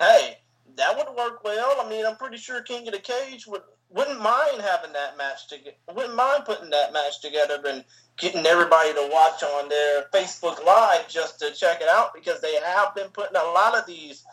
[0.00, 0.38] Hey,
[0.76, 1.76] that would work well.
[1.80, 5.48] I mean, I'm pretty sure King of the Cage would wouldn't mind having that match
[5.48, 5.76] together.
[5.94, 7.84] Wouldn't mind putting that match together and
[8.18, 12.56] getting everybody to watch on their Facebook Live just to check it out because they
[12.56, 14.24] have been putting a lot of these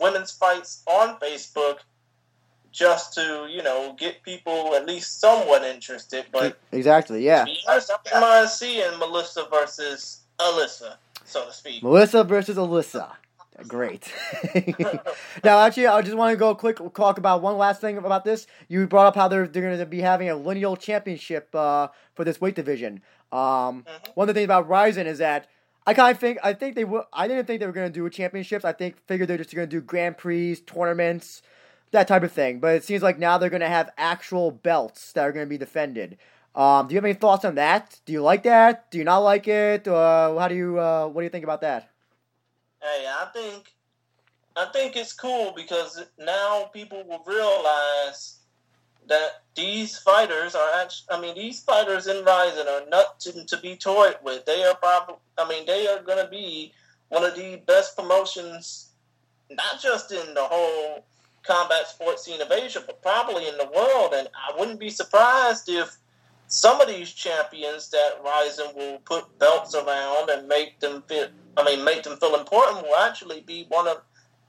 [0.00, 1.78] women's fights on Facebook
[2.72, 6.26] just to you know get people at least somewhat interested.
[6.32, 7.46] But exactly, yeah.
[7.68, 11.82] I don't mind seeing Melissa versus Alyssa, so to speak.
[11.82, 13.12] Melissa versus Alyssa.
[13.68, 14.10] Great.
[15.44, 18.46] now, actually, I just want to go quick talk about one last thing about this.
[18.68, 22.24] You brought up how they're they're going to be having a lineal championship uh, for
[22.24, 23.02] this weight division.
[23.32, 23.38] Um,
[23.84, 24.10] mm-hmm.
[24.14, 25.48] One of the things about Rizin is that
[25.86, 27.04] I kind of think I think they will.
[27.12, 28.64] I didn't think they were going to do championships.
[28.64, 31.42] I think figured they're just going to do Grand Prix tournaments,
[31.92, 32.60] that type of thing.
[32.60, 35.50] But it seems like now they're going to have actual belts that are going to
[35.50, 36.18] be defended.
[36.54, 38.00] Um, do you have any thoughts on that?
[38.06, 38.90] Do you like that?
[38.90, 39.86] Do you not like it?
[39.86, 40.78] Uh, how do you?
[40.78, 41.90] Uh, what do you think about that?
[42.82, 43.74] Hey, I think
[44.56, 48.38] I think it's cool because now people will realize
[49.06, 53.76] that these fighters are actually, I mean, these fighters in Rizin are nothing to be
[53.76, 54.44] toyed with.
[54.44, 56.72] They are probably, I mean, they are going to be
[57.08, 58.90] one of the best promotions,
[59.50, 61.04] not just in the whole
[61.42, 64.12] combat sports scene of Asia, but probably in the world.
[64.14, 65.96] And I wouldn't be surprised if
[66.46, 71.64] some of these champions that Rizin will put belts around and make them feel, I
[71.64, 73.98] mean, make them feel important will actually be one of,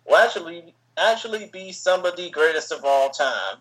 [0.08, 3.58] will actually, actually be some of the greatest of all time.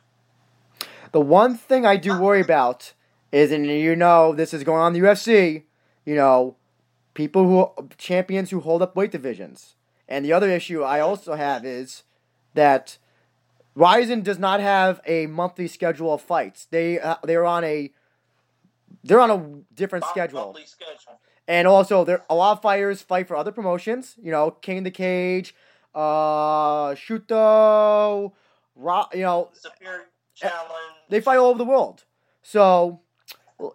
[1.13, 2.95] The one thing I do worry about
[3.33, 5.65] is, and you know, this is going on in the UFC,
[6.05, 6.57] you know,
[7.15, 9.75] people who champions who hold up weight divisions.
[10.09, 12.05] And the other issue I also have is
[12.55, 12.99] that
[13.81, 16.67] Rizin does not have a monthly schedule of fights.
[16.71, 17.91] They uh, they're on a
[19.03, 20.55] they're on a different schedule.
[20.67, 21.19] schedule.
[21.49, 24.17] And also, there a lot of fighters fight for other promotions.
[24.23, 25.55] You know, King of the Cage,
[25.95, 28.33] uh, Shooto,
[28.77, 29.15] Rock.
[29.15, 30.05] You know, Superior
[30.35, 30.69] Challenge.
[31.09, 32.05] They fight all over the world.
[32.43, 33.01] So,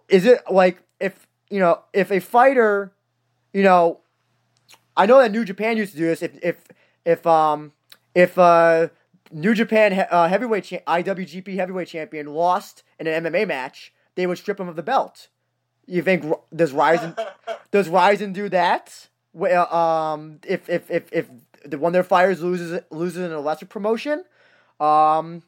[0.08, 2.92] is it like if you know if a fighter,
[3.52, 4.00] you know,
[4.96, 6.22] I know that New Japan used to do this.
[6.22, 6.64] If if
[7.04, 7.72] if um
[8.14, 8.88] if uh
[9.30, 14.38] New Japan uh, heavyweight cha- IWGP heavyweight champion lost in an MMA match, they would
[14.38, 15.28] strip him of the belt.
[15.86, 16.24] You think
[16.54, 17.14] does Rizin
[17.70, 19.08] does Rizin do that?
[19.32, 21.26] Well, um, if if if if
[21.64, 24.24] the one of their fighters loses loses in a lesser promotion,
[24.80, 25.42] um,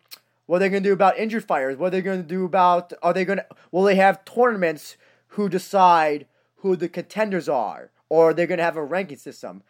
[0.47, 1.77] what are they going to do about injured fires?
[1.77, 2.93] What are they going to do about?
[3.03, 3.47] Are they going to?
[3.71, 4.97] Will they have tournaments
[5.29, 6.27] who decide
[6.57, 9.63] who the contenders are, or they're they going to have a ranking system?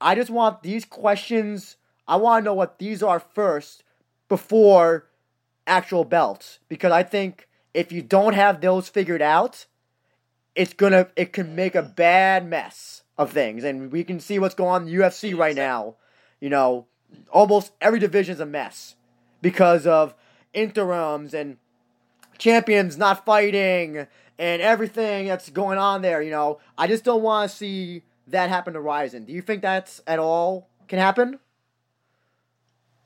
[0.00, 1.76] I just want these questions.
[2.08, 3.82] I want to know what these are first
[4.28, 5.06] before
[5.66, 9.66] actual belts, because I think if you don't have those figured out,
[10.54, 14.54] it's gonna it can make a bad mess of things, and we can see what's
[14.54, 15.96] going on in the UFC right now.
[16.40, 16.86] You know,
[17.30, 18.94] almost every division is a mess
[19.42, 20.14] because of
[20.52, 21.58] interims and
[22.38, 24.06] champions not fighting
[24.38, 26.22] and everything that's going on there.
[26.22, 29.24] You know, I just don't want to see that happen to Rizin.
[29.24, 31.38] Do you think that's at all can happen?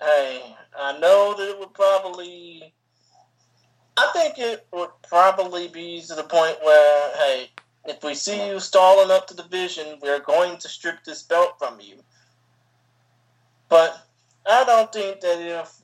[0.01, 2.75] Hey, I know that it would probably
[4.01, 7.51] I think it would probably be to the point where, hey,
[7.85, 11.81] if we see you stalling up the division, we're going to strip this belt from
[11.81, 11.97] you.
[13.69, 14.07] But
[14.47, 15.81] I don't think that if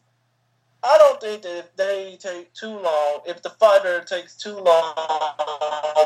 [0.82, 4.94] I don't think that if they take too long, if the fighter takes too long,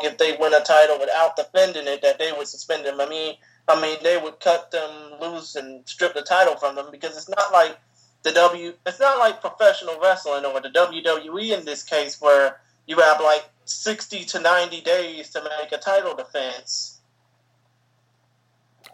[0.02, 3.00] if they win a title without defending it, that they would suspend them.
[3.00, 3.34] I mean,
[3.68, 7.28] I mean, they would cut them loose and strip the title from them because it's
[7.28, 7.78] not like
[8.22, 8.72] the W.
[8.86, 13.48] It's not like professional wrestling or the WWE in this case, where you have like
[13.64, 16.98] sixty to ninety days to make a title defense.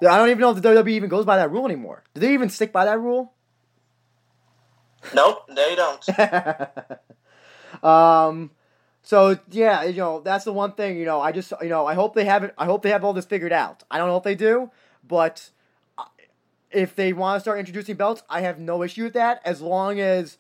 [0.03, 2.05] I don't even know if the WWE even goes by that rule anymore.
[2.15, 3.33] Do they even stick by that rule?
[5.15, 6.05] Nope, they don't.
[7.85, 8.51] um,
[9.03, 10.99] so yeah, you know that's the one thing.
[10.99, 12.55] You know, I just you know I hope they have it.
[12.59, 13.85] I hope they have all this figured out.
[13.91, 14.71] I don't know if they do,
[15.07, 15.51] but
[16.77, 19.99] if they want to start introducing belts, I have no issue with that as long
[19.99, 20.37] as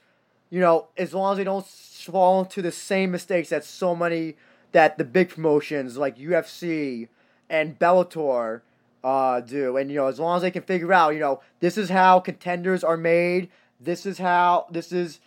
[0.50, 4.36] you know, as long as they don't fall into the same mistakes that so many
[4.72, 7.08] that the big promotions like UFC
[7.48, 8.60] and Bellator
[9.02, 11.78] uh, do, and you know, as long as they can figure out, you know, this
[11.78, 13.48] is how contenders are made.
[13.80, 15.20] This is how this is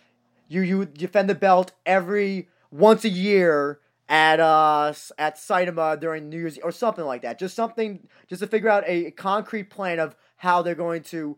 [0.48, 6.38] you you defend the belt every once a year at uh at Saitama during New
[6.38, 7.38] Year's or something like that.
[7.38, 11.36] Just something just to figure out a concrete plan of how they're going to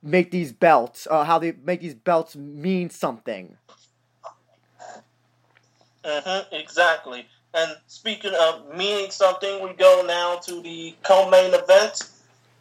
[0.00, 3.56] make these belts, uh, how they make these belts mean something.
[6.04, 7.26] Mm-hmm, exactly.
[7.54, 12.08] And speaking of meaning something, we go now to the co-main event.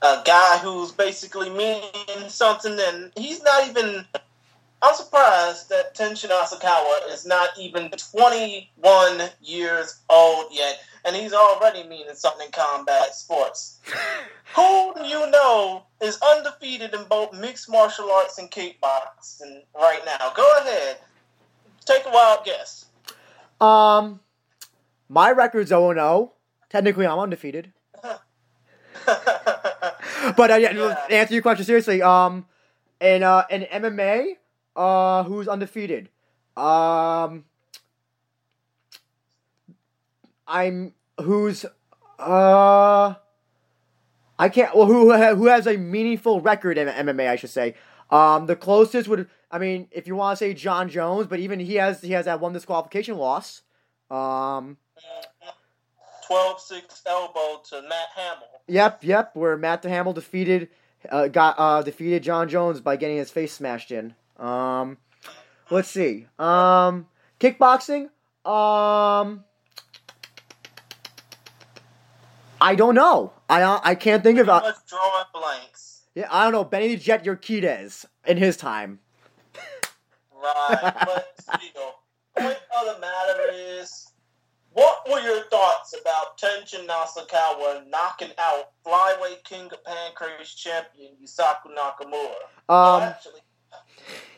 [0.01, 4.05] A guy who's basically meaning something, and he's not even
[4.83, 11.87] I'm surprised that Tenshin Nasukawa is not even 21 years old yet, and he's already
[11.87, 13.79] meaning something in combat sports.
[14.55, 20.33] Who do you know is undefeated in both mixed martial arts and kickboxing right now?
[20.35, 20.97] Go ahead.
[21.85, 22.85] Take a wild guess.
[23.61, 24.19] Um,
[25.07, 26.33] my record's 0 0.
[26.69, 27.71] Technically, I'm undefeated.
[29.05, 30.97] but uh, yeah, yeah.
[31.09, 32.01] answer your question seriously.
[32.01, 32.47] Um,
[32.99, 34.37] in uh, in MMA,
[34.75, 36.09] uh, who's undefeated?
[36.55, 37.45] Um,
[40.47, 41.65] I'm who's
[42.19, 43.15] uh,
[44.39, 44.75] I can't.
[44.75, 47.27] Well, who who has a meaningful record in MMA?
[47.27, 47.75] I should say.
[48.09, 51.59] Um, the closest would I mean, if you want to say Jon Jones, but even
[51.59, 53.61] he has he has that one disqualification loss.
[54.09, 54.77] Um,
[56.27, 58.47] 12-6 elbow to Matt Hamill.
[58.67, 59.35] Yep, yep.
[59.35, 60.69] Where Matt Hamill defeated
[61.09, 64.15] uh, got uh, defeated Jon Jones by getting his face smashed in.
[64.43, 64.97] Um,
[65.69, 66.27] let's see.
[66.37, 67.07] Um,
[67.39, 68.09] kickboxing.
[68.45, 69.45] Um,
[72.59, 73.33] I don't know.
[73.49, 74.49] I I can't think of.
[74.49, 76.01] Uh, drawing blanks.
[76.15, 76.63] Yeah, I don't know.
[76.63, 78.99] Benny the Jet Urquidez in his time.
[80.33, 81.95] right, but still,
[82.37, 84.07] point of the matter is,
[84.73, 91.73] what were your thoughts about Tenshin Nasukawa knocking out flyweight King of Pancrase champion Yusaku
[91.75, 92.33] Nakamura?
[92.69, 93.41] Um, well, actually,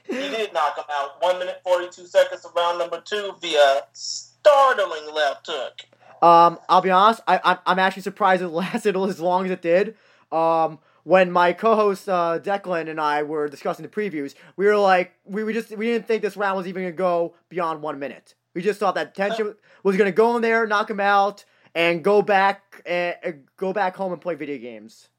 [0.05, 1.21] he did knock him out.
[1.21, 5.81] One minute forty two seconds of round number two via startling left hook.
[6.21, 7.21] Um, I'll be honest.
[7.27, 9.95] I, I'm actually surprised it lasted as long as it did.
[10.31, 15.13] Um, when my co-host uh, Declan and I were discussing the previews, we were like,
[15.23, 18.33] we, we just we didn't think this round was even gonna go beyond one minute.
[18.55, 21.45] We just thought that Tenshin was gonna go in there, knock him out,
[21.75, 25.09] and go back and uh, go back home and play video games.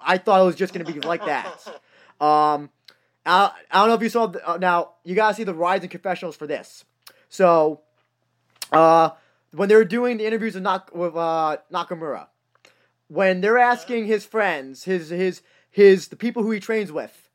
[0.00, 1.66] I thought it was just gonna be like that.
[2.20, 2.70] Um,
[3.26, 4.26] I, I don't know if you saw.
[4.26, 6.84] The, uh, now you gotta see the Rizin confessionals for this.
[7.28, 7.80] So,
[8.72, 9.10] uh,
[9.52, 12.26] when they were doing the interviews with, Nak- with uh, Nakamura,
[13.08, 17.30] when they're asking his friends, his his his the people who he trains with,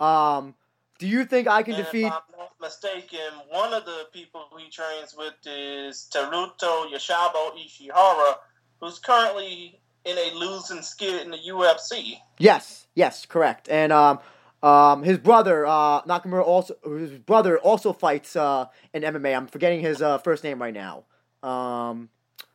[0.00, 0.54] um,
[0.98, 2.06] do you think I can and defeat?
[2.06, 8.34] If I'm not mistaken, one of the people he trains with is Teruto Yashabo Ishihara,
[8.80, 12.18] who's currently in a losing skid in the UFC.
[12.38, 13.68] Yes, yes, correct.
[13.68, 14.20] And um,
[14.64, 19.36] um, his brother uh, Nakamura also his brother also fights uh, in MMA.
[19.36, 21.04] I'm forgetting his uh, first name right now.
[21.42, 22.08] Um,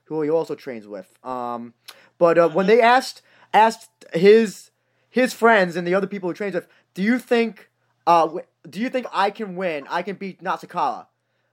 [0.06, 1.08] who he also trains with.
[1.24, 1.76] Um,
[2.18, 3.22] but uh, when they asked
[3.54, 4.72] asked his
[5.08, 7.70] his friends and the other people who trains with, do you think
[8.08, 8.28] uh,
[8.68, 9.86] do you think I can win?
[9.88, 11.06] I can beat Nasukawa?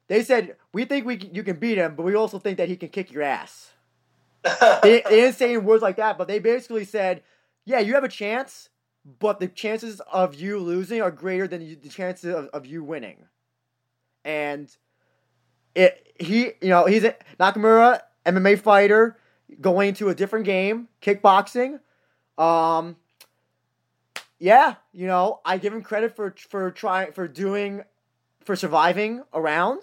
[0.08, 2.76] They said we think we you can beat him, but we also think that he
[2.76, 3.72] can kick your ass.
[4.82, 7.22] they, they didn't say in words like that, but they basically said,
[7.66, 8.70] yeah, you have a chance
[9.06, 13.26] but the chances of you losing are greater than the chances of, of you winning.
[14.24, 14.74] And
[15.74, 19.16] it he you know he's a Nakamura MMA fighter
[19.60, 21.78] going to a different game, kickboxing.
[22.36, 22.96] Um,
[24.38, 27.82] yeah, you know I give him credit for for trying for doing
[28.44, 29.82] for surviving around.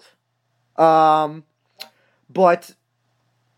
[0.76, 1.44] Um,
[2.28, 2.74] but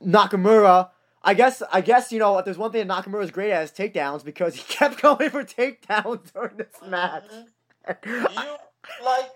[0.04, 0.90] Nakamura
[1.26, 3.64] I guess I guess you know if there's one thing that Nakamura is great at
[3.64, 6.90] is takedowns because he kept going for takedowns during this mm-hmm.
[6.90, 7.24] match.
[8.04, 8.56] you
[9.04, 9.30] like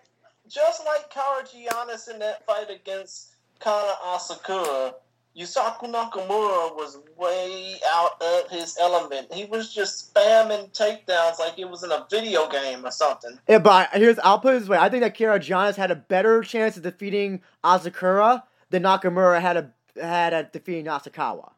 [0.49, 4.95] just like Kara Giannis in that fight against Kana Asakura,
[5.37, 9.33] Yusaku Nakamura was way out of his element.
[9.33, 13.37] He was just spamming takedowns like it was in a video game or something.
[13.49, 15.97] Yeah, but here's I'll put it this way: I think that Kara Giannis had a
[15.97, 21.51] better chance of defeating Asakura than Nakamura had a had at defeating Nasukawa.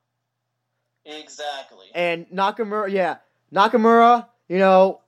[1.05, 1.87] Exactly.
[1.95, 3.16] And Nakamura, yeah,
[3.53, 5.01] Nakamura, you know,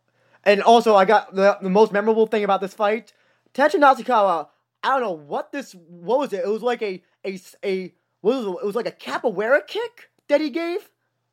[0.44, 3.12] and also I got the, the most memorable thing about this fight.
[3.54, 4.48] Tenshin Nasukawa,
[4.82, 6.44] I don't know what this, what was it?
[6.44, 8.50] It was like a a a what was it?
[8.62, 10.90] it was like a capoeira kick that he gave,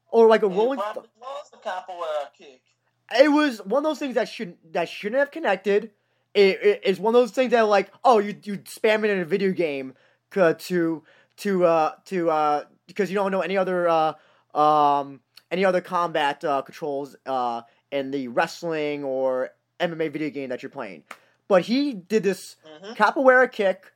[0.09, 0.79] or like a it rolling.
[0.79, 2.61] It was a capoeira kick.
[3.19, 5.91] It was one of those things that shouldn't that shouldn't have connected.
[6.33, 9.19] it, it, it's one of those things that like oh you you spam it in
[9.19, 9.93] a video game
[10.31, 11.03] to
[11.37, 14.13] to uh to uh because you don't know any other uh
[14.55, 17.61] um any other combat uh, controls uh
[17.91, 19.49] in the wrestling or
[19.79, 21.03] MMA video game that you're playing.
[21.47, 22.95] But he did this Mhm.
[22.95, 23.91] capoeira kick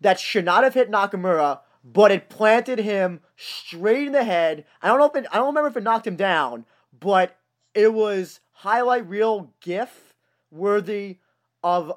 [0.00, 4.64] that should not have hit Nakamura, but it planted him straight in the head.
[4.82, 6.64] I don't know if it, I don't remember if it knocked him down,
[6.98, 7.36] but
[7.74, 10.14] it was highlight reel gif
[10.50, 11.18] worthy
[11.62, 11.92] of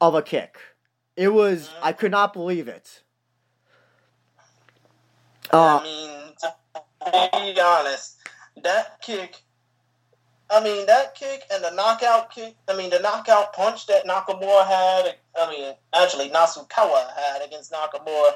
[0.00, 0.58] of a kick.
[1.16, 1.74] It was Mhm.
[1.82, 3.02] I could not believe it.
[5.52, 6.21] I Uh, mean,
[7.10, 8.16] be honest,
[8.62, 9.42] that kick.
[10.50, 12.54] I mean, that kick and the knockout kick.
[12.68, 15.16] I mean, the knockout punch that Nakamura had.
[15.40, 18.34] I mean, actually, Nasukawa had against Nakamura.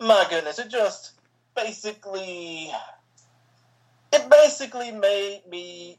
[0.00, 1.12] My goodness, it just
[1.54, 2.70] basically.
[4.12, 5.98] It basically made me.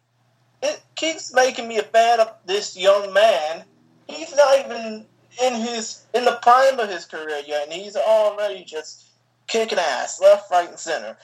[0.61, 3.63] It keeps making me a fan of this young man.
[4.07, 5.05] He's not even
[5.41, 9.05] in his in the prime of his career yet, and he's already just
[9.47, 11.17] kicking ass left, right, and center.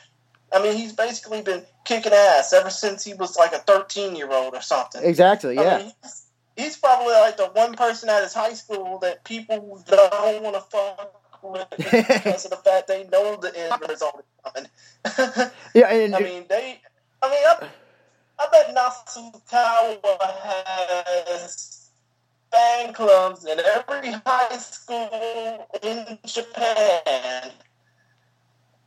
[0.53, 4.31] I mean, he's basically been kicking ass ever since he was like a 13 year
[4.31, 5.03] old or something.
[5.03, 5.77] exactly, I yeah.
[5.77, 6.25] mean, he's,
[6.57, 10.61] he's probably like the one person at his high school that people don't want to
[10.61, 15.51] fuck with because of the fact they know the end result is coming.
[15.73, 16.81] Yeah, and I mean, they.
[17.23, 17.67] I mean, I,
[18.39, 20.01] I bet Nasukawa
[21.27, 21.89] has
[22.51, 27.51] fan clubs in every high school in Japan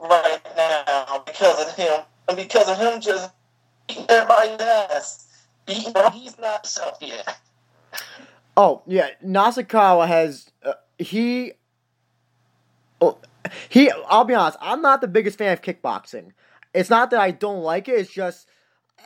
[0.00, 3.30] right now because of him, and because of him just
[3.86, 5.28] beating everybody's ass.
[5.66, 7.38] Beating, he's not himself yet.
[8.56, 11.52] Oh yeah, Nasukawa has uh, he.
[13.00, 13.18] Oh,
[13.68, 13.90] he.
[14.08, 14.58] I'll be honest.
[14.60, 16.32] I'm not the biggest fan of kickboxing.
[16.72, 17.92] It's not that I don't like it.
[17.92, 18.48] It's just,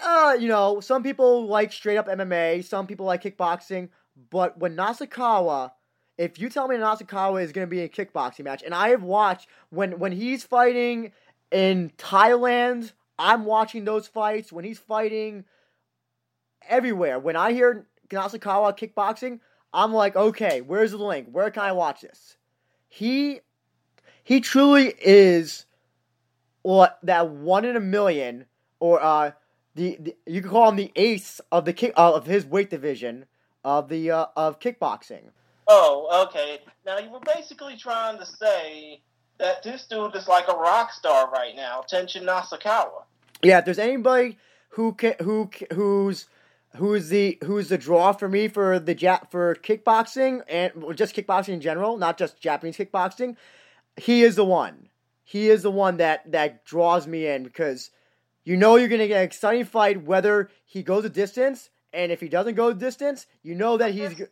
[0.02, 2.64] uh, you know, some people like straight up MMA.
[2.64, 3.90] Some people like kickboxing.
[4.30, 5.72] But when Nasukawa,
[6.18, 9.02] if you tell me Nasukawa is going to be a kickboxing match, and I have
[9.02, 11.12] watched when when he's fighting
[11.50, 14.52] in Thailand, I'm watching those fights.
[14.52, 15.44] When he's fighting
[16.68, 19.38] everywhere, when I hear Nasukawa kickboxing,
[19.72, 21.28] I'm like, okay, where's the link?
[21.30, 22.36] Where can I watch this?
[22.88, 23.40] He
[24.24, 25.66] he truly is
[26.64, 28.44] that one in a million,
[28.80, 29.30] or uh,
[29.76, 32.70] the, the you could call him the ace of the kick uh, of his weight
[32.70, 33.26] division
[33.64, 35.30] of the uh, of kickboxing.
[35.68, 36.60] Oh, okay.
[36.86, 39.02] Now you were basically trying to say
[39.38, 43.04] that this dude is like a rock star right now, Tenshin Nasukawa.
[43.42, 44.38] Yeah, if there's anybody
[44.70, 46.26] who can who who's
[46.76, 51.14] who's the who's the draw for me for the Jap for kickboxing and well, just
[51.14, 53.36] kickboxing in general, not just Japanese kickboxing,
[53.96, 54.88] he is the one.
[55.22, 57.90] He is the one that that draws me in because
[58.42, 62.20] you know you're gonna get an exciting fight whether he goes a distance and if
[62.20, 64.22] he doesn't go the distance, you know that he's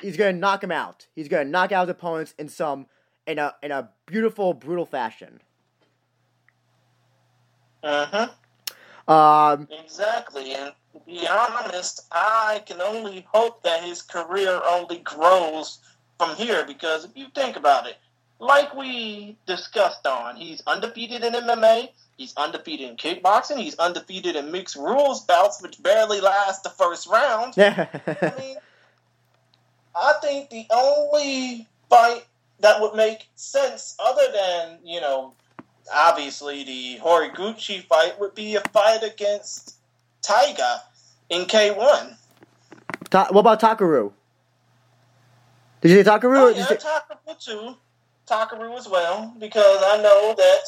[0.00, 1.06] he's gonna knock him out.
[1.14, 2.86] He's gonna knock out his opponents in some
[3.26, 5.40] in a in a beautiful brutal fashion.
[7.82, 8.28] Uh huh.
[9.12, 10.52] Um, Exactly.
[10.52, 15.78] And to be honest, I can only hope that his career only grows
[16.18, 17.96] from here because if you think about it,
[18.40, 24.50] like we discussed on, he's undefeated in MMA, he's undefeated in kickboxing, he's undefeated in
[24.50, 27.54] mixed rules bouts, which barely last the first round.
[27.56, 27.86] Yeah.
[28.06, 28.56] I mean,
[29.94, 32.24] I think the only fight
[32.60, 35.34] that would make sense, other than you know,
[35.92, 39.76] obviously the Horiguchi fight, would be a fight against
[40.22, 40.82] Taiga
[41.28, 42.16] in K one.
[43.10, 44.12] Ta- what about Takeru?
[45.80, 46.36] Did you say Takeru?
[46.38, 47.76] Oh yeah, Takaru too,
[48.30, 50.62] Takeru as well, because I know that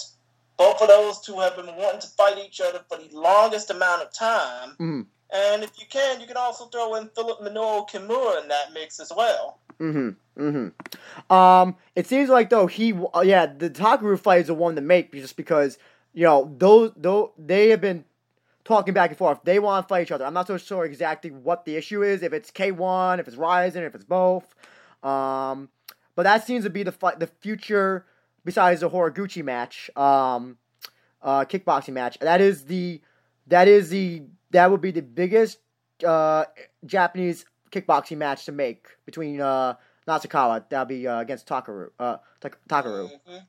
[0.59, 4.03] both of those two have been wanting to fight each other for the longest amount
[4.03, 4.77] of time.
[4.79, 5.07] Mhm.
[5.33, 9.01] And if you can, you can also throw in Philip Minoru Kimura in that mix
[9.01, 9.59] as well.
[9.81, 10.11] Mm-hmm.
[10.41, 11.33] Mm-hmm.
[11.33, 14.83] Um, it seems like though he, uh, yeah, the Takeru fight is the one to
[14.83, 15.79] make just because
[16.13, 18.05] you know those though they have been
[18.65, 19.41] talking back and forth.
[19.45, 20.25] They want to fight each other.
[20.25, 22.23] I'm not so sure exactly what the issue is.
[22.23, 24.55] If it's K1, if it's Rizin, if it's both.
[25.03, 25.69] Um,
[26.15, 28.07] but that seems to be the fight, the future.
[28.45, 30.57] Besides the Horiguchi match, um,
[31.23, 32.19] uh, kickboxing match.
[32.21, 33.01] That is the,
[33.47, 35.59] that is the, that would be the biggest
[36.05, 36.47] uh,
[36.85, 39.75] Japanese kickboxing match to make between uh,
[40.09, 40.65] Nasukawa.
[40.69, 41.91] That'll be uh, against Takeru.
[42.01, 43.11] Uh, Tak- Takeru.
[43.29, 43.47] Mhm.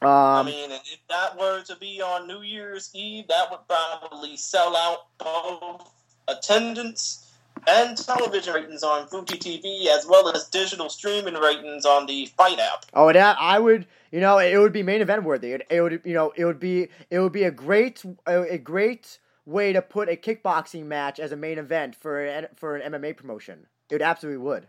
[0.00, 4.36] I Um, mean, if that were to be on New Year's Eve, that would probably
[4.36, 5.90] sell out both
[6.28, 7.27] attendance
[7.66, 12.58] and television ratings on Fuji TV, as well as digital streaming ratings on the FITE
[12.58, 12.86] app.
[12.94, 15.52] oh, that I would, you know, it would be main event worthy.
[15.52, 19.18] It, it would, you know, it would be, it would be a great, a, great
[19.46, 23.16] way to put a kickboxing match as a main event for an for an MMA
[23.16, 23.66] promotion.
[23.90, 24.66] It absolutely would.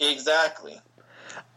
[0.00, 0.80] Exactly.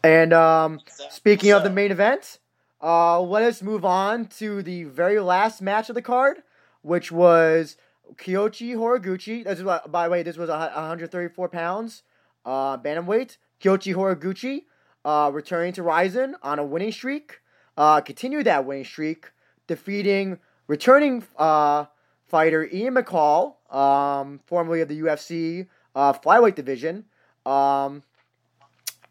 [0.03, 2.39] And um, Exactly speaking of the main event,
[2.81, 6.43] uh, let us move on to the very last match of the card,
[6.81, 7.75] which was
[8.15, 9.43] Kyoji Horiguchi.
[9.43, 12.03] This is what, by the way, this was a 134 pounds
[12.45, 13.37] uh, bantamweight.
[13.61, 14.63] Kyoji Horiguchi
[15.05, 17.39] uh, returning to Rizin on a winning streak.
[17.77, 19.31] Uh, continued that winning streak,
[19.67, 20.37] defeating
[20.67, 21.85] returning uh,
[22.27, 27.05] fighter Ian McCall, um, formerly of the UFC uh, flyweight division.
[27.45, 28.03] Um,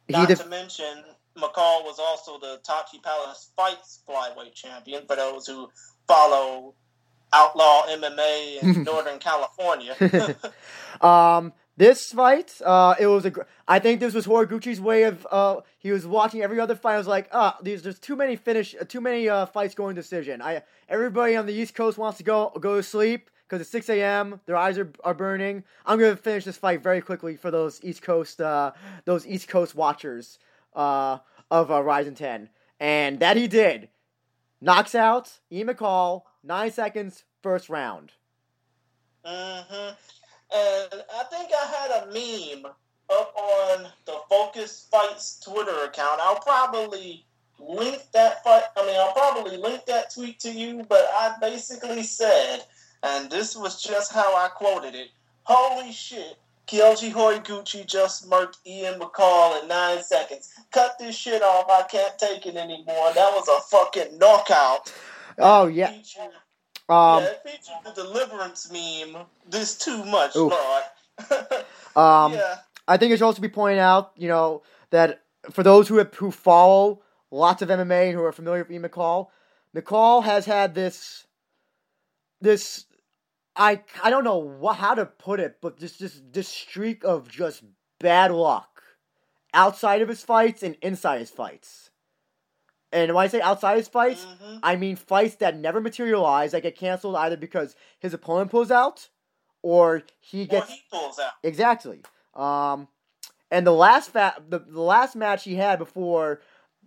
[0.09, 1.03] Not def- to mention,
[1.37, 5.69] McCall was also the Tachi Palace Fights flyweight champion for those who
[6.07, 6.75] follow
[7.33, 9.97] outlaw MMA in Northern California.
[11.01, 13.31] Um, this fight, uh, it was a.
[13.31, 15.25] gr- I think this was Horiguchi's way of.
[15.31, 16.95] Uh, he was watching every other fight.
[16.95, 19.95] I was like, ah, these there's too many finish, uh, too many uh, fights going
[19.95, 20.43] decision.
[20.43, 23.89] I everybody on the East Coast wants to go go to sleep because it's 6
[23.91, 24.41] a.m.
[24.47, 25.63] Their eyes are, are burning.
[25.87, 28.73] I'm gonna finish this fight very quickly for those East Coast uh,
[29.05, 30.41] those East Coast watchers
[30.75, 31.19] uh,
[31.49, 32.49] of uh, Rizin 10,
[32.81, 33.89] and that he did.
[34.61, 38.11] Knocks out Ian McCall, nine seconds, first round.
[39.25, 39.91] hmm
[40.51, 42.73] And I think I had a meme
[43.11, 46.21] up on the Focus Fights Twitter account.
[46.21, 47.25] I'll probably
[47.61, 48.65] link that fight.
[48.77, 50.85] I mean, I'll probably link that tweet to you.
[50.89, 52.65] But I basically said,
[53.03, 55.09] and this was just how I quoted it:
[55.45, 60.53] "Holy shit." Kyoji Horiguchi just murked Ian McCall in nine seconds.
[60.71, 61.65] Cut this shit off.
[61.71, 63.11] I can't take it anymore.
[63.15, 64.93] That was a fucking knockout.
[65.39, 65.91] Oh yeah.
[65.93, 66.33] Featured
[66.89, 69.25] Um, yeah, it featured the deliverance meme.
[69.49, 70.53] This too much, Oof.
[70.53, 70.85] Lord.
[71.97, 72.57] um, yeah.
[72.87, 76.15] I think it should also be pointed out, you know, that for those who have,
[76.15, 79.29] who follow lots of MMA and who are familiar with Ian McCall,
[79.77, 81.27] McCall has had this,
[82.41, 82.87] this,
[83.55, 87.29] I I don't know what how to put it, but just this this streak of
[87.29, 87.63] just
[87.99, 88.83] bad luck,
[89.53, 91.88] outside of his fights and inside his fights.
[92.93, 94.61] And when I say outside his fights, Mhm.
[94.63, 99.09] I mean fights that never materialize, that get canceled either because his opponent pulls out,
[99.63, 101.33] or he Or gets he pulls out.
[101.43, 102.03] Exactly.
[102.35, 102.89] Um,
[103.51, 106.41] and the last fa- the, the last match he had before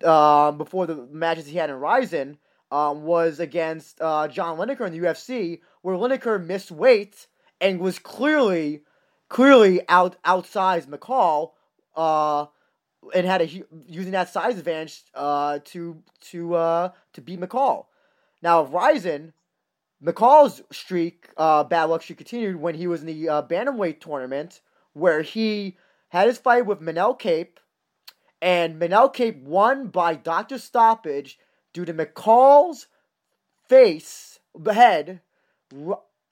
[0.04, 2.38] um, before the matches he had in Rizin
[2.72, 7.28] um, was against uh, John Lineker in the UFC, where Lineker missed weight
[7.60, 8.82] and was clearly
[9.30, 11.52] clearly out outsized McCall.
[11.96, 12.46] Uh,
[13.14, 17.86] and had a using that size advantage uh, to to uh, to beat McCall.
[18.42, 19.34] Now Rizin,
[20.04, 24.62] McCall's streak, uh, bad luck streak continued when he was in the uh, bantamweight tournament,
[24.94, 25.78] where he
[26.10, 27.60] had his fight with Manel Kape,
[28.42, 31.40] and Manel Kape won by doctor stoppage
[31.74, 32.88] due to McCall's
[33.68, 34.40] face,
[34.72, 35.22] head.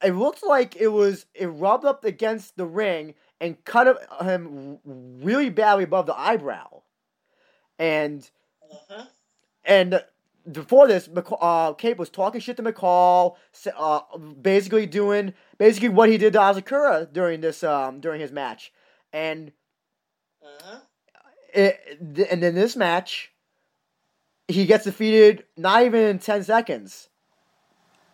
[0.02, 4.80] It looked like it was it rubbed up against the ring and cut him-
[5.24, 6.82] really badly above the eyebrow,
[7.78, 8.30] and
[8.72, 9.08] Mhm.
[9.64, 10.06] and
[10.52, 13.36] before this, McC- uh, Kape was talking shit to McCall,
[13.76, 18.74] uh, basically doing basically what he did to Asakura during this um, during his match,
[19.14, 19.52] and
[20.44, 20.82] Mhm.
[21.54, 21.98] it,
[22.32, 23.32] and then this match,
[24.48, 27.10] he gets defeated not even in ten seconds.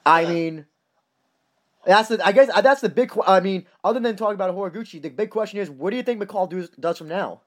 [0.06, 0.68] I mean,
[1.86, 3.12] that's the I guess uh, that's the big.
[3.26, 6.22] I mean, other than talking about Horiguchi, the big question is, what do you think
[6.22, 7.42] McCall does does from now?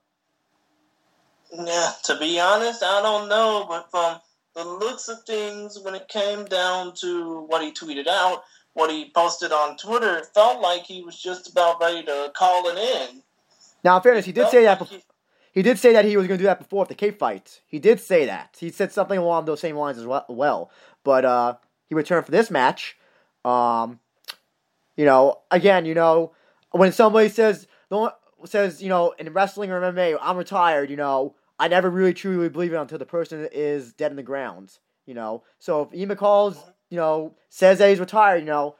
[1.52, 4.20] Yeah, to be honest, I don't know, but from
[4.54, 8.42] the looks of things, when it came down to what he tweeted out,
[8.74, 12.68] what he posted on Twitter, it felt like he was just about ready to call
[12.68, 13.22] it in.
[13.82, 14.80] Now, in fairness, he did say that.
[14.80, 15.02] like he-
[15.52, 17.62] He did say that he was going to do that before the Kape fight.
[17.66, 18.56] He did say that.
[18.60, 20.26] He said something along those same lines as well.
[20.28, 20.70] well.
[21.02, 21.54] But uh,
[21.88, 22.96] he returned for this match.
[23.44, 23.98] Um,
[24.98, 26.32] you know, again, you know,
[26.72, 27.66] when somebody says
[28.44, 30.90] says you know in wrestling or MMA, I'm retired.
[30.90, 34.24] You know, I never really truly believe it until the person is dead in the
[34.24, 34.78] ground.
[35.06, 36.58] You know, so if Ian McCall's
[36.90, 38.74] you know says that he's retired, you know,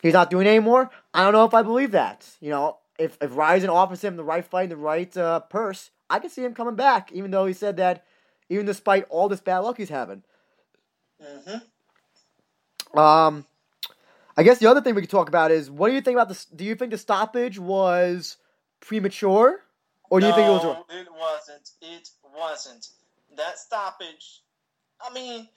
[0.00, 0.90] he's not doing it anymore.
[1.12, 2.24] I don't know if I believe that.
[2.40, 6.20] You know, if if Rizin offers him the right fight, the right uh, purse, I
[6.20, 7.10] can see him coming back.
[7.10, 8.04] Even though he said that,
[8.48, 10.22] even despite all this bad luck he's having.
[11.20, 11.62] Mhm.
[12.96, 13.44] Um,
[14.36, 16.28] I guess the other thing we could talk about is what do you think about
[16.28, 16.44] this?
[16.44, 18.36] Do you think the stoppage was
[18.80, 19.60] premature,
[20.10, 20.62] or do you think it was?
[20.62, 21.70] No, it wasn't.
[21.80, 22.88] It wasn't.
[23.36, 24.42] That stoppage.
[25.00, 25.48] I mean,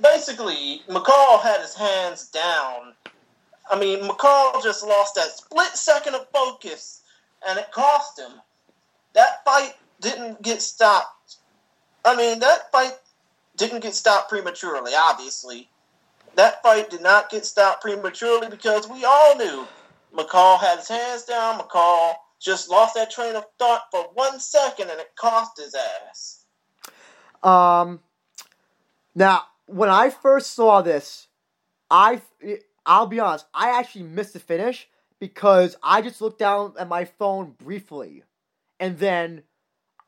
[0.00, 2.94] basically, McCall had his hands down.
[3.70, 7.02] I mean, McCall just lost that split second of focus,
[7.46, 8.32] and it cost him.
[9.12, 11.36] That fight didn't get stopped.
[12.04, 12.94] I mean, that fight
[13.56, 15.68] didn't get stopped prematurely, obviously.
[16.36, 19.66] That fight did not get stopped prematurely because we all knew
[20.14, 21.58] McCall had his hands down.
[21.58, 26.44] McCall just lost that train of thought for one second and it cost his ass.
[27.42, 28.00] Um,
[29.14, 31.28] now when I first saw this,
[31.90, 32.22] I
[32.86, 34.88] I'll be honest, I actually missed the finish
[35.18, 38.24] because I just looked down at my phone briefly,
[38.78, 39.42] and then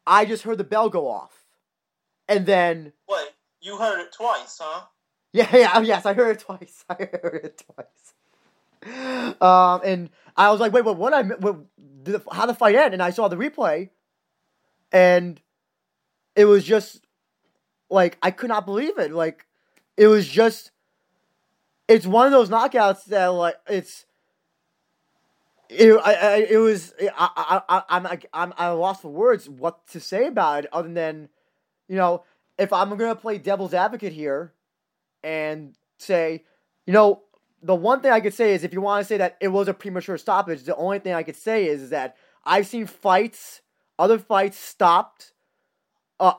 [0.07, 1.45] I just heard the bell go off,
[2.29, 3.29] and then wait,
[3.61, 4.87] you heard it twice, huh?
[5.33, 6.85] Yeah, yeah, yes, I heard it twice.
[6.91, 9.37] I heard it twice.
[9.41, 10.97] Um, and I was like, wait, what?
[10.97, 11.15] What?
[11.15, 11.57] I what,
[12.05, 12.93] the, how the fight end?
[12.93, 13.91] And I saw the replay,
[14.91, 15.41] and
[16.37, 17.07] it was just
[17.89, 19.13] like I could not believe it.
[19.13, 19.47] Like
[19.97, 20.73] it was just,
[21.89, 24.05] it's one of those knockouts that like it's.
[25.71, 29.87] It, I, I, it was I, I, I, I'm, I'm, I lost for words what
[29.89, 31.31] to say about it other than,
[31.89, 32.25] you know,
[32.59, 34.53] if I'm gonna play devil's advocate here,
[35.23, 36.45] and say,
[36.87, 37.23] you know,
[37.63, 39.69] the one thing I could say is if you want to say that it was
[39.69, 43.61] a premature stoppage, the only thing I could say is, is that I've seen fights,
[43.99, 45.33] other fights stopped,
[46.19, 46.35] uh,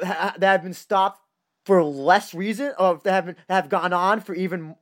[0.00, 1.20] that have been stopped
[1.64, 4.76] for less reason, or that have been, have gone on for even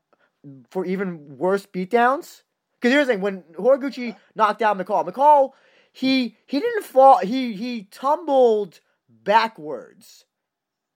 [0.71, 2.43] for even worse beatdowns.
[2.81, 5.53] Because here's the thing: when Horiguchi knocked down McCall, McCall
[5.93, 7.19] he he didn't fall.
[7.19, 10.25] He he tumbled backwards,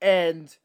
[0.01, 0.55] and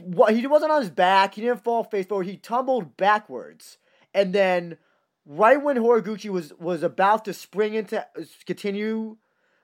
[0.00, 1.34] what he wasn't on his back.
[1.34, 2.26] He didn't fall face forward.
[2.26, 3.78] He tumbled backwards,
[4.14, 4.78] and then
[5.26, 8.06] right when Horiguchi was was about to spring into
[8.46, 9.16] continue,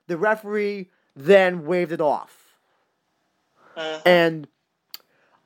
[0.07, 2.57] the referee then waved it off.
[3.75, 4.01] Uh-huh.
[4.05, 4.47] And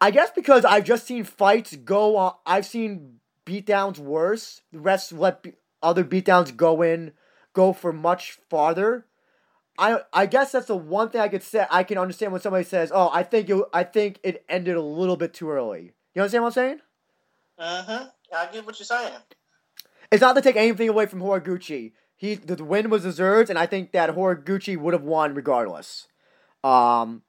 [0.02, 4.62] I guess because I've just seen fights go on, I've seen beatdowns worse.
[4.72, 5.46] The rest let
[5.82, 7.12] other beatdowns go in,
[7.54, 9.06] go for much farther.
[9.78, 11.66] I I guess that's the one thing I could say.
[11.70, 14.82] I can understand when somebody says, "Oh, I think it, I think it ended a
[14.82, 16.80] little bit too early." You understand what I'm saying?
[17.58, 18.06] Uh huh.
[18.36, 19.14] I get what you're saying.
[20.12, 21.94] It's not to take anything away from Horiguchi.
[22.16, 26.08] He the win was deserved, and I think that Horiguchi would have won regardless.
[26.64, 27.24] Um,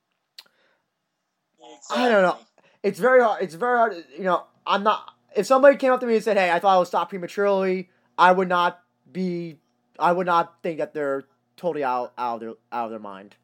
[1.59, 2.05] exactly.
[2.07, 2.39] I don't know.
[2.83, 3.43] It's very hard.
[3.43, 4.05] It's very hard.
[4.17, 5.11] You know, I'm not.
[5.35, 7.89] If somebody came up to me and said, "Hey, I thought I was stopped prematurely,"
[8.19, 8.81] I would not
[9.11, 9.57] be.
[9.99, 11.25] I would not think that they're
[11.57, 13.37] totally out out of their out of their mind.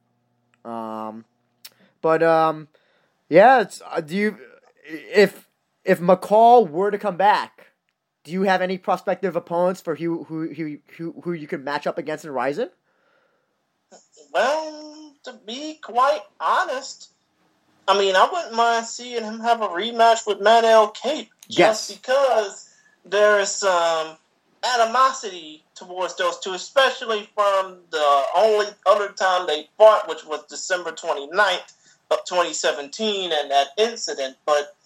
[0.65, 1.25] Um,
[2.03, 2.69] but um,
[3.29, 4.39] yeah, it's uh, do you
[4.87, 5.49] if
[5.85, 7.69] if McCall were to come back,
[8.25, 11.87] do you have any prospective opponents for who who who who, who you could match
[11.87, 12.71] up against in Rizin?
[14.33, 17.11] Well, to be quite honest,
[17.89, 21.93] I mean, I wouldn't mind seeing him have a rematch with Manel just yes.
[21.93, 22.71] because
[23.05, 24.17] there's some
[24.77, 30.93] animosity towards those two, especially from the only other time they fought, which was December
[30.93, 31.73] 29th
[32.11, 34.37] of 2017 and that incident.
[34.47, 34.77] But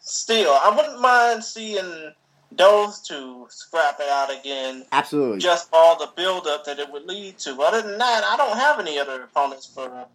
[0.00, 2.12] still, I wouldn't mind seeing
[2.52, 4.84] those two scrap it out again.
[4.92, 5.38] Absolutely.
[5.38, 7.60] Just all the buildup that it would lead to.
[7.62, 10.06] Other than that, I don't have any other opponents for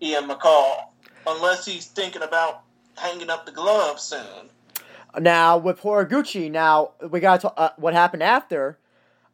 [0.00, 0.84] Ian McCall,
[1.26, 2.62] unless he's thinking about
[2.96, 4.50] hanging up the gloves soon.
[5.18, 8.78] Now with Horiguchi, now we got uh, what happened after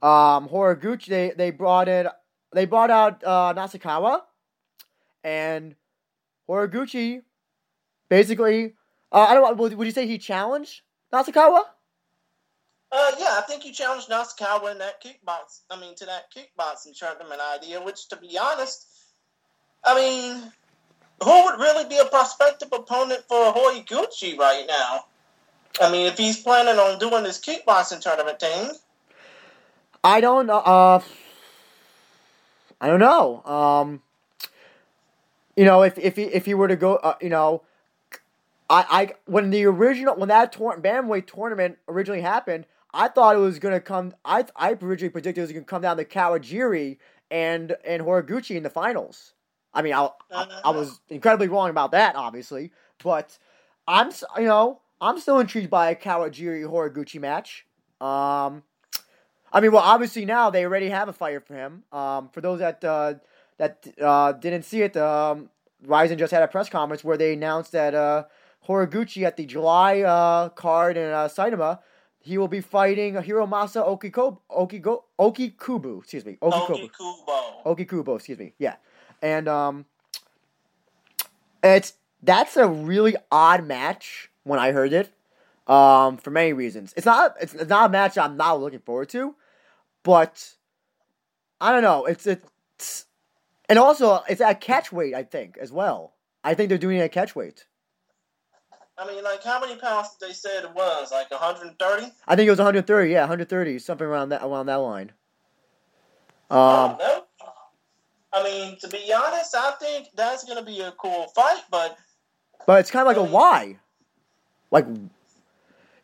[0.02, 2.08] um, Horiguchi, they, they brought in,
[2.52, 4.20] they brought out uh, Nasukawa,
[5.24, 5.74] and
[6.48, 7.22] Horiguchi
[8.08, 8.74] basically,
[9.12, 10.82] uh, I don't know, would, you say he challenged
[11.12, 11.62] Nasukawa?
[12.92, 15.62] Uh, yeah, I think he challenged Nasukawa in that kickbox.
[15.70, 17.82] I mean, to that kickboxing tournament idea.
[17.82, 18.86] Which, to be honest,
[19.84, 20.52] I mean,
[21.22, 25.04] who would really be a prospective opponent for Horiguchi right now?
[25.80, 28.70] I mean, if he's planning on doing this kickboxing tournament thing,
[30.04, 30.58] I don't know.
[30.58, 31.00] Uh,
[32.80, 33.42] I don't know.
[33.44, 34.02] Um,
[35.56, 37.62] you know, if if he if he were to go, uh, you know,
[38.68, 43.40] I I when the original when that tor- bantamweight tournament originally happened, I thought it
[43.40, 44.14] was gonna come.
[44.24, 46.98] I I originally predicted it was gonna come down to Kawajiri
[47.30, 49.32] and and Horiguchi in the finals.
[49.72, 53.38] I mean, I, I, I was incredibly wrong about that, obviously, but
[53.86, 57.66] I'm you know I'm still intrigued by a Kawajiri Horiguchi match.
[58.00, 58.62] Um,
[59.56, 61.82] I mean, well, obviously now they already have a fighter for him.
[61.90, 63.14] Um, for those that uh,
[63.56, 65.48] that uh, didn't see it, um,
[65.82, 68.24] Rizin just had a press conference where they announced that uh,
[68.68, 71.78] Horiguchi at the July uh, card in uh, Saitama,
[72.20, 76.00] he will be fighting Hiromasa Okiko, Okigo, Okikubu.
[76.00, 77.64] Excuse me, Okikubo.
[77.64, 78.16] Okikubo.
[78.16, 78.52] Excuse me.
[78.58, 78.76] Yeah,
[79.22, 79.86] and um,
[81.62, 85.14] it's that's a really odd match when I heard it
[85.66, 86.92] um, for many reasons.
[86.94, 89.34] It's not it's, it's not a match I'm not looking forward to,
[90.06, 90.54] but
[91.60, 92.04] I don't know.
[92.06, 93.06] It's it's
[93.68, 95.14] and also it's at catch weight.
[95.14, 96.14] I think as well.
[96.44, 97.66] I think they're doing it at catch weight.
[98.96, 101.10] I mean, like how many pounds did they say it was?
[101.10, 102.12] Like 130?
[102.28, 103.10] I think it was 130.
[103.10, 105.10] Yeah, 130, something around that around that line.
[106.50, 107.24] Um, no.
[108.32, 111.98] I mean, to be honest, I think that's going to be a cool fight, but
[112.64, 113.80] but it's kind of like a why.
[114.70, 114.86] Like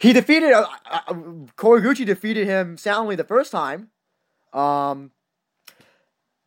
[0.02, 1.14] he defeated uh, uh,
[1.56, 3.90] Horiguchi defeated him soundly the first time.
[4.52, 5.12] Um,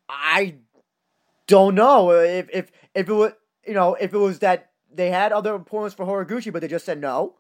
[0.10, 0.56] I
[1.48, 3.32] don't know if if if it was
[3.66, 6.86] you know if it was that they had other opponents for Horiguchi, but they just
[6.86, 7.36] said no,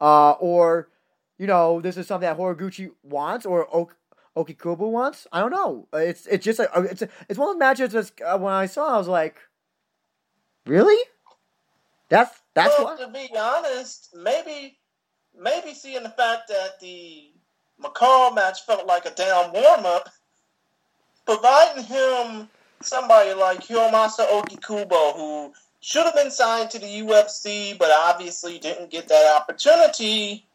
[0.00, 0.88] uh, or
[1.36, 3.96] you know this is something that Horiguchi wants or ok-
[4.36, 5.26] Okikubo wants.
[5.32, 5.88] I don't know.
[5.94, 8.94] It's it's just a, it's it's one of the matches that's uh, when I saw
[8.94, 9.36] I was like,
[10.64, 11.02] really?
[12.08, 13.00] That's that's well, what.
[13.00, 14.78] to be honest, maybe
[15.38, 17.30] maybe seeing the fact that the
[17.82, 20.08] McCall match felt like a damn warm up,
[21.26, 22.48] providing him
[22.80, 28.90] somebody like Hiromasa Okikubo, who should have been signed to the UFC, but obviously didn't
[28.90, 30.46] get that opportunity.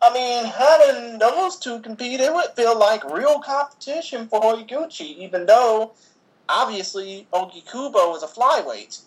[0.00, 5.46] I mean, having those two compete, it would feel like real competition for Horiguchi, even
[5.46, 5.92] though
[6.48, 9.00] obviously Okikubo is a flyweight.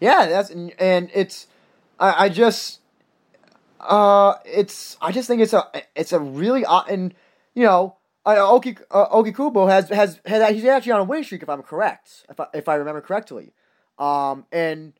[0.00, 1.46] Yeah, that's and it's
[1.98, 2.79] I, I just
[3.80, 5.64] uh it's I just think it's a
[5.96, 7.14] it's a really odd and
[7.54, 7.96] you know
[8.26, 12.26] uh, Oki uh, has, has has he's actually on a winning streak if I'm correct
[12.28, 13.52] if I, if I remember correctly,
[13.98, 14.92] um and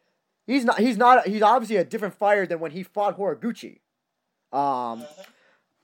[0.46, 3.80] he's not he's not he's obviously a different fighter than when he fought Horiguchi,
[4.52, 5.04] um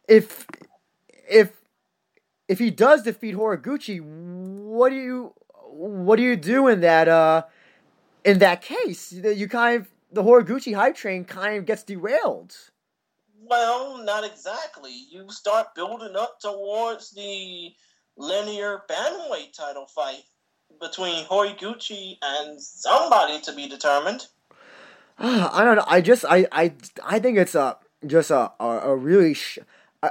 [0.08, 0.46] if
[1.28, 1.52] if
[2.48, 7.42] if he does defeat Horiguchi, what do you what do you do in that uh
[8.24, 9.12] in that case?
[9.12, 12.54] You kind of the Horiguchi hype train kind of gets derailed.
[13.48, 14.92] Well, not exactly.
[15.10, 17.72] You start building up towards the
[18.16, 20.22] linear bantamweight title fight
[20.80, 24.26] between Horiguchi and somebody to be determined.
[25.18, 25.84] I don't know.
[25.86, 26.72] I just I I
[27.04, 29.34] I think it's a just a a, a really.
[29.34, 29.60] Sh-
[30.02, 30.10] uh,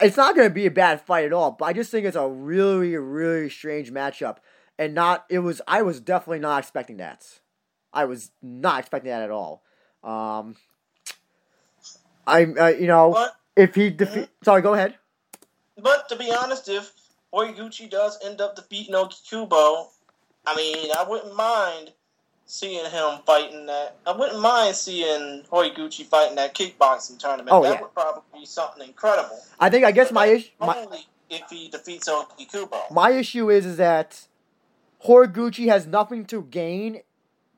[0.00, 2.16] it's not going to be a bad fight at all, but I just think it's
[2.16, 4.36] a really really strange matchup,
[4.78, 7.26] and not it was I was definitely not expecting that.
[7.92, 9.64] I was not expecting that at all.
[10.04, 10.56] Um,
[12.26, 14.28] I uh, you know But if he defeat.
[14.44, 14.94] Sorry, go ahead.
[15.80, 16.92] but to be honest, if
[17.32, 19.86] Horiguchi does end up defeating Okikubo,
[20.46, 21.92] I mean, I wouldn't mind
[22.46, 23.96] seeing him fighting that.
[24.06, 27.50] I wouldn't mind seeing Horiguchi fighting that kickboxing tournament.
[27.52, 27.80] Oh, that yeah.
[27.80, 29.38] would probably be something incredible.
[29.58, 32.90] I think I guess my issue my, only if he defeats Okikubo.
[32.92, 34.26] my issue is is that
[35.04, 37.02] Horiguchi has nothing to gain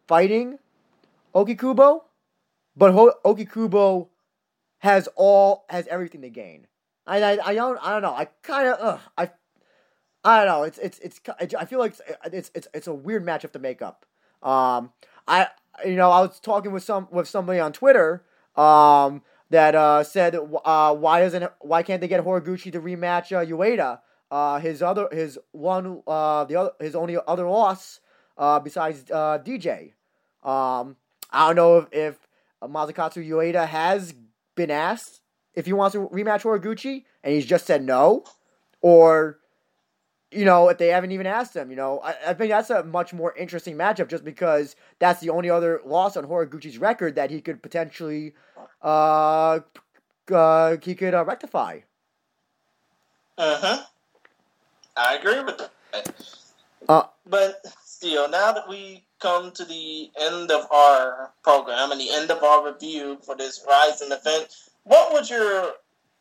[0.07, 0.59] fighting
[1.35, 2.03] Okikubo,
[2.77, 4.09] but Ho- Okikubo
[4.79, 6.67] has all has everything to gain.
[7.07, 8.15] I I, I don't I don't know.
[8.15, 9.31] I kind of I
[10.25, 10.63] I don't know.
[10.65, 11.21] It's it's it's
[11.55, 11.95] I feel like
[12.25, 14.07] it's it's it's a weird matchup to make up.
[14.43, 14.93] Um
[15.27, 15.49] I
[15.85, 18.25] you know I was talking with some with somebody on Twitter
[18.57, 23.45] um that uh said uh why doesn't why can't they get Horiguchi to rematch uh,
[23.45, 24.01] Ueda?
[24.31, 28.01] Uh his other his one uh the other his only other loss
[28.37, 29.93] uh besides uh DJ.
[30.43, 30.97] Um
[31.31, 32.29] I don't know if, if
[32.63, 34.15] Masakatsu Ueda has
[34.59, 35.23] been asked
[35.55, 38.25] if he wants to rematch Horiguchi and he's just said no,
[38.83, 39.39] or
[40.31, 41.71] you know if they haven't even asked him.
[41.71, 45.31] You know, I, I think that's a much more interesting matchup just because that's the
[45.31, 48.35] only other loss on Horiguchi's record that he could potentially
[48.83, 49.61] uh,
[50.31, 51.81] uh he could uh, rectify.
[53.39, 53.85] Uh huh.
[54.97, 56.13] I agree with that.
[56.89, 62.11] Uh, but still, now that we come to the end of our program and the
[62.11, 64.55] end of our review for this Rizin event,
[64.85, 65.73] what would your,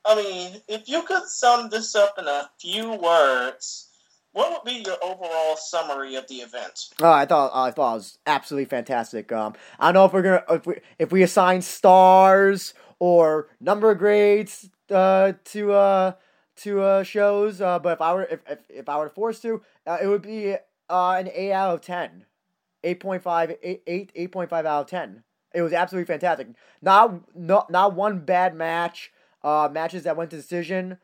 [0.05, 3.87] I mean, if you could sum this up in a few words,
[4.33, 6.89] what would be your overall summary of the event?
[7.01, 9.31] Oh, I thought I thought it was absolutely fantastic.
[9.31, 13.95] Um, I don't know if we're gonna if we if we assign stars or number
[13.95, 16.11] grades uh, to uh,
[16.57, 19.63] to uh, shows, uh, but if I were if, if, if I were forced to,
[19.87, 20.55] uh, it would be
[20.87, 22.25] uh, an eight out of ten.
[22.83, 25.23] 8.5 8, 8 8.5 out of 10
[25.53, 26.47] it was absolutely fantastic.
[26.81, 29.11] Not not not one bad match
[29.43, 30.97] uh matches that went to decision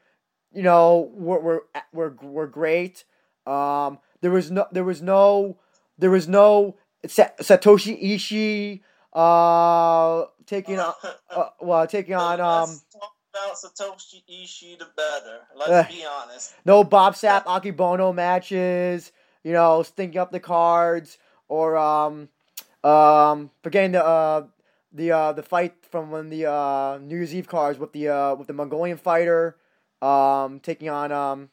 [0.54, 3.06] you know were were were, were great.
[3.46, 5.58] Um there was no there was no
[5.98, 8.82] there was no Satoshi Ishii
[9.14, 10.94] uh taking on
[11.30, 15.40] uh, well taking on um talk about Satoshi Ishii, the better.
[15.56, 16.54] Let's be honest.
[16.66, 19.12] no Bob Sapp Akebono matches,
[19.44, 21.18] you know, stinking up the cards
[21.48, 22.30] or um
[22.84, 24.46] um forgetting the uh
[24.92, 28.36] the uh the fight from when the uh New Year's Eve cards with the uh
[28.36, 29.58] with the Mongolian fighter
[30.02, 31.50] um taking on um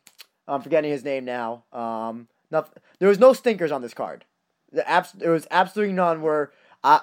[0.49, 1.65] I'm forgetting his name now.
[1.73, 4.25] Um nothing, there was no stinkers on this card.
[4.73, 6.51] The abs- there was absolutely none where
[6.85, 7.01] I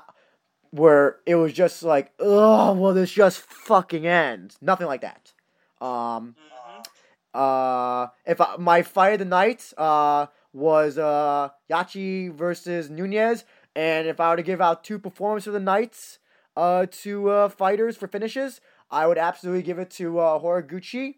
[0.71, 4.57] where it was just like, oh, well, this just fucking ends.
[4.61, 5.31] Nothing like that.
[5.79, 6.85] Um, Mhm.
[7.33, 10.25] Uh, if I, my fight of the night uh,
[10.57, 13.43] was uh, Yachi versus Nunes,
[13.75, 16.19] and if I were to give out two performances of the nights
[16.55, 18.59] uh, to uh, fighters for finishes,
[18.89, 21.15] I would absolutely give it to uh, Horiguchi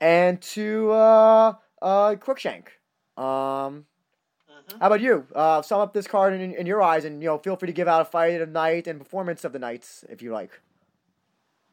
[0.00, 2.68] and to uh, uh, Cruickshank.
[3.20, 3.86] Um,
[4.50, 4.80] Mhm.
[4.80, 5.26] how about you?
[5.34, 7.72] Uh, sum up this card in, in your eyes, and you know, feel free to
[7.72, 10.60] give out a fight of the night and performance of the nights if you like.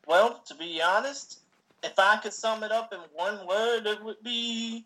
[0.08, 1.42] Well, to be honest,
[1.84, 4.86] if I could sum it up in one word, it would be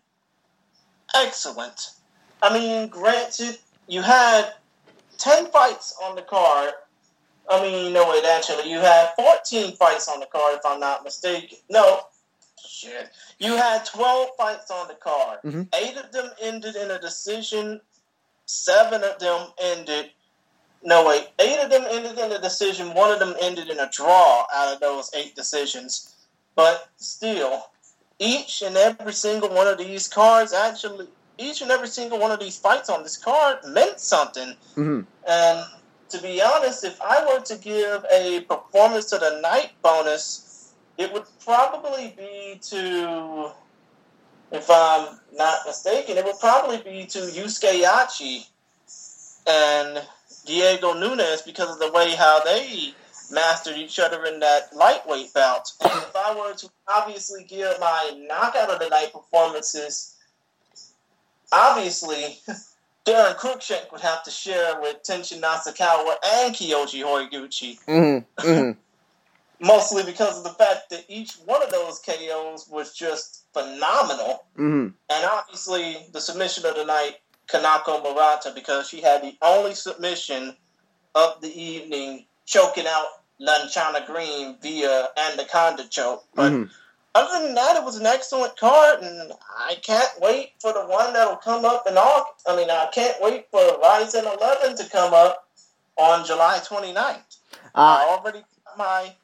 [1.14, 1.92] excellent.
[2.42, 4.52] I mean, granted, you had
[5.18, 6.72] 10 fights on the card.
[7.48, 11.04] I mean, no, wait, actually, you had 14 fights on the card, if I'm not
[11.04, 11.58] mistaken.
[11.70, 12.00] No,
[12.64, 13.10] shit.
[13.38, 15.40] You had 12 fights on the card.
[15.44, 15.68] Mhm.
[15.74, 17.80] Eight of them ended in a decision,
[18.46, 20.10] seven of them ended.
[20.82, 23.88] No, wait, eight of them ended in a decision, one of them ended in a
[23.88, 26.08] draw out of those eight decisions.
[26.56, 27.70] But still,
[28.18, 31.08] each and every single one of these cards actually,
[31.42, 34.54] each and every single one of these fights on this card meant something.
[34.76, 35.00] Mm-hmm.
[35.28, 35.66] And
[36.10, 41.12] to be honest, if I were to give a performance of the night bonus, it
[41.12, 43.50] would probably be to,
[44.52, 48.46] if I'm not mistaken, it would probably be to Yusuke Yachi
[49.46, 50.06] and
[50.44, 52.94] Diego Nunes because of the way how they
[53.30, 55.72] mastered each other in that lightweight bout.
[55.80, 60.11] And if I were to obviously give my knockout of the night performances,
[61.52, 62.38] obviously
[63.04, 68.40] Daron Cruickshank would have to share with Tenshin Nasukawa and Kiyoshi Horiguchi, Mm-hmm.
[68.40, 68.78] Mm-hmm.
[69.66, 74.44] mostly because of the fact that each one of those KOs was just phenomenal.
[74.56, 74.88] Mm-hmm.
[75.10, 77.16] And obviously, the submission of the night,
[77.48, 80.56] Kanako Murata, because she had the only submission
[81.14, 83.06] of the evening, choking out
[83.40, 86.24] Lanchana Green via Anaconda choke.
[86.34, 86.70] But Mhm.
[87.14, 91.12] Other than that, it was an excellent card, and I can't wait for the one
[91.12, 92.46] that'll come up in August.
[92.48, 95.46] I mean, I can't wait for Rizin 11 to come up
[95.96, 97.20] on July 29th.
[97.74, 99.14] I Uh, already got my,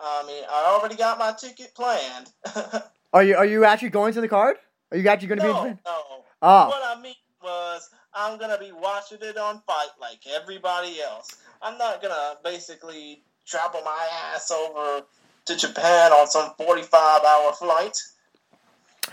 [0.00, 2.30] I mean, I already got my ticket planned.
[3.12, 4.56] are you are you actually going to the card?
[4.90, 5.52] Are you actually going to be?
[5.52, 6.24] no, in no.
[6.40, 11.36] Oh, What I mean was, I'm gonna be watching it on FITE like everybody else.
[11.60, 15.04] I'm not gonna basically travel my ass over
[15.46, 17.98] to Japan on some 45 hour flight.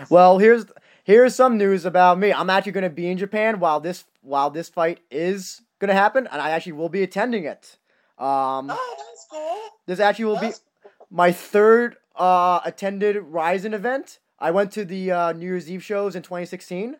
[0.09, 0.65] well, here's
[1.03, 2.31] here's some news about me.
[2.33, 5.93] I'm actually going to be in Japan while this while this fight is going to
[5.93, 7.77] happen, and I actually will be attending it.
[8.17, 9.59] Um, Oh, that's cool.
[9.87, 10.61] this actually will be That's
[11.09, 14.19] my third uh, attended Rizin event.
[14.39, 16.95] I went to the uh, New Year's Eve shows in 2016.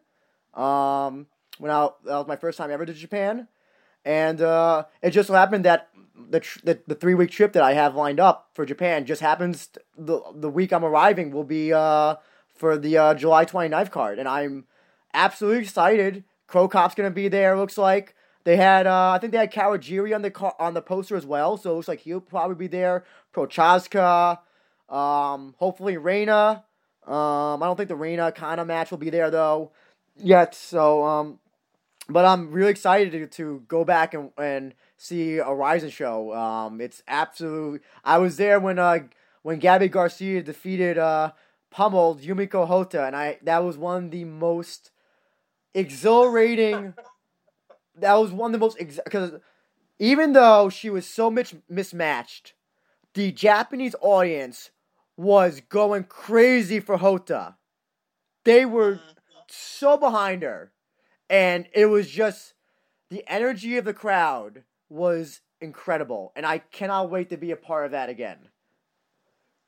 [0.54, 1.28] Um,
[1.60, 3.48] when I that was my first time ever to Japan,
[4.04, 7.64] and uh, it just so happened that the tr- the, the three week trip that
[7.64, 11.44] I have lined up for Japan just happens t- the the week I'm arriving will
[11.44, 12.16] be uh,
[12.56, 14.66] for the uh, July 29th card, and I'm
[15.14, 16.24] absolutely excited.
[16.48, 17.58] Cro Cop's gonna be there.
[17.58, 20.82] Looks like they had uh, I think they had Kawajiri on the car- on the
[20.82, 23.04] poster as well, so it looks like he'll probably be there.
[23.34, 24.40] Prochazka,
[24.90, 26.64] um, hopefully Reina.
[27.08, 29.72] Um, I don't think the Reina Kana match will be there though
[30.18, 30.54] yet.
[30.54, 31.40] So, um,
[32.08, 36.34] but I'm really excited to, to go back and, and see a Rizin show.
[36.34, 37.80] Um, it's absolutely.
[38.04, 39.00] I was there when uh
[39.42, 41.32] when Gabby Garcia defeated uh
[41.72, 44.92] pummeled Yumiko Hotta, and I that was one of the most
[45.74, 46.94] exhilarating.
[47.96, 49.34] that was one of the most because
[50.00, 52.54] even though she was so much mismatched,
[53.14, 54.70] the Japanese audience
[55.18, 57.56] was going crazy for Hotta.
[58.44, 59.00] They were
[59.48, 60.72] so behind her,
[61.30, 62.54] and it was just
[63.10, 67.86] the energy of the crowd was incredible, and I cannot wait to be a part
[67.86, 68.38] of that again.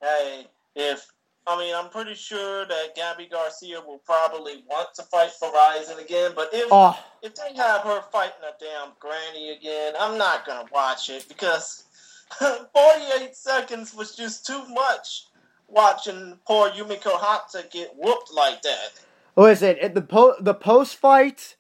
[0.02, 1.08] Hey, if
[1.46, 6.00] I mean, I'm pretty sure that Gabby Garcia will probably want to fight for Rizin
[6.00, 10.46] again, but if Oh, if they have her fighting a damn granny again, I'm not
[10.46, 11.84] gonna watch it because
[12.40, 15.28] 48 seconds was just too much.
[15.68, 18.92] Watching poor Yumiko Hotta get whooped like that.
[19.36, 21.56] listen, it- the po- the post fight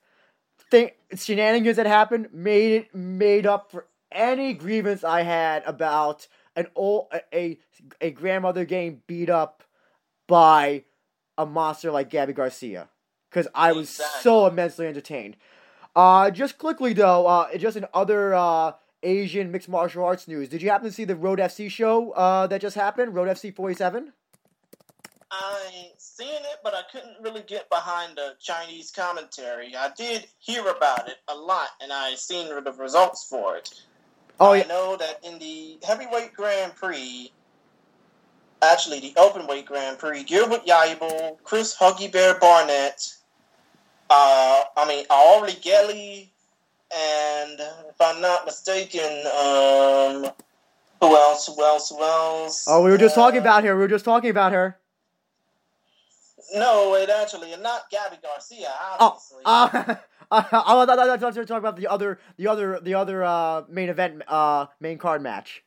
[0.73, 6.67] thing shenanigans that happened made it made up for any grievance I had about an
[6.75, 7.59] old a a,
[8.01, 9.63] a grandmother getting beat up
[10.27, 10.83] by
[11.37, 12.89] a monster like Gabby Garcia
[13.29, 15.37] because I was so immensely entertained.
[15.95, 20.63] Uh, just quickly though, uh, just in other uh, Asian mixed martial arts news, did
[20.63, 23.13] you happen to see the Road FC show uh, that just happened?
[23.13, 24.13] Road FC forty seven.
[25.29, 29.75] I seen it, but I couldn't really get behind the Chinese commentary.
[29.75, 33.69] I did hear about it a lot, and I seen the results for it.
[34.39, 34.63] Oh yeah.
[34.63, 37.31] I know that in the heavyweight Grand Prix,
[38.61, 40.23] actually the open weight Grand Prix.
[40.23, 43.11] Gilbert Yvel, Chris Huggy Bear Barnett,
[44.11, 46.29] uh, I mean Aubrey Gelly,
[46.95, 50.31] and if I'm not mistaken, um,
[51.01, 51.47] who else?
[51.47, 51.89] Who else?
[51.89, 52.65] Who else?
[52.67, 53.75] Oh, we were just Uh, talking about her.
[53.75, 54.77] We were just talking about her.
[56.55, 59.41] No, it actually, and not Gabby Garcia, Oh, obviously.
[59.45, 59.95] uh,
[60.31, 63.23] uh, I thought I thought you were talking about the other, the other, the other
[63.23, 65.63] uh, main event, uh, main card match.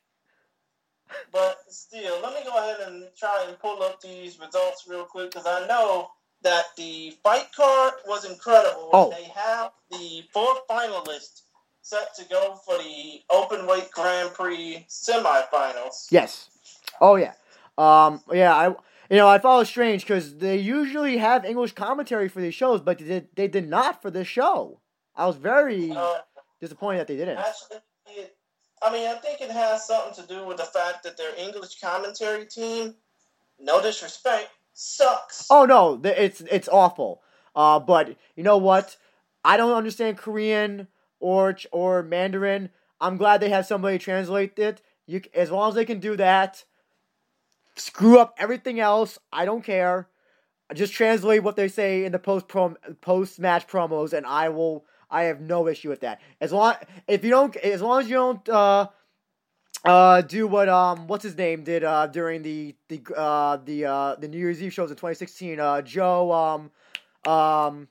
[1.31, 5.31] But still, let me go ahead and try and pull up these results real quick
[5.31, 6.09] because I know
[6.41, 8.89] that the fight card was incredible.
[8.93, 9.09] Oh.
[9.11, 11.43] They have the four finalists
[11.81, 16.07] set to go for the open weight Grand Prix semifinals.
[16.11, 16.49] Yes.
[16.99, 17.33] Oh yeah.
[17.77, 18.21] Um.
[18.31, 18.53] Yeah.
[18.55, 18.75] I.
[19.09, 22.97] You know, I follow strange because they usually have English commentary for these shows, but
[22.99, 24.81] they did, they did not for this show.
[25.15, 26.19] I was very Uh,
[26.59, 27.37] disappointed that they didn't.
[27.37, 27.77] actually,
[28.07, 28.35] it,
[28.81, 31.79] I mean, I think it has something to do with the fact that their English
[31.79, 32.95] commentary team,
[33.59, 35.47] no disrespect, sucks.
[35.49, 37.23] Oh no, it's it's awful.
[37.55, 38.97] Uh, but you know what?
[39.43, 40.87] I don't understand Korean
[41.19, 42.69] or or Mandarin.
[42.99, 44.81] I'm glad they have somebody translate it.
[45.07, 46.65] You as long as they can do that.
[47.77, 49.19] Screw up everything else.
[49.31, 50.09] I don't care.
[50.73, 54.85] Just translate what they say in the post prom post match promos, and I will.
[55.09, 56.19] I have no issue with that.
[56.41, 56.75] As long
[57.07, 58.49] if you don't, as long as you don't.
[58.49, 58.87] Uh,
[59.85, 64.15] uh, do what um what's his name did uh during the the uh the uh
[64.15, 66.61] the New Year's Eve shows in 2016 uh Joe um
[67.31, 67.87] um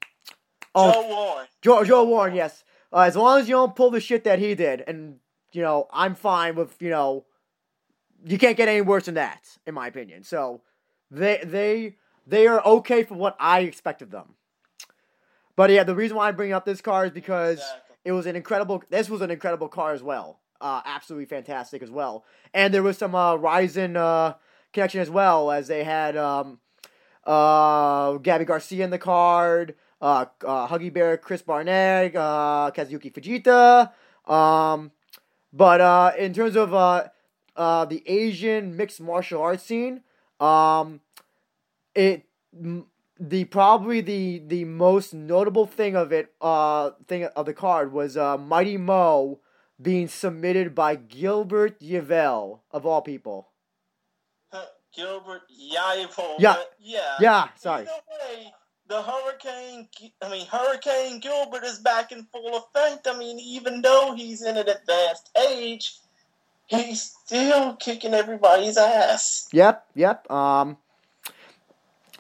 [0.75, 1.47] oh Joe Warren.
[1.63, 4.55] Joe Joe Warren yes uh, as long as you don't pull the shit that he
[4.55, 5.21] did and
[5.53, 7.25] you know I'm fine with you know
[8.27, 10.61] you can't get any worse than that in my opinion so
[11.11, 11.97] they they
[12.27, 14.35] they are okay for what I expect of them
[15.55, 17.97] but yeah the reason why I bring up this car is because Exactly.
[18.05, 18.83] it was an incredible.
[18.91, 20.41] This was an incredible car as well.
[20.61, 22.25] Uh, absolutely fantastic as well.
[22.55, 24.35] And there was some uh, Rizin uh,
[24.73, 26.61] connection as well, as they had um,
[27.25, 33.91] uh, Gabby Garcia in the card, uh, uh, Huggy Bear, Chris Barnett, uh, Kazuki Fujita.
[34.33, 34.93] Um,
[35.53, 37.05] but uh, in terms of uh,
[37.57, 40.03] uh, the Asian mixed martial arts scene,
[40.41, 41.01] um,
[41.95, 42.25] it
[43.19, 48.17] the probably the the most notable thing of it uh thing of the card was
[48.17, 49.41] uh Mighty Mo
[49.81, 53.49] being submitted by Gilbert Yvel of all people.
[54.97, 56.37] Gilbert Yvel.
[56.39, 56.57] Yeah.
[56.81, 57.17] yeah.
[57.21, 57.85] Yeah, sorry.
[57.85, 58.53] Way,
[58.89, 59.89] the Hurricane,
[60.23, 63.07] I mean, Hurricane Gilbert is back in full effect.
[63.07, 65.99] I mean, even though he's in an advanced age,
[66.67, 69.49] he's still kicking everybody's ass.
[69.53, 70.31] Yep, yep.
[70.31, 70.79] Um,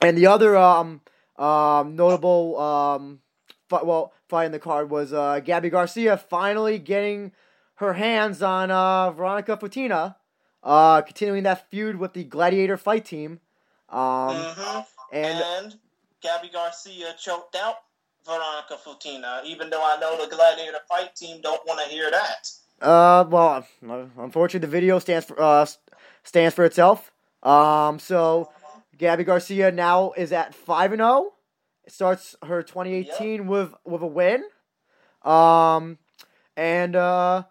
[0.00, 1.00] and the other um
[1.36, 3.20] um notable um
[3.68, 7.32] fi- well fight in the card was uh Gabby Garcia finally getting
[7.76, 10.16] her hands on uh Veronica Futina,
[10.62, 13.40] uh continuing that feud with the Gladiator fight team.
[13.88, 14.80] Um hmm
[15.12, 15.74] and And
[16.22, 17.76] Gabby Garcia choked out
[18.24, 22.50] Veronica Futina, even though I know the Gladiator fight team don't want to hear that.
[22.80, 23.66] Uh, well,
[24.18, 25.66] unfortunately, the video stands for uh
[26.22, 27.10] stands for itself.
[27.42, 28.50] Um, so
[28.98, 31.32] Gabby Garcia now is at five and zero.
[31.88, 34.44] Starts her 2018 with with a win.
[35.22, 35.98] Um,
[36.56, 37.44] and uh,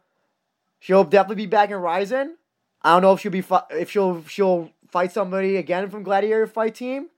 [0.79, 2.35] she'll definitely be back in Rizin.
[2.81, 6.47] I don't know if she'll be fi- if she'll she'll fight somebody again from Gladiator
[6.47, 7.09] Fight Team,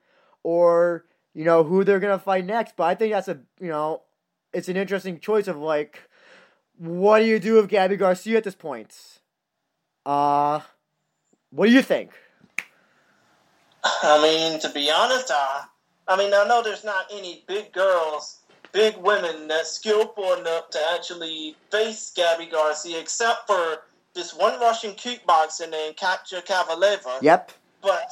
[0.43, 2.75] or you know who they're gonna fight next.
[2.77, 4.03] But I think that's a you know
[4.53, 6.06] it's an interesting choice of like
[6.77, 8.95] what do you do with Gabby Garcia at this point?
[10.05, 10.61] Uh,
[11.49, 12.11] what do you think?
[13.83, 15.61] I mean, to be honest, uh,
[16.07, 18.39] I mean, I know there's not any big girls,
[18.71, 23.83] big women that's skillful enough to actually face Gabby Garcia, except for
[24.13, 27.21] this one Russian kickboxer named Katya Kavaleva.
[27.21, 27.51] Yep.
[27.81, 28.11] But,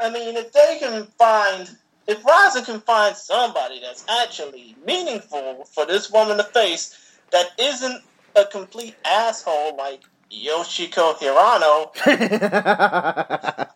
[0.00, 1.76] I mean, if they can find,
[2.06, 6.96] if Raza can find somebody that's actually meaningful for this woman to face
[7.30, 8.02] that isn't
[8.36, 11.90] a complete asshole like Yoshiko Hirano,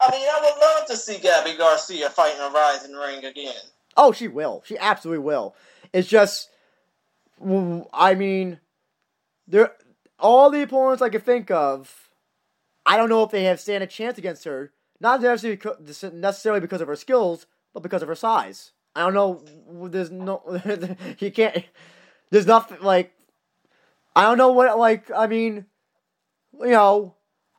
[0.00, 3.54] I mean, I would love to see Gabby Garcia fighting a Rizin Ring again.
[3.96, 4.62] oh, she will.
[4.66, 5.54] She absolutely will.
[5.92, 6.50] It's just,
[7.40, 8.60] I mean,
[9.46, 9.72] there
[10.18, 12.10] all the opponents I could think of.
[12.86, 14.72] I don't know if they have stand a chance against her.
[15.00, 15.60] Not necessarily
[16.18, 18.72] necessarily because of her skills, but because of her size.
[18.94, 19.88] I don't know.
[19.88, 20.42] There's no.
[21.18, 21.64] you can't.
[22.34, 23.12] There's nothing like.
[24.16, 25.08] I don't know what like.
[25.14, 25.66] I mean,
[26.60, 27.14] you know,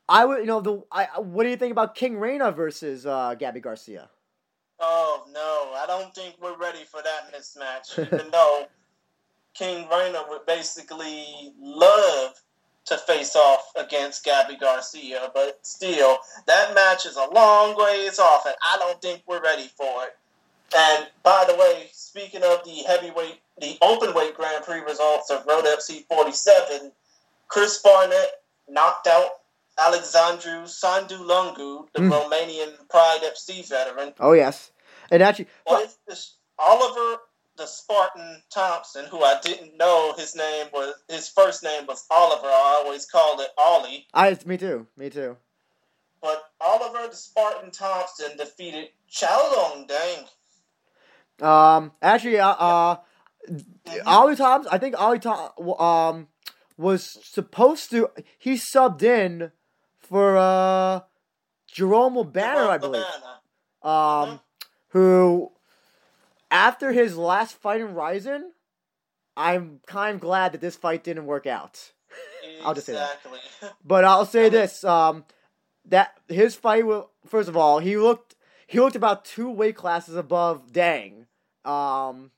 [0.10, 0.40] I would.
[0.40, 0.84] You know the.
[0.92, 1.08] I.
[1.18, 4.10] What do you think about King Reina versus uh, Gabby Garcia?
[4.82, 7.98] Oh no, I don't think we're ready for that mismatch.
[8.14, 8.66] Even though
[9.54, 12.34] King Reina would basically love
[12.88, 18.46] to face off against Gabby Garcia, but still, that match is a long ways off,
[18.46, 20.18] and I don't think we're ready for it.
[20.76, 25.46] And by the way, speaking of the heavyweight, the open weight Grand Prix results of
[25.46, 26.92] Road FC 47,
[27.48, 29.30] Chris Barnett knocked out
[29.78, 32.12] Alexandru Sandulungu, the Mm.
[32.12, 34.14] Romanian Pride FC veteran.
[34.20, 34.72] Oh yes,
[35.12, 35.48] and actually,
[36.08, 37.22] this Oliver
[37.58, 42.48] the Spartan Thompson, who I didn't know his name was his first name was Oliver.
[42.48, 44.08] I always called it Ollie.
[44.14, 45.38] I me too, me too.
[46.22, 50.26] But Oliver the Spartan Thompson defeated Chao Dang.
[51.42, 52.98] Um, actually, uh, uh
[54.06, 56.28] Ollie Thompson, I think Ollie Tom, um,
[56.78, 58.10] was supposed to.
[58.38, 59.52] He subbed in
[60.00, 61.02] for uh
[61.68, 63.04] Jerome Banner, I believe.
[63.84, 64.40] Um,
[64.90, 65.52] who
[66.50, 68.52] after his last fight in Rizin,
[69.36, 71.92] I'm kind of glad that this fight didn't work out.
[72.64, 73.20] I'll just say that.
[73.26, 73.40] Exactly.
[73.84, 75.26] But I'll say this: um,
[75.86, 77.12] that his fight will.
[77.28, 78.35] First of all, he looked
[78.68, 81.28] he looked about two weight classes above Dang.
[81.64, 82.32] Um,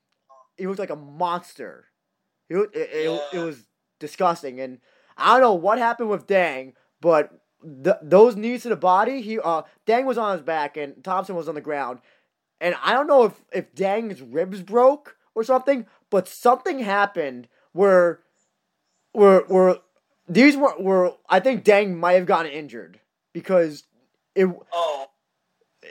[0.57, 1.85] he looked like a monster.
[2.49, 3.63] He it, it, it was
[3.99, 4.79] disgusting, and
[5.17, 7.31] I don't know what happened with Dang, but
[7.83, 9.21] th- those knees to the body.
[9.21, 11.99] He uh, Dang was on his back, and Thompson was on the ground,
[12.61, 18.19] and I don't know if if Dang's ribs broke or something, but something happened where
[19.11, 19.77] where where
[20.27, 22.99] these were, were I think Dang might have gotten injured
[23.33, 23.83] because
[24.35, 25.07] it Oh,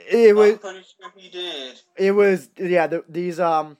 [0.09, 1.79] it was I'm pretty sure he did.
[1.97, 3.77] it was yeah the, these um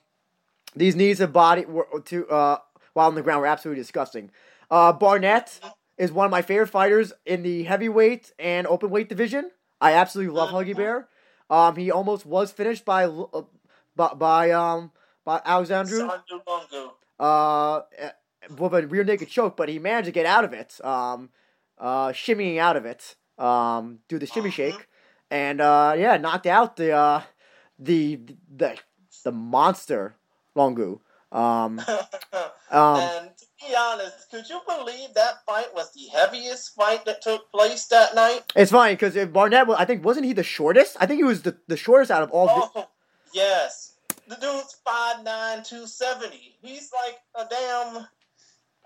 [0.76, 2.58] these knees of body were to uh
[2.94, 4.30] while on the ground were absolutely disgusting.
[4.70, 5.60] Uh, Barnett
[5.96, 9.50] is one of my favorite fighters in the heavyweight and open weight division.
[9.80, 11.08] I absolutely love Huggy Bear.
[11.48, 13.42] Um, he almost was finished by uh,
[13.96, 14.92] by, by um
[15.24, 16.08] by Alexandru
[17.18, 17.80] uh,
[18.56, 21.30] with a rear naked choke, but he managed to get out of it, um,
[21.78, 24.52] uh, shimmying out of it, um, do the shimmy Mhm.
[24.54, 24.86] shake,
[25.30, 27.22] and uh, yeah, knocked out the uh,
[27.78, 28.20] the
[28.54, 28.78] the
[29.24, 30.14] the monster
[30.56, 31.00] Longu.
[31.30, 31.78] Um,
[32.70, 37.20] um, and to be honest, could you believe that fight was the heaviest fight that
[37.20, 38.44] took place that night?
[38.56, 40.96] it's funny because if Barnett, was, I think, wasn't he the shortest?
[40.98, 42.46] I think he was the, the shortest out of all.
[42.46, 42.88] the Oh,
[43.34, 43.92] yes.
[44.26, 45.24] The dude's 5'9",
[45.68, 46.56] 270.
[46.62, 48.06] He's like a damn.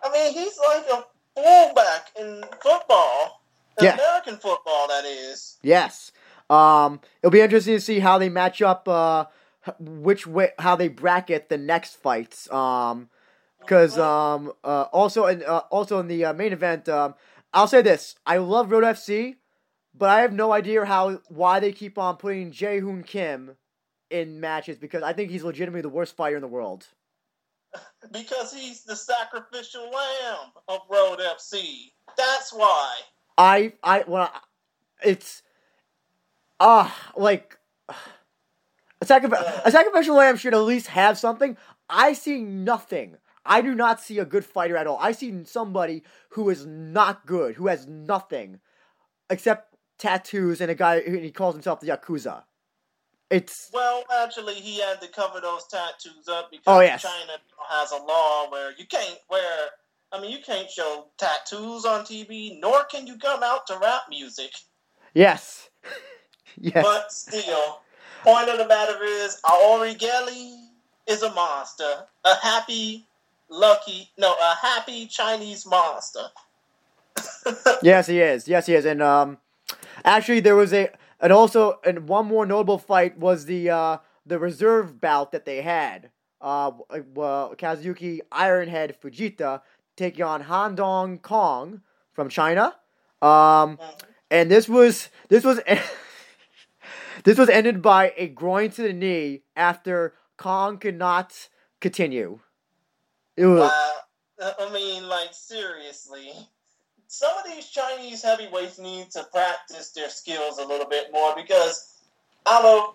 [0.04, 1.04] I mean, he's like a
[1.36, 3.42] fullback in football.
[3.78, 3.94] In Yeah.
[3.94, 5.58] American football, that is.
[5.62, 6.10] Yes.
[6.52, 8.88] Um, it'll be interesting to see how they match up.
[8.88, 9.26] Uh,
[9.78, 12.50] which way, how they bracket the next fights.
[12.52, 13.08] Um,
[13.60, 17.14] because um, uh, also in uh, also in the uh, main event, um,
[17.54, 19.36] I'll say this: I love Road FC,
[19.94, 23.56] but I have no idea how why they keep on putting Jae Hoon Kim
[24.10, 26.88] in matches because I think he's legitimately the worst fighter in the world.
[28.10, 31.92] Because he's the sacrificial lamb of Road FC.
[32.18, 32.96] That's why.
[33.38, 34.30] I I well,
[35.04, 35.42] it's
[36.62, 37.58] ah like
[37.88, 41.56] a sacrifice a sacrificial lamb should at least have something.
[41.90, 43.16] I see nothing.
[43.44, 44.98] I do not see a good fighter at all.
[45.00, 48.60] I see somebody who is not good, who has nothing
[49.28, 52.44] except tattoos and a guy who he calls himself the yakuza.
[53.30, 57.02] It's Well, actually, he had to cover those tattoos up because Oh, yes.
[57.02, 57.38] China
[57.70, 59.68] has a law where you can't wear.
[60.12, 64.02] I mean, you can't show tattoos on TV, nor can you come out to rap
[64.10, 64.52] music.
[65.14, 65.70] yes,
[66.60, 67.80] yes, But still,
[68.22, 70.68] point of the matter is, Aori Gelly
[71.06, 73.06] is a monster, a happy,
[73.48, 76.26] lucky, no, a happy Chinese monster.
[77.82, 78.48] yes, he is.
[78.48, 78.84] Yes, he is.
[78.84, 79.38] And um,
[80.04, 80.90] actually, there was a
[81.20, 85.62] and also and one more notable fight was the uh the reserve bout that they
[85.62, 86.10] had.
[86.40, 86.72] Uh,
[87.14, 89.62] well, Kazuki Ironhead Fujita
[89.96, 91.82] taking on Han Dong Kong
[92.12, 92.74] from China.
[93.20, 93.78] Um,
[94.30, 95.60] and this was this was
[97.24, 101.48] this was ended by a groin to the knee after Kong could not
[101.80, 102.40] continue.
[103.36, 103.70] It was
[104.40, 106.32] Uh, I mean, like seriously,
[107.06, 111.94] some of these Chinese heavyweights need to practice their skills a little bit more because
[112.46, 112.94] I don't.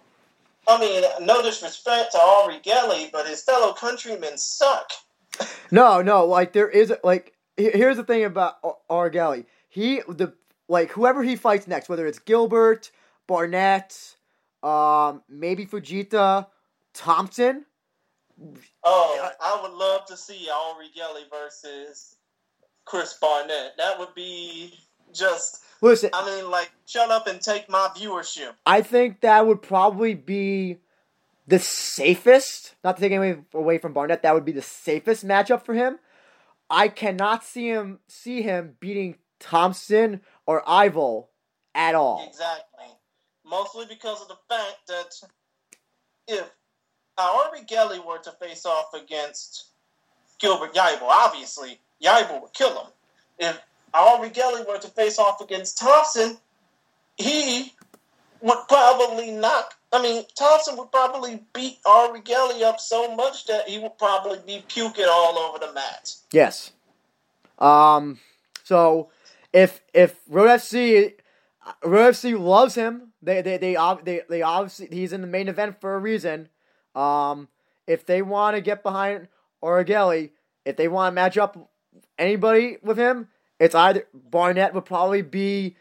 [0.68, 4.92] I mean, no disrespect to Ari Gelly, but his fellow countrymen suck.
[5.70, 9.46] No, no, like there is like here's the thing about Ar- Argali.
[9.68, 10.34] He the
[10.70, 12.90] like whoever he fights next, whether it's Gilbert,
[13.28, 14.16] Barnett,
[14.68, 16.48] um, maybe Fujita,
[16.94, 17.66] Thompson.
[18.84, 22.16] Oh, I would love to see Ari Gelly versus
[22.86, 23.78] Chris Barnett.
[23.78, 24.74] That would be
[25.14, 25.64] just.
[25.82, 28.54] Listen, I mean, like, shut up and take my viewership.
[28.66, 30.80] I think that would probably be
[31.48, 32.76] the safest.
[32.84, 36.00] Not to take anything away from Barnett, that would be the safest matchup for him.
[36.70, 41.30] I cannot see him see him beating Thompson or Yvel
[41.74, 42.26] at all.
[42.28, 42.97] Exactly.
[43.50, 45.14] Mostly because of the fact that
[46.28, 46.50] if
[47.18, 49.68] Ari Gelly were to face off against
[50.40, 52.92] Gilbert Yvel, obviously Yvel would kill him.
[53.40, 53.60] If
[53.94, 56.38] Ari Gelly were to face off against Thompson,
[57.18, 57.74] he
[58.42, 59.76] would probably knock.
[59.92, 64.40] I mean, Thompson would probably beat Ari Gelly up so much that he would probably
[64.46, 66.14] be puking all over the mat.
[66.32, 66.72] Yes.
[67.60, 68.20] Um.
[68.64, 69.10] So
[69.54, 71.14] if if Road FC
[71.84, 75.80] Road FC loves him, they they they they, they obviously he's in the main event
[75.82, 76.50] for a reason.
[76.96, 77.50] Um.
[77.88, 79.30] If they want to get behind
[79.64, 80.30] Aorigele,
[80.66, 81.72] if they want to match up
[82.20, 83.30] anybody with him,
[83.60, 85.78] it's either Barnett would probably be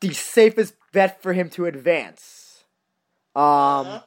[0.00, 2.64] the safest bet for him to advance.
[3.34, 4.00] Um, uh-huh.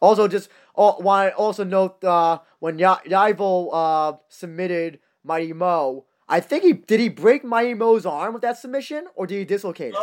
[0.00, 6.04] also just oh, want to also note uh, when y- Yvel uh, submitted Mighty Mo,
[6.28, 9.44] I think he did he break Mighty Mo's arm with that submission or did he
[9.44, 10.00] dislocate it?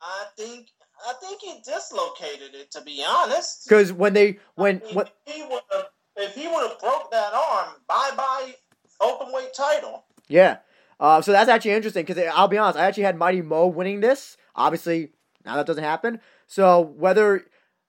[0.00, 0.68] I think
[1.06, 2.70] I think he dislocated it.
[2.72, 6.46] To be honest, because when they when I mean, if he would have if he
[6.46, 8.54] would have broke that arm, bye bye
[9.00, 10.04] open weight title.
[10.28, 10.58] Yeah.
[11.00, 14.00] Uh, so that's actually interesting because I'll be honest, I actually had Mighty Mo winning
[14.00, 14.36] this.
[14.54, 15.10] Obviously,
[15.44, 16.20] now that doesn't happen.
[16.46, 17.44] So whether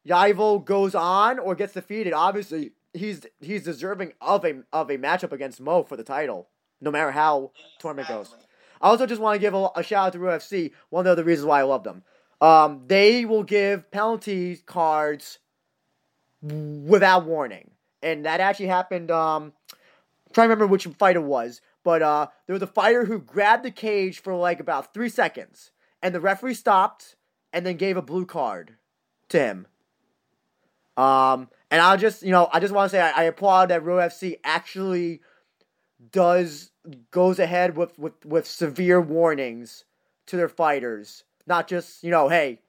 [0.05, 5.31] Yvel goes on or gets defeated, obviously he's he's deserving of a of a matchup
[5.31, 6.49] against Mo for the title,
[6.81, 8.35] no matter how tournament goes.
[8.81, 10.71] I also just want to give a, a shout out to UFC.
[10.89, 12.03] One of the reasons why I love them.
[12.43, 15.39] Um, they will give penalty cards
[16.41, 19.09] without warning, and that actually happened.
[19.11, 23.05] Um, I'm trying to remember which fight it was, but uh, there was a fighter
[23.05, 27.15] who grabbed the cage for like about three seconds, and the referee stopped
[27.53, 28.75] and then gave a blue card
[29.29, 29.67] to him.
[30.97, 33.85] Um, and I'll just, you know, I just want to say I, I applaud that
[33.85, 35.21] Road FC actually
[36.11, 36.71] does
[37.09, 39.85] goes ahead with, with, with severe warnings
[40.25, 42.59] to their fighters, not just, you know, hey,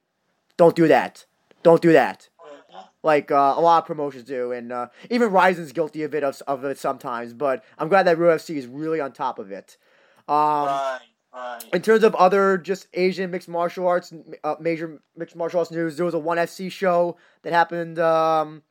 [0.56, 1.26] don't do that,
[1.62, 2.28] don't do that,
[3.02, 6.42] like uh, a lot of promotions do, and uh, even Rizin's guilty of it of,
[6.46, 7.32] of it sometimes.
[7.32, 9.76] But I'm glad that Road FC is really on top of it.
[10.28, 10.98] Um, right.
[11.34, 11.64] Right.
[11.72, 14.12] In terms of other just Asian mixed martial arts,
[14.44, 18.62] uh, major mixed martial arts news, there was a ONE FC show that happened um,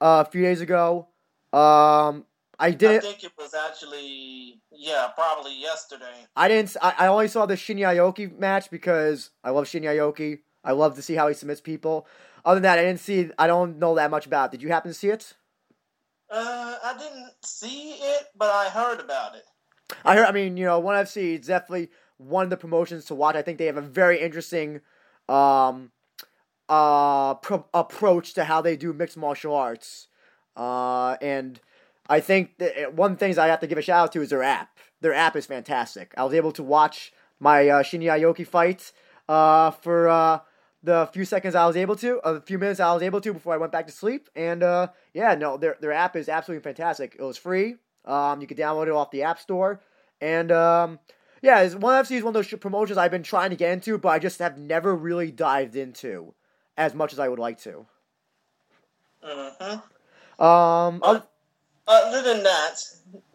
[0.00, 1.08] uh, a few days ago.
[1.52, 2.24] Um,
[2.60, 2.98] I didn't.
[2.98, 6.26] I think it was actually yeah, probably yesterday.
[6.36, 6.76] I didn't.
[6.82, 10.40] I, I only saw the Shinya Aoki match because I love Shinya Aoki.
[10.62, 12.06] I love to see how he submits people.
[12.44, 13.30] Other than that, I didn't see.
[13.38, 14.50] I don't know that much about.
[14.50, 14.58] it.
[14.58, 15.32] Did you happen to see it?
[16.30, 19.44] Uh, I didn't see it, but I heard about it.
[20.04, 20.26] I heard.
[20.26, 23.36] I mean, you know, ONE FC is definitely one of the promotions to watch.
[23.36, 24.82] I think they have a very interesting
[25.30, 25.92] um,
[26.68, 30.08] uh, pro- approach to how they do mixed martial arts,
[30.56, 31.58] uh, and
[32.10, 34.42] I think uh, one things I have to give a shout out to is their
[34.42, 34.76] app.
[35.00, 36.12] Their app is fantastic.
[36.18, 38.92] I was able to watch my uh, Shinya Aoki fight
[39.28, 40.40] uh, for uh,
[40.82, 43.32] the few seconds I was able to, a uh, few minutes I was able to
[43.32, 46.62] before I went back to sleep, and uh, yeah, no, their their app is absolutely
[46.62, 47.16] fantastic.
[47.18, 47.76] It was free.
[48.04, 49.80] Um, you can download it off the App Store.
[50.20, 50.98] And um,
[51.42, 54.10] yeah, ONE FC is one of those promotions I've been trying to get into, but
[54.10, 56.34] I just have never really dived into
[56.76, 57.86] as much as I would like to.
[59.24, 60.42] Mm-hmm.
[60.42, 61.22] Um, other,
[61.90, 62.76] other than that,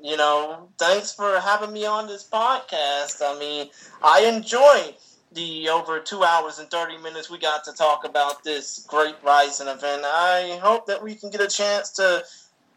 [0.02, 3.22] you know, thanks for having me on this podcast.
[3.22, 3.70] I mean,
[4.02, 4.96] I enjoy
[5.34, 9.68] the over two hours and 30 minutes we got to talk about this great Rizin
[9.68, 10.04] event.
[10.06, 12.24] I hope that we can get a chance to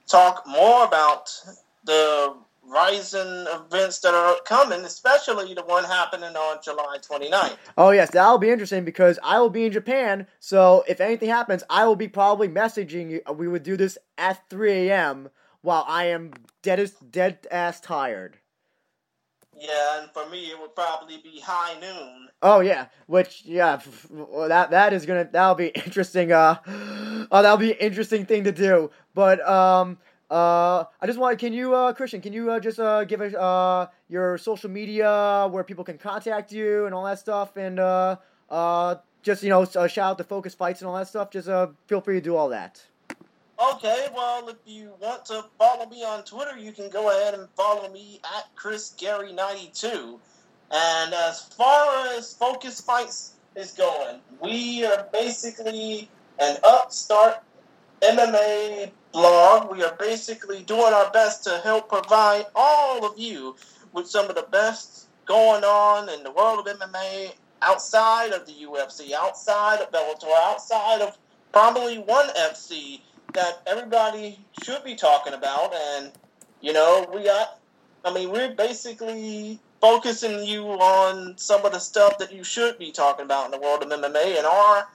[0.09, 1.31] talk more about
[1.85, 2.35] the
[2.65, 7.57] Rizin events that are coming, especially the one happening on July 29th.
[7.79, 10.27] Oh, yes, that'll be interesting because I will be in Japan.
[10.41, 13.23] So if anything happens, I will be probably messaging you.
[13.33, 15.31] We would do this at 3 a.m.
[15.63, 18.39] while I am dead as dead ass tired.
[19.61, 22.29] Yeah, and for me, it would probably be high noon.
[22.43, 23.81] Oh yeah, which yeah,
[24.49, 26.31] that that is gonna that'll be interesting.
[26.31, 26.57] Uh,
[27.31, 28.91] oh, that'll be an interesting thing to do.
[29.15, 29.99] But um,
[30.31, 33.35] uh, I just want can you uh, Christian can you uh, just uh, give us
[33.35, 38.17] uh, your social media where people can contact you and all that stuff and uh,
[38.51, 41.31] uh, just you know uh, shout out to Focus Fights and all that stuff.
[41.31, 42.81] Just uh, feel free to do all that.
[43.61, 47.49] Okay, well, if you want to follow me on Twitter, you can go ahead and
[47.57, 50.21] follow me at Chris Gary 92
[50.71, 57.43] And as far as Focus Fights is going, we are basically an upstart
[58.01, 59.73] MMA blog.
[59.73, 63.57] We are basically doing our best to help provide all of you
[63.93, 68.53] with some of the best going on in the world of MMA outside of the
[68.53, 71.19] UFC, outside of Bellator, outside of
[71.51, 73.01] probably ONE FC
[73.35, 75.75] that everybody should be talking about.
[75.75, 76.13] And,
[76.61, 77.59] you know, we got
[78.05, 82.93] I mean, we're basically focusing you on some of the stuff that you should be
[82.93, 84.89] talking about in the world of MMA, and our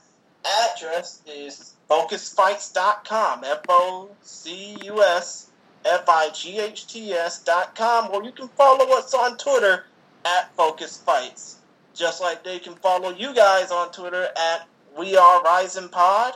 [0.72, 5.50] address is focusfights.com, F O C U S
[5.84, 9.84] F I G H T S.com, or you can follow us on Twitter
[10.24, 11.58] at Focus Fights.
[11.94, 14.66] Just like they can follow you guys on Twitter at
[14.98, 16.34] We Are Rising Pod.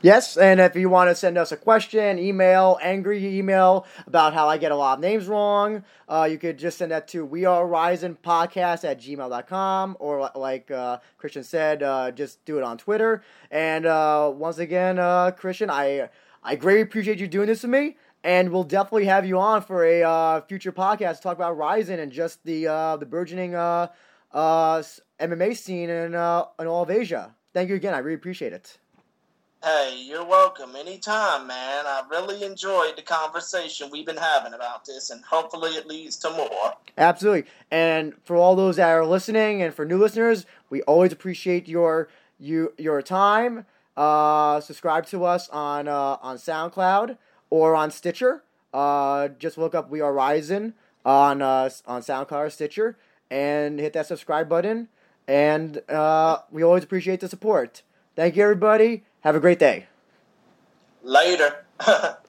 [0.00, 4.48] Yes, and if you want to send us a question, email, angry email about how
[4.48, 7.44] I get a lot of names wrong, uh, you could just send that to we
[7.44, 12.78] are rising podcast at gmail.com or like uh, Christian said, uh, just do it on
[12.78, 13.24] Twitter.
[13.50, 16.10] And uh, once again, uh, Christian, I
[16.44, 17.96] I greatly appreciate you doing this to me.
[18.22, 21.98] And we'll definitely have you on for a uh, future podcast to talk about Rizin
[21.98, 22.66] and just the
[23.00, 23.54] the burgeoning
[24.32, 27.34] MMA scene in, in all of Asia.
[27.52, 27.94] Thank you again.
[27.94, 28.78] I really appreciate it.
[29.64, 30.76] Hey, you're welcome.
[30.76, 31.84] Anytime, man.
[31.84, 36.30] I really enjoyed the conversation we've been having about this, and hopefully it leads to
[36.30, 36.74] more.
[36.96, 37.50] Absolutely.
[37.68, 42.08] And for all those that are listening, and for new listeners, we always appreciate your
[42.38, 43.66] you your time.
[43.96, 47.18] Uh, subscribe to us on uh, on SoundCloud
[47.50, 48.44] or on Stitcher.
[48.72, 52.96] Uh, just look up "We Are Rising" on uh, on SoundCloud or Stitcher,
[53.28, 54.86] and hit that subscribe button.
[55.26, 57.82] And uh, we always appreciate the support.
[58.14, 59.02] Thank you, everybody.
[59.28, 59.84] Have a great day.
[61.02, 61.66] Later.